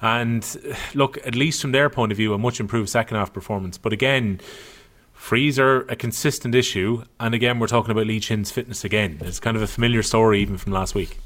[0.00, 0.44] And
[0.94, 3.78] look, at least from their point of view, a much improved second half performance.
[3.78, 4.40] But again,
[5.20, 7.04] frees are a consistent issue.
[7.20, 9.18] And again, we're talking about Lee Chin's fitness again.
[9.20, 11.18] It's kind of a familiar story even from last week.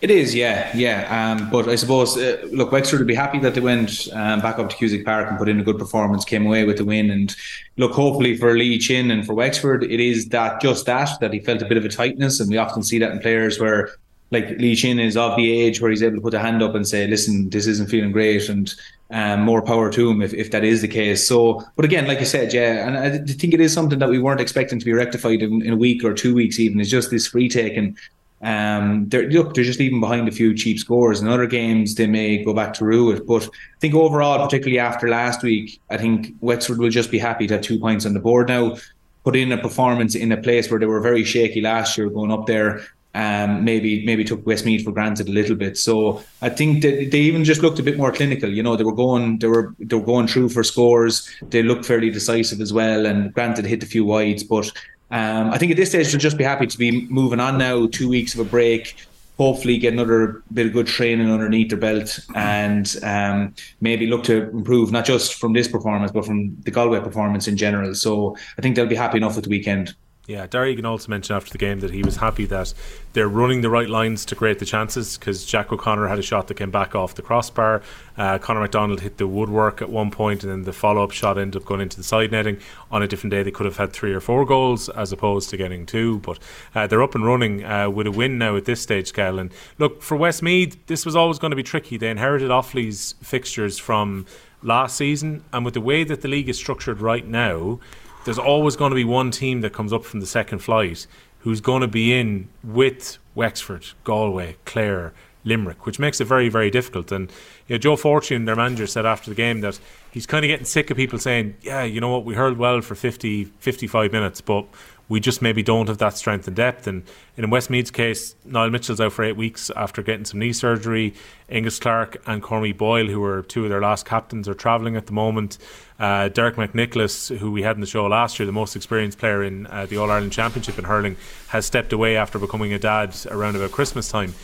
[0.00, 1.00] It is, yeah, yeah.
[1.10, 4.60] Um, but I suppose, uh, look, Wexford would be happy that they went um, back
[4.60, 7.10] up to Cusack Park and put in a good performance, came away with the win.
[7.10, 7.34] And
[7.76, 11.40] look, hopefully for Lee Chin and for Wexford, it is that just that, that he
[11.40, 12.38] felt a bit of a tightness.
[12.38, 13.90] And we often see that in players where,
[14.30, 16.76] like Lee Chin is of the age where he's able to put a hand up
[16.76, 18.48] and say, listen, this isn't feeling great.
[18.48, 18.72] And
[19.10, 21.26] um, more power to him if, if that is the case.
[21.26, 24.18] So, but again, like I said, yeah, and I think it is something that we
[24.18, 26.80] weren't expecting to be rectified in, in a week or two weeks, even.
[26.80, 27.96] It's just this free taking
[28.40, 31.20] um, they're look, they're just leaving behind a few cheap scores.
[31.20, 33.26] In other games, they may go back to rue it.
[33.26, 37.46] But I think overall, particularly after last week, I think Wexford will just be happy
[37.48, 38.76] to have two points on the board now.
[39.24, 42.30] Put in a performance in a place where they were very shaky last year, going
[42.30, 42.86] up there.
[43.18, 45.76] Um, maybe maybe took Westmeath for granted a little bit.
[45.76, 48.48] So I think that they even just looked a bit more clinical.
[48.48, 51.28] You know, they were going they were they were going through for scores.
[51.50, 53.06] They looked fairly decisive as well.
[53.06, 54.66] And granted, hit a few wides, but
[55.10, 57.88] um, I think at this stage they'll just be happy to be moving on now.
[57.88, 58.94] Two weeks of a break,
[59.36, 64.50] hopefully get another bit of good training underneath their belt, and um, maybe look to
[64.50, 67.94] improve not just from this performance but from the Galway performance in general.
[67.94, 69.94] So I think they'll be happy enough with the weekend.
[70.28, 72.74] Yeah, Darragh Egan also mentioned after the game that he was happy that
[73.14, 76.48] they're running the right lines to create the chances because Jack O'Connor had a shot
[76.48, 77.80] that came back off the crossbar.
[78.14, 81.38] Uh, Conor McDonald hit the woodwork at one point, and then the follow up shot
[81.38, 82.58] ended up going into the side netting.
[82.90, 85.56] On a different day, they could have had three or four goals as opposed to
[85.56, 86.38] getting two, but
[86.74, 89.38] uh, they're up and running uh, with a win now at this stage, Kel.
[89.38, 91.96] And look, for Westmeath, this was always going to be tricky.
[91.96, 94.26] They inherited Offaly's fixtures from
[94.62, 97.80] last season, and with the way that the league is structured right now,
[98.28, 101.06] there's always going to be one team that comes up from the second flight
[101.38, 105.14] who's going to be in with Wexford, Galway, Clare,
[105.44, 107.10] Limerick, which makes it very, very difficult.
[107.10, 107.30] And
[107.68, 109.80] you know, Joe Fortune, their manager, said after the game that
[110.10, 112.82] he's kind of getting sick of people saying, yeah, you know what, we hurled well
[112.82, 114.66] for 50, 55 minutes, but
[115.08, 116.86] we just maybe don't have that strength and depth.
[116.86, 117.02] And
[117.36, 121.14] in Westmeath's case, Niall Mitchell's out for eight weeks after getting some knee surgery.
[121.48, 125.06] Angus Clark and Cormy Boyle, who were two of their last captains, are travelling at
[125.06, 125.58] the moment.
[125.98, 129.42] Uh, Derek McNicholas, who we had in the show last year, the most experienced player
[129.42, 131.16] in uh, the All Ireland Championship in hurling,
[131.48, 134.34] has stepped away after becoming a dad around about Christmas time.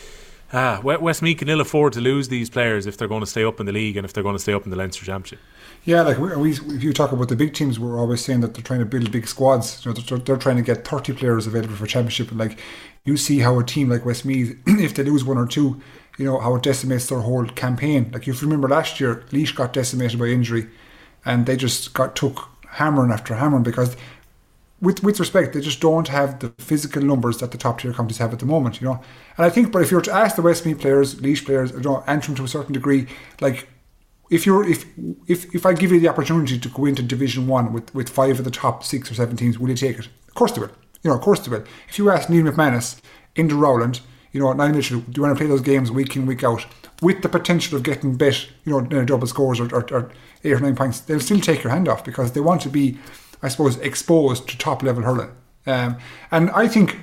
[0.53, 3.59] Ah, Westmeath can ill afford to lose these players if they're going to stay up
[3.59, 5.39] in the league and if they're going to stay up in the Leinster Championship.
[5.85, 8.55] Yeah, like we, we, if you talk about the big teams, we're always saying that
[8.55, 9.85] they're trying to build big squads.
[9.85, 12.31] You know, they're, they're trying to get 30 players available for championship.
[12.31, 12.57] And like
[13.03, 15.79] you see how a team like Westmeath, if they lose one or two,
[16.17, 18.09] you know how it decimates their whole campaign.
[18.11, 20.67] Like if you remember last year, Laois got decimated by injury,
[21.23, 23.95] and they just got took hammering after hammering because
[24.81, 28.17] with with respect, they just don't have the physical numbers that the top tier companies
[28.17, 28.99] have at the moment, you know.
[29.37, 31.81] And I think, but if you were to ask the Westmeath players, Laois players, you
[31.81, 33.07] know, Antrim to a certain degree,
[33.39, 33.67] like
[34.29, 34.85] if you're if
[35.27, 38.39] if if I give you the opportunity to go into Division One with with five
[38.39, 40.07] of the top six or seven teams, will you take it?
[40.27, 40.71] Of course they will.
[41.03, 41.65] You know, of course they will.
[41.87, 42.99] If you ask Neil McManus
[43.35, 46.25] into Rowland, you know, Niall Mitchell, do you want to play those games week in
[46.25, 46.65] week out
[47.01, 50.11] with the potential of getting bet, you know, double scores or, or, or
[50.43, 51.01] eight or nine points?
[51.01, 52.97] They'll still take your hand off because they want to be
[53.45, 55.31] I suppose, exposed to top level hurling.
[55.67, 55.97] Um,
[56.31, 56.97] and I think,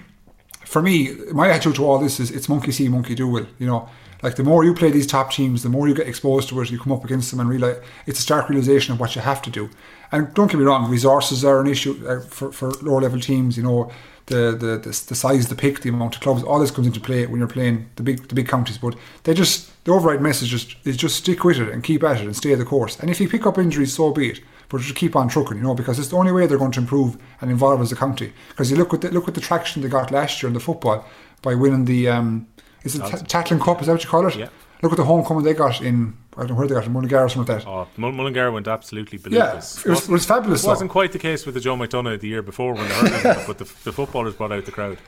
[0.64, 3.28] for me, my attitude to all this is it's monkey see, monkey do.
[3.28, 3.88] Will you know?
[4.22, 6.70] Like the more you play these top teams, the more you get exposed to it.
[6.70, 9.42] You come up against them and realize it's a stark realization of what you have
[9.42, 9.68] to do.
[10.12, 13.56] And don't get me wrong, resources are an issue uh, for, for lower level teams.
[13.56, 13.90] You know,
[14.26, 16.86] the, the the the size of the pick, the amount of clubs, all this comes
[16.86, 18.78] into play when you're playing the big the big counties.
[18.78, 18.94] But
[19.24, 22.24] they just the override message just is just stick with it and keep at it
[22.24, 23.00] and stay the course.
[23.00, 24.40] And if you pick up injuries, so be it
[24.72, 26.80] but just keep on trucking, you know, because it's the only way they're going to
[26.80, 28.32] improve and evolve as a county.
[28.48, 30.60] Because you look at the, look at the traction they got last year in the
[30.60, 31.06] football
[31.42, 32.46] by winning the um,
[32.84, 33.80] is it t- Tailteann Cup?
[33.80, 34.36] Is that what you call it?
[34.36, 34.48] Yeah.
[34.82, 36.16] Look at the homecoming they got in.
[36.36, 37.70] I don't know where they got in Mullingar or something like that.
[37.70, 39.82] Oh, Mullingar went absolutely bananas.
[39.84, 40.64] Yeah, it was, it was fabulous.
[40.64, 40.92] It wasn't though.
[40.92, 43.64] quite the case with the Joe McDonagh the year before when they heard but the,
[43.84, 44.98] the footballers brought out the crowd.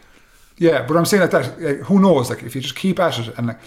[0.58, 1.60] Yeah, but I'm saying like that.
[1.60, 2.30] Like, who knows?
[2.30, 3.60] Like if you just keep at it, and like,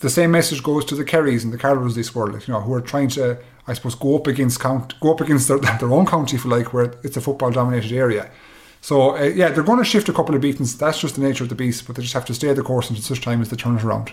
[0.00, 2.60] the same message goes to the Kerrys and the Carlows this world, like, you know,
[2.60, 3.38] who are trying to
[3.68, 6.50] I suppose, go up against count, go up against their, their own county if you
[6.50, 8.30] like where it's a football dominated area.
[8.86, 10.78] So uh, yeah, they're going to shift a couple of beatings.
[10.78, 11.88] That's just the nature of the beast.
[11.88, 13.82] But they just have to stay the course until such time as they turn it
[13.82, 14.12] around.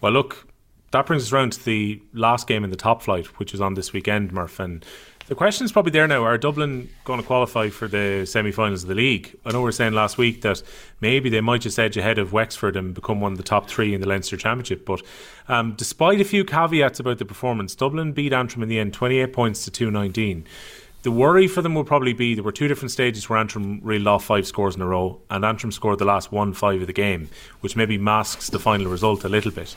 [0.00, 0.48] Well, look,
[0.92, 3.74] that brings us around to the last game in the top flight, which is on
[3.74, 4.58] this weekend, Murph.
[4.58, 4.82] And
[5.26, 8.88] the question is probably there now: Are Dublin going to qualify for the semi-finals of
[8.88, 9.38] the league?
[9.44, 10.62] I know we were saying last week that
[11.02, 13.92] maybe they might just edge ahead of Wexford and become one of the top three
[13.92, 14.86] in the Leinster Championship.
[14.86, 15.02] But
[15.48, 19.34] um, despite a few caveats about the performance, Dublin beat Antrim in the end, twenty-eight
[19.34, 20.46] points to two nineteen.
[21.02, 24.08] The worry for them will probably be there were two different stages where Antrim reeled
[24.08, 26.92] off five scores in a row, and Antrim scored the last one five of the
[26.92, 27.28] game,
[27.60, 29.76] which maybe masks the final result a little bit.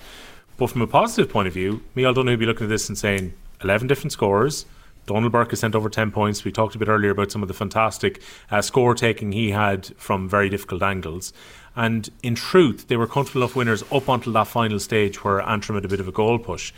[0.57, 3.33] But from a positive point of view, Mial will be looking at this and saying
[3.63, 4.65] 11 different scorers.
[5.05, 6.43] Donal Burke has sent over 10 points.
[6.43, 9.87] We talked a bit earlier about some of the fantastic uh, score taking he had
[9.97, 11.33] from very difficult angles.
[11.75, 15.75] And in truth, they were comfortable enough winners up until that final stage where Antrim
[15.75, 16.73] had a bit of a goal push.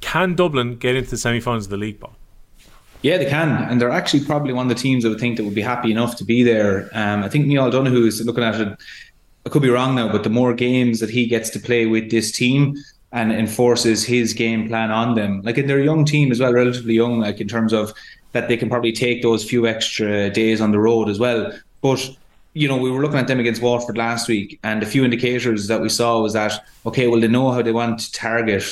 [0.00, 2.15] Can Dublin get into the semi finals of the league ball?
[3.02, 5.44] Yeah, they can, and they're actually probably one of the teams I would think that
[5.44, 6.88] would be happy enough to be there.
[6.92, 8.76] Um, I think Neil Donoghue is looking at it.
[9.44, 12.10] I could be wrong now, but the more games that he gets to play with
[12.10, 12.74] this team
[13.12, 16.94] and enforces his game plan on them, like in their young team as well, relatively
[16.94, 17.92] young, like in terms of
[18.32, 21.52] that they can probably take those few extra days on the road as well.
[21.80, 22.10] But
[22.54, 25.68] you know, we were looking at them against Waterford last week, and a few indicators
[25.68, 28.64] that we saw was that okay, well, they know how they want to target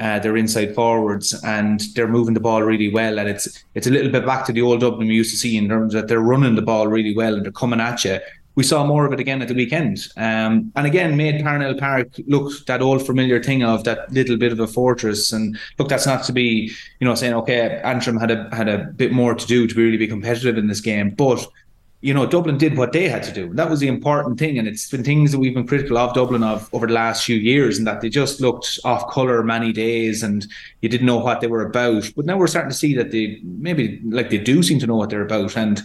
[0.00, 3.18] uh, their inside forwards, and they're moving the ball really well.
[3.18, 5.56] And it's it's a little bit back to the old Dublin we used to see
[5.56, 8.18] in terms that they're running the ball really well and they're coming at you.
[8.56, 12.08] We saw more of it again at the weekend, um, and again made Parnell Park
[12.26, 15.32] look that old familiar thing of that little bit of a fortress.
[15.32, 18.78] And look, that's not to be you know saying okay, Antrim had a had a
[18.78, 21.46] bit more to do to really be competitive in this game, but
[22.02, 23.44] you know, Dublin did what they had to do.
[23.44, 24.58] And That was the important thing.
[24.58, 27.36] And it's been things that we've been critical of Dublin of over the last few
[27.36, 30.46] years and that they just looked off colour many days and
[30.80, 32.10] you didn't know what they were about.
[32.16, 34.96] But now we're starting to see that they maybe like they do seem to know
[34.96, 35.56] what they're about.
[35.58, 35.80] And,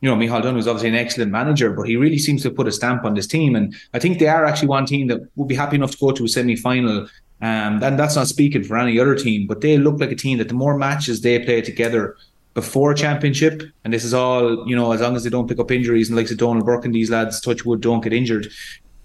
[0.00, 2.68] you know, Micheál Dunne was obviously an excellent manager, but he really seems to put
[2.68, 3.54] a stamp on this team.
[3.54, 6.12] And I think they are actually one team that would be happy enough to go
[6.12, 7.08] to a semi final.
[7.40, 10.38] Um, and that's not speaking for any other team, but they look like a team
[10.38, 12.16] that the more matches they play together,
[12.62, 15.70] before championship, and this is all you know, as long as they don't pick up
[15.70, 18.48] injuries and like Donal Burke and these lads, touch wood, don't get injured,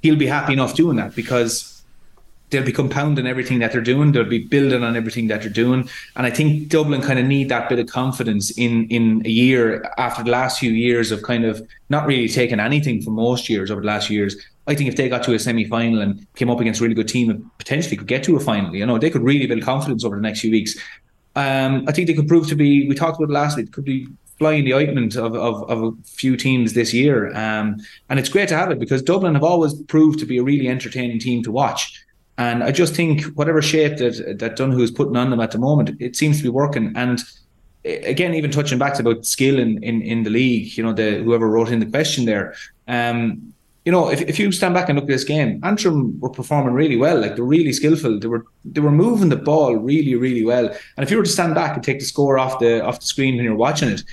[0.01, 1.83] he'll be happy enough doing that because
[2.49, 4.11] they'll be compounding everything that they're doing.
[4.11, 7.49] They'll be building on everything that they're doing, and I think Dublin kind of need
[7.49, 9.63] that bit of confidence in in a year
[9.99, 13.69] after the last few years of kind of not really taking anything from most years
[13.69, 14.35] over the last years.
[14.65, 16.95] I think if they got to a semi final and came up against a really
[16.95, 19.61] good team and potentially could get to a final, you know, they could really build
[19.61, 20.75] confidence over the next few weeks.
[21.35, 22.87] Um, I think they could prove to be.
[22.87, 23.71] We talked about it last week.
[23.71, 24.07] Could be
[24.37, 27.77] flying the ointment of, of, of a few teams this year, um,
[28.09, 30.67] and it's great to have it because Dublin have always proved to be a really
[30.67, 32.03] entertaining team to watch.
[32.37, 35.59] And I just think whatever shape that that Donoghue is putting on them at the
[35.59, 36.93] moment, it seems to be working.
[36.95, 37.19] And
[37.85, 41.21] again, even touching back to about skill in, in, in the league, you know, the
[41.23, 42.55] whoever wrote in the question there,
[42.87, 43.53] um,
[43.85, 46.73] you know, if, if you stand back and look at this game, Antrim were performing
[46.73, 47.19] really well.
[47.19, 48.19] Like they're really skillful.
[48.19, 50.67] They were they were moving the ball really, really well.
[50.67, 53.05] And if you were to stand back and take the score off the off the
[53.05, 54.03] screen when you're watching it,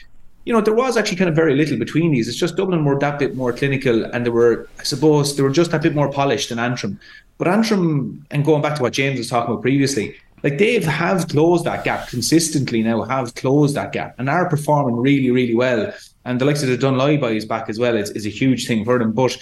[0.45, 2.27] you know, there was actually kind of very little between these.
[2.27, 5.51] It's just Dublin were that bit more clinical and they were, I suppose, they were
[5.51, 6.99] just a bit more polished than Antrim.
[7.39, 11.29] But Antrim, and going back to what James was talking about previously, like they've have
[11.29, 15.93] closed that gap consistently now, have closed that gap and are performing really, really well.
[16.25, 18.85] And the likes of the Dunloy boys back as well is, is a huge thing
[18.85, 19.13] for them.
[19.13, 19.37] But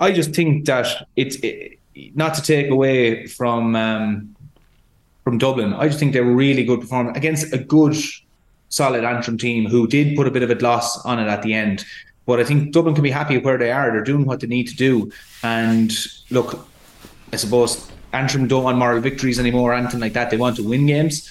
[0.00, 1.78] I just think that it's it,
[2.14, 4.34] not to take away from um,
[5.24, 5.74] from Dublin.
[5.74, 7.94] I just think they were really good performance against a good,
[8.70, 11.52] solid Antrim team who did put a bit of a gloss on it at the
[11.54, 11.84] end.
[12.26, 13.90] But I think Dublin can be happy where they are.
[13.90, 15.12] They're doing what they need to do.
[15.42, 15.92] And
[16.30, 16.66] look,
[17.32, 20.30] I suppose Antrim don't want moral victories anymore, or anything like that.
[20.30, 21.28] They want to win games.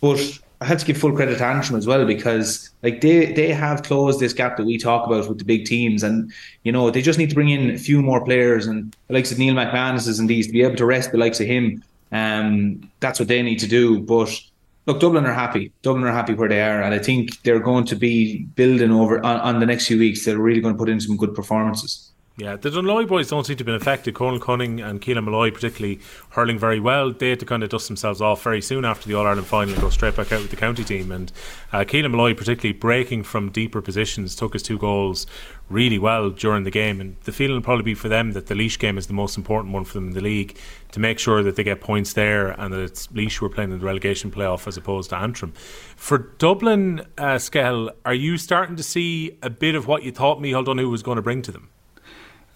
[0.00, 0.20] But
[0.62, 3.82] I have to give full credit to Antrim as well because like they they have
[3.82, 6.30] closed this gap that we talk about with the big teams, and
[6.64, 9.32] you know they just need to bring in a few more players and the likes
[9.32, 11.82] of Neil McManus and these to be able to rest the likes of him.
[12.12, 14.00] Um, that's what they need to do.
[14.00, 14.38] But
[14.84, 15.72] look, Dublin are happy.
[15.80, 19.24] Dublin are happy where they are, and I think they're going to be building over
[19.24, 20.26] on, on the next few weeks.
[20.26, 22.10] They're really going to put in some good performances.
[22.36, 24.14] Yeah, the Dunloy boys don't seem to have been affected.
[24.14, 26.00] Conal Cunning and Keelan Molloy, particularly,
[26.30, 27.12] hurling very well.
[27.12, 29.74] They had to kind of dust themselves off very soon after the All Ireland final
[29.74, 31.12] and go straight back out with the county team.
[31.12, 31.30] And
[31.70, 35.26] uh, Keelan Molloy, particularly breaking from deeper positions, took his two goals
[35.68, 36.98] really well during the game.
[36.98, 39.36] And the feeling will probably be for them that the Laois game is the most
[39.36, 40.56] important one for them in the league
[40.92, 43.70] to make sure that they get points there and that it's Laois who are playing
[43.70, 45.52] in the relegation playoff as opposed to Antrim.
[45.94, 50.38] For Dublin, uh, Skell, are you starting to see a bit of what you thought
[50.38, 51.68] Micheál Donoghue was going to bring to them?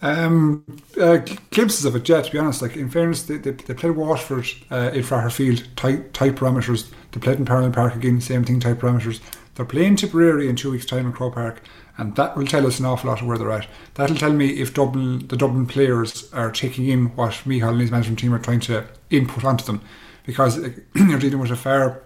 [0.04, 0.66] Um,
[1.00, 1.16] uh,
[1.50, 2.20] glimpses of it, yeah.
[2.20, 5.66] To be honest, like in fairness, they, they, they played Waterford uh, in Fraher Field,
[5.76, 6.90] tight tight parameters.
[7.12, 9.20] They played in Parnell Park again, same thing, tight parameters.
[9.54, 11.62] They're playing Tipperary in two weeks' time in Croke Park,
[11.96, 13.66] and that will tell us an awful lot of where they're at.
[13.94, 17.90] That'll tell me if Dublin, the Dublin players are taking in what Micheál and his
[17.90, 19.80] management team are trying to input onto them,
[20.26, 20.58] because
[20.94, 22.02] you're dealing with a far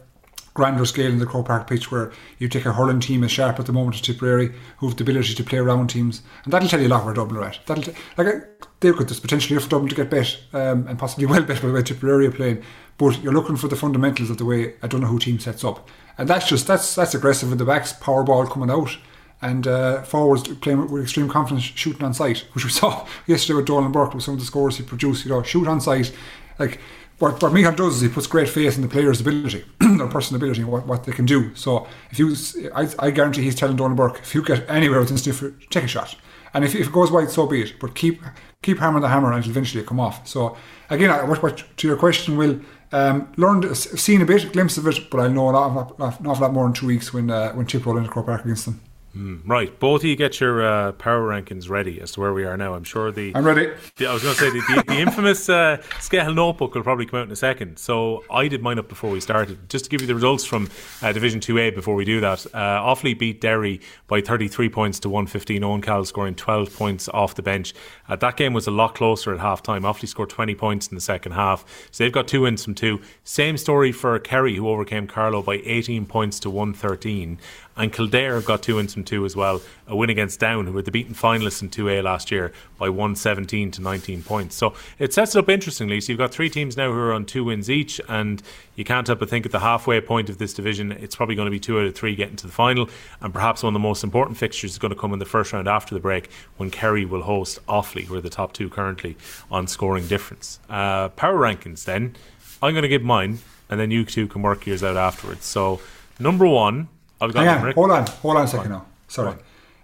[0.58, 2.10] grander scale in the Croke Park pitch where
[2.40, 5.04] you take a hurling team as sharp at the moment as Tipperary who have the
[5.04, 6.20] ability to play around teams.
[6.42, 7.60] And that'll tell you a lot where Dublin are at.
[7.64, 8.40] That'll t- like uh,
[8.80, 11.62] they've got this potential here for Dublin to get bet um, and possibly well bet
[11.62, 12.64] by the way Tipperary are playing.
[12.98, 15.62] But you're looking for the fundamentals of the way I don't know who team sets
[15.62, 15.88] up.
[16.18, 18.98] And that's just that's that's aggressive in the backs power ball coming out
[19.40, 23.66] and uh, forwards playing with extreme confidence shooting on sight which we saw yesterday with
[23.66, 26.12] Donal Burke with some of the scores he produced you know shoot on sight
[26.58, 26.80] like
[27.18, 30.40] what, what Micheál does is he puts great faith in the player's ability, their personal
[30.40, 31.54] ability, what, what they can do.
[31.54, 32.34] So if you,
[32.74, 35.88] I, I guarantee he's telling Donal Burke, if you get anywhere within Stiffer, take a
[35.88, 36.16] shot.
[36.54, 37.78] And if, if it goes wide, so be it.
[37.80, 38.22] But keep
[38.62, 40.26] keep hammering the hammer until eventually come off.
[40.26, 40.56] So
[40.90, 44.86] again, what, what, to your question, Will, um, learned, seen a bit, a glimpse of
[44.86, 47.30] it, but I know an awful, lot, an awful lot more in two weeks when
[47.30, 48.80] uh, when Tipp roll into Croke Park against them.
[49.18, 52.44] Mm, right, both of you get your uh, power rankings ready as to where we
[52.44, 52.74] are now.
[52.74, 53.72] I'm sure the I'm ready.
[53.96, 57.04] The, I was going to say the, the, the infamous uh, Skell notebook will probably
[57.04, 57.80] come out in a second.
[57.80, 59.68] So I did mine up before we started.
[59.68, 60.70] Just to give you the results from
[61.02, 65.00] uh, Division Two A before we do that, uh, Offaly beat Derry by 33 points
[65.00, 65.64] to 115.
[65.64, 67.74] Owen Cal scoring 12 points off the bench.
[68.08, 69.82] Uh, that game was a lot closer at half time.
[69.82, 73.00] Offaly scored 20 points in the second half, so they've got two wins from two.
[73.24, 77.38] Same story for Kerry, who overcame Carlow by 18 points to 113.
[77.78, 79.62] And Kildare have got two wins from two as well.
[79.86, 83.70] A win against Down, who were the beaten finalists in 2A last year by 117
[83.70, 84.56] to 19 points.
[84.56, 86.00] So it sets it up interestingly.
[86.00, 88.42] So you've got three teams now who are on two wins each, and
[88.74, 91.46] you can't help but think at the halfway point of this division, it's probably going
[91.46, 92.90] to be two out of three getting to the final.
[93.20, 95.52] And perhaps one of the most important fixtures is going to come in the first
[95.52, 99.16] round after the break when Kerry will host Offaly, who are the top two currently
[99.52, 100.58] on scoring difference.
[100.68, 102.16] Uh, power rankings then.
[102.60, 103.38] I'm going to give mine,
[103.70, 105.44] and then you two can work yours out afterwards.
[105.44, 105.80] So,
[106.18, 106.88] number one,
[107.20, 108.86] I've got Hang on, hold on, hold on a second now.
[109.08, 109.34] Sorry.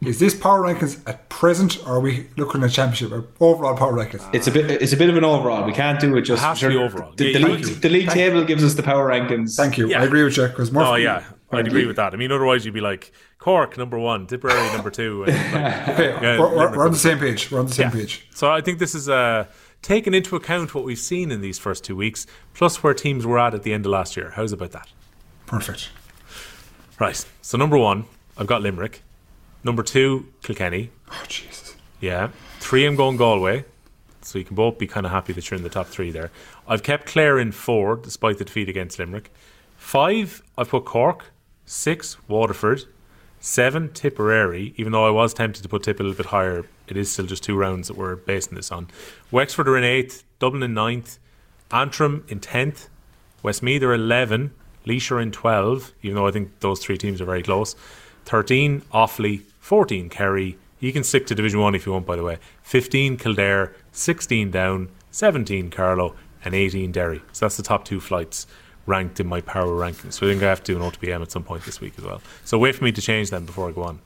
[0.02, 3.92] Is this power rankings at present, or are we looking at championship or overall power
[3.92, 4.28] rankings?
[4.34, 4.70] It's a bit.
[4.70, 5.64] It's a bit of an overall.
[5.64, 6.42] We can't do it just.
[6.42, 7.12] It has to be overall.
[7.16, 9.56] The, Yeah, the league, the league table gives us the power rankings.
[9.56, 9.88] Thank you.
[9.88, 10.02] Yeah.
[10.02, 10.82] I agree with you because more.
[10.82, 12.12] Oh yeah, I'd agree with that.
[12.12, 15.24] I mean, otherwise you'd be like Cork number one, Tipperary number two.
[15.24, 17.50] And like, Okay, yeah, we're, we're, we're on the same page.
[17.50, 17.92] We're on the same Yeah.
[17.92, 18.26] page.
[18.34, 19.46] So I think this is uh,
[19.80, 23.38] taking into account what we've seen in these first two weeks, plus where teams were
[23.38, 24.32] at at the end of last year.
[24.36, 24.88] How's about that?
[25.46, 25.90] Perfect.
[26.98, 27.24] Right.
[27.42, 28.04] So number one,
[28.36, 29.02] I've got Limerick.
[29.62, 30.90] Number two, Kilkenny.
[31.10, 31.76] Oh Jesus.
[32.00, 32.30] Yeah.
[32.60, 33.64] Three, I'm going Galway.
[34.22, 36.30] So you can both be kind of happy that you're in the top three there.
[36.66, 39.30] I've kept Clare in four, despite the defeat against Limerick.
[39.76, 41.26] Five, I've put Cork.
[41.66, 42.84] Six, Waterford.
[43.40, 44.72] Seven, Tipperary.
[44.76, 47.26] Even though I was tempted to put Tip a little bit higher, it is still
[47.26, 48.88] just two rounds that we're basing this on.
[49.30, 50.24] Wexford are in eighth.
[50.38, 51.18] Dublin in ninth.
[51.70, 52.88] Antrim in tenth.
[53.42, 54.52] Westmeath are 11.
[54.86, 57.74] Laois are in 12, even though I think those three teams are very close.
[58.26, 59.42] 13, Offaly.
[59.60, 60.58] 14, Kerry.
[60.80, 62.38] You can stick to Division 1 if you want, by the way.
[62.62, 63.74] 15, Kildare.
[63.92, 64.88] 16, Down.
[65.10, 66.14] 17, Carlow.
[66.44, 67.22] And 18, Derry.
[67.32, 68.46] So that's the top two flights
[68.86, 70.14] ranked in my power rankings.
[70.14, 72.04] So I think I have to do an OTBM at some point this week as
[72.04, 72.20] well.
[72.44, 74.00] So wait for me to change them before I go on.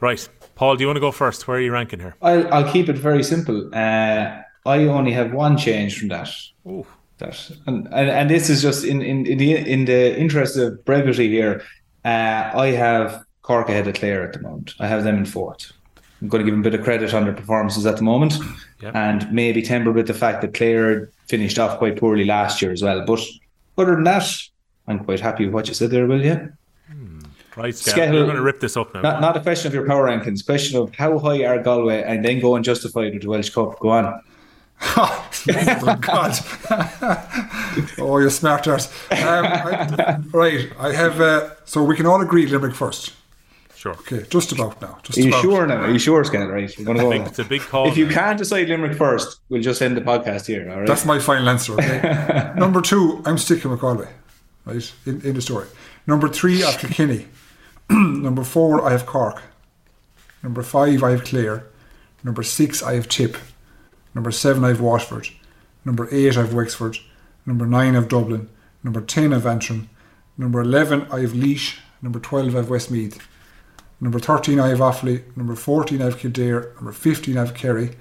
[0.00, 0.28] Right.
[0.56, 1.48] Paul, do you want to go first?
[1.48, 2.14] Where are you ranking here?
[2.20, 3.70] I'll, I'll keep it very simple.
[3.74, 6.28] Uh, I only have one change from that.
[6.66, 6.86] Ooh.
[7.18, 10.84] That and, and and this is just in in in the in the interest of
[10.84, 11.62] brevity here.
[12.04, 14.74] Uh, I have Cork ahead of Clare at the moment.
[14.80, 15.72] I have them in fourth.
[16.20, 18.34] I'm going to give them a bit of credit on their performances at the moment,
[18.80, 18.94] Yep.
[18.94, 22.82] and maybe temper with the fact that Clare finished off quite poorly last year as
[22.82, 23.04] well.
[23.06, 23.20] But
[23.78, 24.26] other than that,
[24.88, 26.22] I'm quite happy with what you said there, Will.
[26.24, 26.48] Yeah.
[27.56, 27.94] Right, Scout.
[27.96, 29.02] Skehill- You're going to rip this up now.
[29.02, 32.24] Not, not a question of your power rankings, question of how high are Galway, and
[32.24, 33.78] then go and justify it with the Walsh Cup.
[33.78, 34.20] Go on.
[34.96, 36.38] oh God!
[37.98, 38.88] oh, you smart arse.
[39.10, 41.20] Um, I, right, I have.
[41.20, 43.12] Uh, so we can all agree Limerick first.
[43.74, 43.92] Sure.
[43.92, 44.98] Okay, just about now.
[45.02, 45.42] Just Are you about.
[45.42, 45.76] sure now?
[45.82, 46.48] Are you sure, Scan?
[46.48, 47.10] Right, you're going to go.
[47.10, 47.86] Big- it's a big call.
[47.86, 50.70] If you can't decide Limerick first, we'll just end the podcast here.
[50.70, 50.86] All right.
[50.86, 51.74] That's my final answer.
[51.74, 52.52] Okay.
[52.56, 54.08] Number two, I'm sticking with Galway.
[54.64, 55.66] Right in, in the story.
[56.06, 57.26] Number three, after have Kilkenny.
[57.90, 59.42] Number four, I have Cork.
[60.42, 61.66] Number five, I have Clare.
[62.22, 63.36] Number six, I have Tip.
[64.14, 65.28] Number seven, I have Waterford.
[65.84, 66.98] Number eight, I have Wexford.
[67.46, 68.48] Number nine, I have Dublin.
[68.82, 69.88] Number ten, I have Antrim.
[70.38, 71.78] Number eleven, I have Laois.
[72.02, 73.18] Number twelve, I have Westmeath.
[74.00, 75.22] Number thirteen, I have Offaly.
[75.36, 76.72] Number fourteen, I have Kildare.
[76.76, 77.96] Number fifteen, I have Kerry.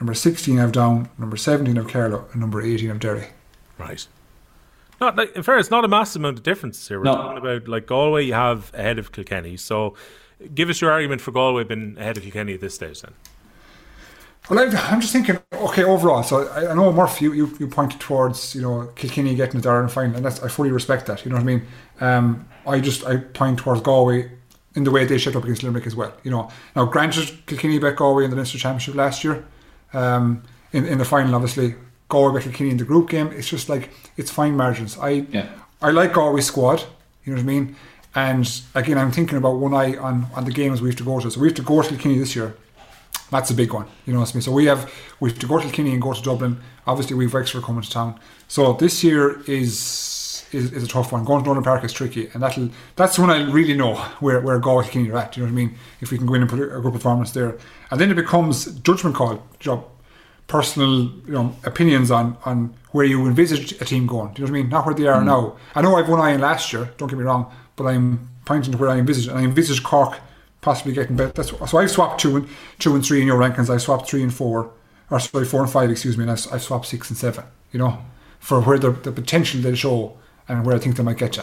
[0.00, 1.08] Number sixteen, I have Down.
[1.18, 2.26] Number seventeen, I have Carlow.
[2.32, 3.28] And number eighteen, I have Derry.
[3.78, 4.06] Right.
[5.00, 6.98] Not like, in fairness, not a massive amount of difference here.
[6.98, 7.14] We're No.
[7.14, 9.56] talking about like Galway, you have ahead of Kilkenny.
[9.56, 9.94] So,
[10.54, 13.02] give us your argument for Galway being ahead of Kilkenny at this stage.
[13.02, 13.14] Then,
[14.48, 16.22] Well, I've, I'm just thinking, okay, overall.
[16.22, 19.68] So I, I know Murphy, you, you, you pointed towards, you know, Kilkenny getting the
[19.68, 21.24] Ireland final, and that's I fully respect that.
[21.24, 21.66] You know what I mean?
[22.00, 24.30] Um, I just I point towards Galway
[24.74, 26.12] in the way they shaped up against Limerick as well.
[26.22, 29.44] You know, now granted, Kilkenny beat Galway in the Leinster Championship last year,
[29.92, 30.42] um,
[30.72, 31.74] in in the final, obviously
[32.08, 33.28] Galway beat Kilkenny in the group game.
[33.32, 34.98] It's just like it's fine margins.
[34.98, 35.48] I Yeah.
[35.82, 36.84] I like Galway squad.
[37.24, 37.76] You know what I mean?
[38.14, 41.20] And again, I'm thinking about one eye on on the games we have to go
[41.20, 41.30] to.
[41.30, 42.56] So we have to go to Kilkenny this year.
[43.30, 43.86] That's a big one.
[44.06, 44.42] You know what I mean?
[44.42, 44.90] So we have
[45.20, 46.60] we have to go to Kilkenny and go to Dublin.
[46.86, 48.18] Obviously, we have Wexford coming to town.
[48.48, 51.24] So this year is is, is a tough one.
[51.24, 54.58] Going to Nowlan Park is tricky, and that'll that's when I really know where where
[54.58, 55.36] Galway Kilkenny are at.
[55.36, 55.74] You know what I mean?
[56.00, 57.58] If we can go in and put a good performance there,
[57.90, 59.84] and then it becomes judgment call job,
[60.46, 64.32] personal you know opinions on on where you envisage a team going.
[64.32, 64.70] Do you know what I mean?
[64.70, 65.26] Not where they are Mm.
[65.26, 65.56] now.
[65.74, 66.88] I know I've one eye in last year.
[66.96, 70.18] Don't get me wrong, but I'm pointing to where I envisage, and I envisage Cork
[70.60, 71.32] possibly getting better.
[71.32, 72.48] That's so I've swapped two and
[72.78, 73.70] two and three in your rankings.
[73.70, 74.70] I swapped three and four,
[75.10, 75.90] or sorry, four and five.
[75.90, 77.44] Excuse me, and I've, I've swapped six and seven.
[77.72, 77.98] You know,
[78.40, 80.16] for where the, the potential they show
[80.48, 81.42] and where I think they might get you.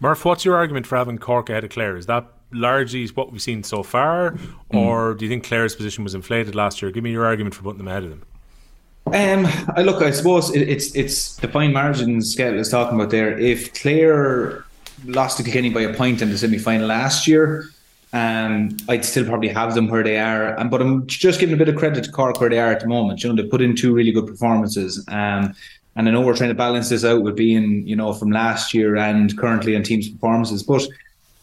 [0.00, 1.96] Murph, what's your argument for having Cork ahead of Clare?
[1.96, 4.36] Is that largely what we've seen so far,
[4.70, 6.90] or do you think Clare's position was inflated last year?
[6.90, 8.22] Give me your argument for putting them ahead of them.
[9.06, 9.46] Um,
[9.76, 10.02] I look.
[10.02, 13.38] I suppose it, it's it's the fine margins Skell is talking about there.
[13.38, 14.63] If Clare
[15.04, 17.68] lost to Kilkenny by a point in the semi final last year,
[18.12, 20.58] um, I'd still probably have them where they are.
[20.58, 22.80] Um, but I'm just giving a bit of credit to Cork where they are at
[22.80, 23.22] the moment.
[23.22, 25.04] You know, they put in two really good performances.
[25.08, 25.54] Um,
[25.96, 28.74] and I know we're trying to balance this out with being, you know, from last
[28.74, 30.86] year and currently on teams' performances, but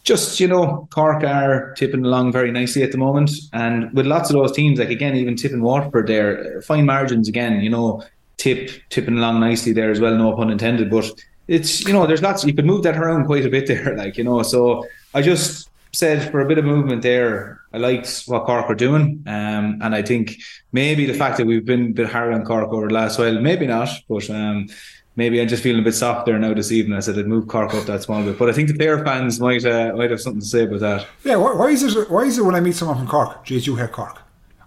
[0.03, 4.29] just you know, Cork are tipping along very nicely at the moment, and with lots
[4.29, 8.03] of those teams, like again, even tipping Waterford there, fine margins again, you know,
[8.37, 10.15] tip tipping along nicely there as well.
[10.15, 11.11] No pun intended, but
[11.51, 14.17] it's you know, there's lots you could move that around quite a bit there, like
[14.17, 14.41] you know.
[14.41, 18.75] So I just said for a bit of movement there, I liked what Cork are
[18.75, 20.37] doing, um, and I think
[20.71, 23.39] maybe the fact that we've been a bit hard on Cork over the last while,
[23.41, 24.67] maybe not, but um,
[25.17, 26.97] maybe I'm just feeling a bit softer now this evening.
[26.97, 29.41] I said I'd move Cork up that small bit, but I think the player fans
[29.41, 31.07] might uh, might have something to say about that.
[31.25, 32.09] Yeah, why, why is it?
[32.09, 33.45] Why is it when I meet someone from Cork?
[33.45, 34.20] Jeez, you hate Cork.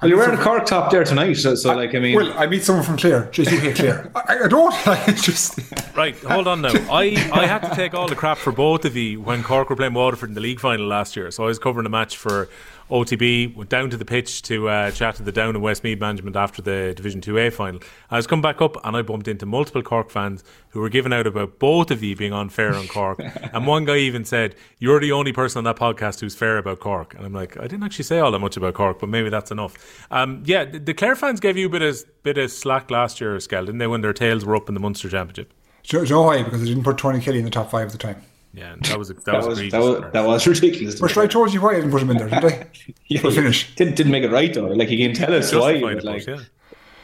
[0.05, 2.47] Well, you're wearing a Cork top there tonight, so, so like I mean, Well, I
[2.47, 3.23] meet someone from Clare.
[3.33, 4.11] Jeez, you hate Clare.
[4.15, 4.75] I, I don't.
[4.87, 5.59] Like, it's just.
[5.97, 6.73] Right, hold on now.
[6.91, 9.77] I, I had to take all the crap for both of you when Cork were
[9.77, 11.31] playing Waterford in the league final last year.
[11.31, 12.51] So I was covering a match for
[12.91, 16.37] OTB, went down to the pitch to uh, chat to the Down and Westmeath management
[16.37, 17.81] after the Division 2A final.
[18.11, 21.13] I was coming back up and I bumped into multiple Cork fans who were giving
[21.13, 23.21] out about both of you being unfair on Cork.
[23.53, 26.81] and one guy even said, You're the only person on that podcast who's fair about
[26.81, 27.15] Cork.
[27.15, 29.51] And I'm like, I didn't actually say all that much about Cork, but maybe that's
[29.51, 30.07] enough.
[30.11, 33.21] Um, yeah, the, the Clare fans gave you a bit of, bit of slack last
[33.21, 35.53] year, Skell, didn't they, when their tails were up in the Munster Championship?
[35.85, 36.43] Do you know why?
[36.43, 38.23] Because I didn't put Tony Kelly in the top five at the time.
[38.57, 41.01] Yeah, that was a, that, that was, was that was, that was ridiculous.
[41.01, 42.67] But I told you why I didn't put him in there, didn't I?
[43.09, 43.75] yeah, For finish.
[43.75, 44.67] Didn't, didn't make it right though.
[44.67, 45.81] Like you can tell us why.
[45.81, 46.47] But, like, but,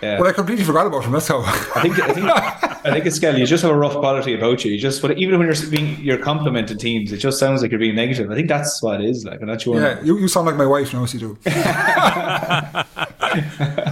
[0.02, 0.18] yeah.
[0.18, 1.12] Well, I completely forgot about him.
[1.12, 1.40] That's how.
[1.40, 3.40] I think I think I think it's Skelly.
[3.40, 4.72] You just have a rough quality about you.
[4.72, 7.80] You just, but even when you're being you're complimenting teams, it just sounds like you're
[7.80, 8.30] being negative.
[8.30, 9.24] I think that's what it is.
[9.24, 9.78] Like I'm not sure.
[9.78, 11.38] yeah, you, you sound like my wife now, as you do.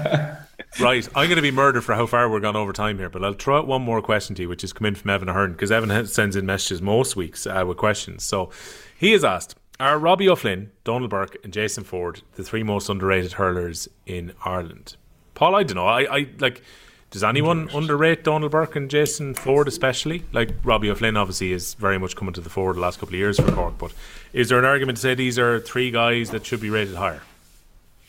[0.80, 3.24] Right, I'm going to be murdered for how far we're gone over time here, but
[3.24, 5.50] I'll throw out one more question to you, which has come in from Evan Ahern,
[5.52, 8.22] because Evan sends in messages most weeks uh, with questions.
[8.22, 8.50] So
[8.96, 13.32] he has asked Are Robbie O'Flynn, Donal Burke, and Jason Forde the three most underrated
[13.32, 14.96] hurlers in Ireland?
[15.34, 15.86] Paul, I don't know.
[15.86, 16.62] I, I like.
[17.10, 20.22] Does anyone underrate Donal Burke and Jason Forde, especially?
[20.32, 23.18] Like Robbie O'Flynn, obviously, is very much coming to the fore the last couple of
[23.18, 23.78] years for Cork.
[23.78, 23.92] But
[24.32, 27.22] is there an argument to say these are three guys that should be rated higher?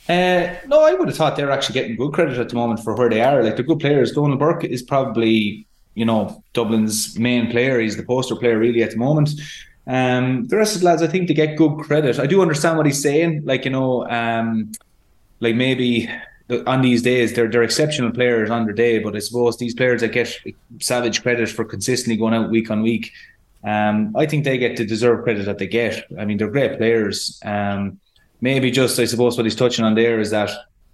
[0.09, 2.95] Uh, no, I would have thought they're actually getting good credit at the moment for
[2.95, 3.43] where they are.
[3.43, 4.11] Like they're good players.
[4.11, 7.79] Donal Burke is probably, you know, Dublin's main player.
[7.79, 9.29] He's the poster player really at the moment.
[9.85, 12.17] Um, the rest of the lads, I think they get good credit.
[12.17, 13.43] I do understand what he's saying.
[13.45, 14.71] Like you know, um,
[15.41, 16.09] like maybe
[16.65, 20.01] on these days they're they're exceptional players on their day, but I suppose these players
[20.01, 20.35] that get
[20.79, 23.11] savage credit for consistently going out week on week.
[23.63, 26.05] Um, I think they get the deserved credit that they get.
[26.17, 27.39] I mean, they're great players.
[27.43, 27.99] Um,
[28.41, 30.49] maybe just I suppose what he's touching on there is that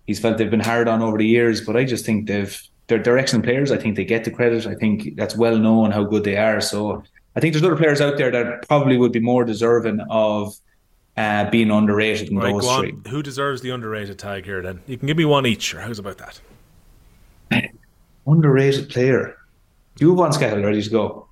[0.07, 3.01] he's felt they've been hard on over the years, but I just think they've they're,
[3.01, 3.71] they're excellent players.
[3.71, 4.67] I think they get the credit.
[4.67, 6.61] I think that's well known how good they are.
[6.61, 7.03] So
[7.35, 10.55] I think there's other players out there that probably would be more deserving of
[11.17, 12.81] uh, being underrated than Right, those go on.
[12.81, 13.11] three.
[13.11, 14.81] Who deserves the underrated tag here then?
[14.85, 16.39] You can give me one each, or how's about that?
[18.27, 19.37] Underrated player.
[19.95, 21.27] Do you have one Scattle ready to go?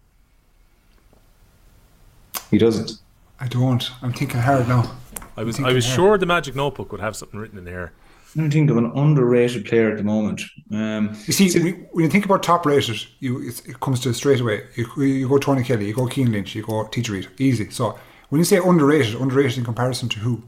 [2.49, 2.94] He doesn't.
[3.40, 3.90] I don't.
[4.02, 4.95] I'm thinking hard now.
[5.38, 7.91] I was I'm I was sure the Magic Notebook would have something written in here.
[8.35, 10.41] I don't think of an underrated player at the moment.
[10.72, 13.99] Um, You see, when you, when you think about top rated, you it's, it comes
[14.01, 14.64] to straight away.
[14.76, 17.69] You, you go Tony Kelly, you go Cian Lynch, you go TJ Reid, easy.
[17.69, 17.97] So
[18.30, 20.41] when you say underrated, underrated in comparison to who?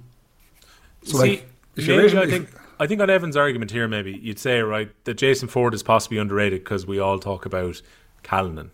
[1.03, 3.37] So See, like, if you maybe rate him- I if- think I think on Evan's
[3.37, 7.19] argument here, maybe you'd say right that Jason Forde is possibly underrated because we all
[7.19, 7.81] talk about
[8.23, 8.71] Callanan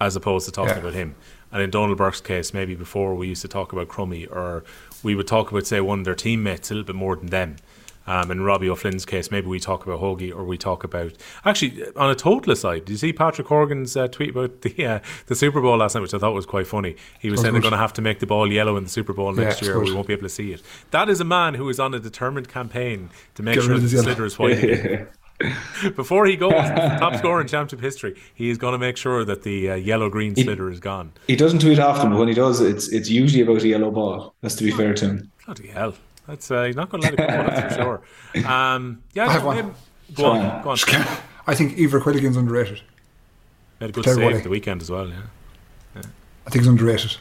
[0.00, 0.80] as opposed to talking Yeah.
[0.80, 1.14] about him.
[1.50, 4.64] And in Donal Burke's case, maybe before we used to talk about Crummey, or
[5.02, 7.56] we would talk about, say, one of their teammates a little bit more than them.
[8.04, 11.12] Um, in Robbie O'Flynn's case, maybe we talk about Hoagie or we talk about
[11.44, 12.84] actually on a total aside.
[12.86, 16.00] Did you see Patrick Horgan's uh, tweet about the uh, the Super Bowl last night,
[16.00, 16.96] which I thought was quite funny?
[17.20, 18.90] He was That's saying they're going to have to make the ball yellow in the
[18.90, 20.62] Super Bowl Yeah, next it's year, or we won't be able to see it.
[20.90, 23.84] That is a man who is on a determined campaign to make Get sure that
[23.84, 24.24] of the the sliotar yellow.
[24.26, 25.08] is white again.
[25.96, 29.42] Before he goes, top scorer in championship history, he is going to make sure that
[29.42, 31.12] the uh, yellow green sliotar is gone.
[31.26, 34.34] He doesn't tweet often, but when he does, it's it's usually about a yellow ball.
[34.40, 35.32] That's to be fair to him.
[35.46, 35.94] Bloody hell.
[36.26, 37.26] That's uh, he's not going to let it go.
[37.26, 38.02] That's for sure.
[38.46, 39.56] Um, yeah, I have no, one.
[39.56, 39.74] him-
[40.14, 40.78] Go on, go on.
[41.46, 42.82] I think Eibhear Quilligan's underrated.
[43.80, 45.08] Made a good Player save at the weekend as well.
[45.08, 45.22] Yeah.
[45.96, 46.02] yeah.
[46.46, 47.16] I think he's underrated.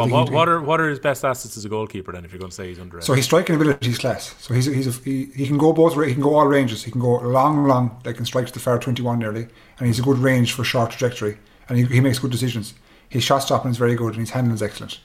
[0.00, 2.12] I what, what are what are his best assets as a goalkeeper?
[2.12, 3.06] Then, if you're going to say he's underrated.
[3.06, 4.34] So his striking ability is class.
[4.38, 5.94] So he's he's a, he, he can go both.
[6.06, 6.84] He can go all ranges.
[6.84, 8.00] He can go long, long.
[8.04, 9.48] They can strike to the far twenty one nearly,
[9.78, 11.38] and he's a good range for short trajectory.
[11.68, 12.74] And he, he makes good decisions.
[13.08, 15.00] His shot stopping is very good, and his handling is excellent.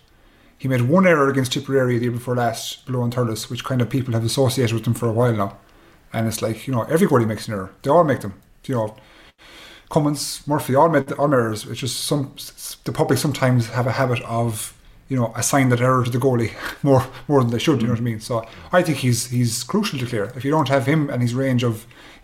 [0.57, 3.81] He made one error against Tipperary the year before last, below on Thurles, which kind
[3.81, 5.57] of people have associated with him for a while now.
[6.13, 7.71] And it's like you know everybody makes an error.
[7.81, 8.41] They all make them.
[8.65, 8.95] You know,
[9.89, 11.65] Cummins, Murphy, all made all errors.
[11.65, 12.35] It's just some
[12.83, 14.73] the public sometimes have a habit of
[15.13, 16.51] you know assign that error to the goalie
[16.89, 17.79] more more than they should.
[17.81, 18.19] You know what I mean?
[18.29, 18.33] So
[18.71, 20.29] I think he's he's crucial to Clare.
[20.37, 21.75] If you don't have him and his range of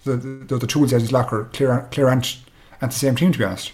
[0.05, 0.13] the
[0.49, 2.23] the, the tools as his locker, clear clear and
[2.81, 3.71] and the same team to be honest.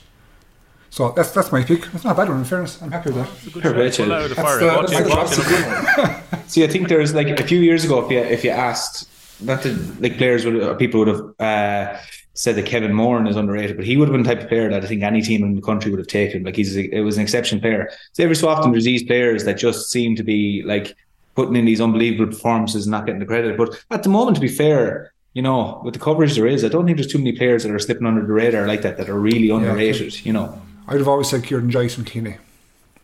[0.89, 1.81] So that's that's my pick.
[1.91, 2.81] That's not a bad one in fairness.
[2.81, 3.61] I'm happy with that.
[3.61, 4.07] Fair play to you.
[4.09, 6.23] Pull out of the That's the- that's it, the watch job.
[6.35, 6.49] it.
[6.51, 9.09] See, I think there's like a few years ago, if you if you asked,
[9.41, 11.97] not that like players would people would have uh,
[12.35, 14.69] said that Kevin Moran is underrated, but he would have been the type of player
[14.69, 16.43] that I think any team in the country would have taken.
[16.43, 17.89] Like he's a, it was an exceptional player.
[18.13, 20.95] So every so often there's these players that just seem to be like
[21.35, 23.57] putting in these unbelievable performances and not getting the credit.
[23.57, 25.11] But at the moment, to be fair.
[25.33, 27.71] You know, with the coverage there is, I don't think there's too many players that
[27.73, 30.25] are slipping under the radar like that that are really underrated.
[30.25, 32.37] You know, I'd have always said Kieran Joyce from Keane.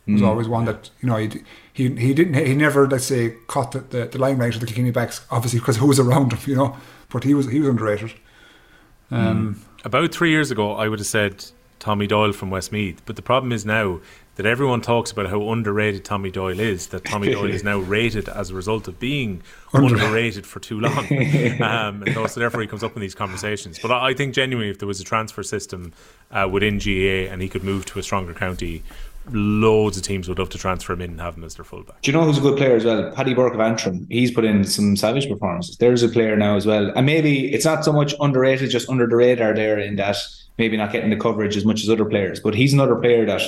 [0.08, 0.28] was Mm.
[0.28, 1.30] always one that you know he
[1.74, 4.92] he he didn't he never let's say caught the, the, the limelight of the Kilkenny
[4.92, 6.76] backs obviously because who was around him you know
[7.10, 8.14] but he was he was underrated.
[9.12, 11.46] Um, About three years ago, I would have said
[11.80, 13.02] Tommy Doyle from Westmeath.
[13.06, 14.00] But the problem is now
[14.36, 18.30] that everyone talks about how underrated Tommy Doyle is, that Tommy Doyle is now rated
[18.30, 19.42] as a result of being
[19.74, 20.98] underrated for too long.
[21.62, 23.80] um, and so therefore he comes up in these conversations.
[23.80, 25.94] But I I think genuinely, if there was a transfer system
[26.32, 28.84] uh, within GA and he could move to a stronger county,
[29.30, 32.02] loads of teams would love to transfer him in and have him as their fullback.
[32.02, 33.12] Do you know who's a good player as well?
[33.12, 34.08] Paddy Burke of Antrim.
[34.10, 35.78] He's put in some savage performances.
[35.78, 36.92] There's a player now as well.
[36.96, 40.18] And maybe it's not so much underrated, just under the radar there in that
[40.58, 42.40] maybe not getting the coverage as much as other players.
[42.40, 43.42] But he's another player that,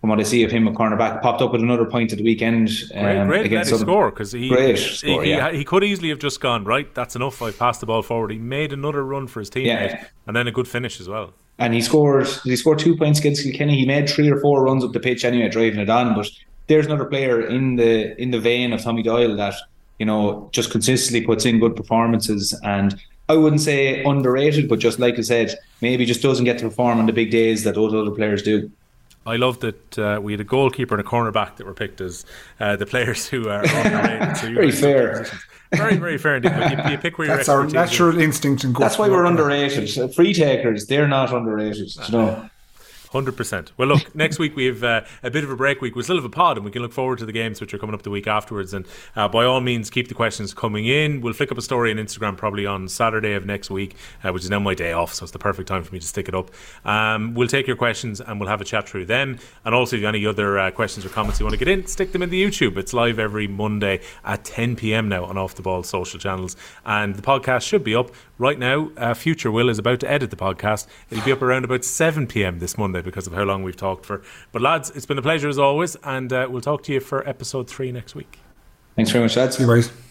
[0.00, 2.24] from what I see of him, a cornerback, popped up with another point at the
[2.24, 2.68] weekend.
[2.94, 5.52] Um, great him some- score because he, Great he, score, he, yeah.
[5.52, 6.92] he could easily have just gone right.
[6.94, 7.40] That's enough.
[7.40, 8.30] I passed the ball forward.
[8.32, 10.04] He made another run for his teammate Yeah.
[10.26, 11.34] and then a good finish as well.
[11.58, 13.76] And he scored he scored two points against Kilkenny.
[13.78, 16.14] He made three or four runs up the pitch anyway, driving it on.
[16.14, 16.28] But
[16.66, 19.54] there's another player in the in the vein of Tommy Doyle that
[19.98, 23.00] you know just consistently puts in good performances and.
[23.30, 26.98] I wouldn't say underrated, but just like I said, maybe just doesn't get to perform
[26.98, 28.70] on the big days that those other players do.
[29.26, 32.24] I love that uh, we had a goalkeeper and a cornerback that were picked as
[32.58, 34.38] uh, the players who are underrated.
[34.38, 35.18] Very were in some fair.
[35.18, 35.42] positions.
[35.72, 36.52] Very, very fair indeed.
[36.52, 37.90] But you, you pick where your that's our expertise is.
[37.92, 39.98] natural instinct and That's why we're underrated.
[39.98, 41.94] Uh, Free takers, they're not underrated.
[42.06, 42.50] You know.
[43.12, 43.72] Hundred percent.
[43.78, 45.96] Well, look, next week we have uh, a bit of a break week.
[45.96, 47.78] We still have a pod, and we can look forward to the games which are
[47.78, 48.74] coming up the week afterwards.
[48.74, 48.86] And
[49.16, 51.22] uh, by all means, keep the questions coming in.
[51.22, 54.44] We'll flick up a story on Instagram probably on Saturday of next week, uh, which
[54.44, 56.34] is now my day off, so it's the perfect time for me to stick it
[56.34, 56.50] up.
[56.84, 59.38] Um, we'll take your questions and we'll have a chat through them.
[59.64, 61.68] And also, if you have any other uh, questions or comments you want to get
[61.68, 62.76] in, stick them in the YouTube.
[62.76, 65.08] It's live every Monday at 10 p.m.
[65.08, 68.90] now on Off the Ball social channels, and the podcast should be up right now.
[68.96, 70.86] Uh, Future Will is about to edit the podcast.
[71.10, 72.58] It'll be up around about 7 p.m.
[72.58, 74.22] this Monday because of how long we've talked for.
[74.52, 77.28] But lads, it's been a pleasure as always, and uh, we'll talk to you for
[77.28, 78.38] episode three next week.
[78.96, 79.56] Thanks very much, lads.
[79.56, 80.07] See you guys.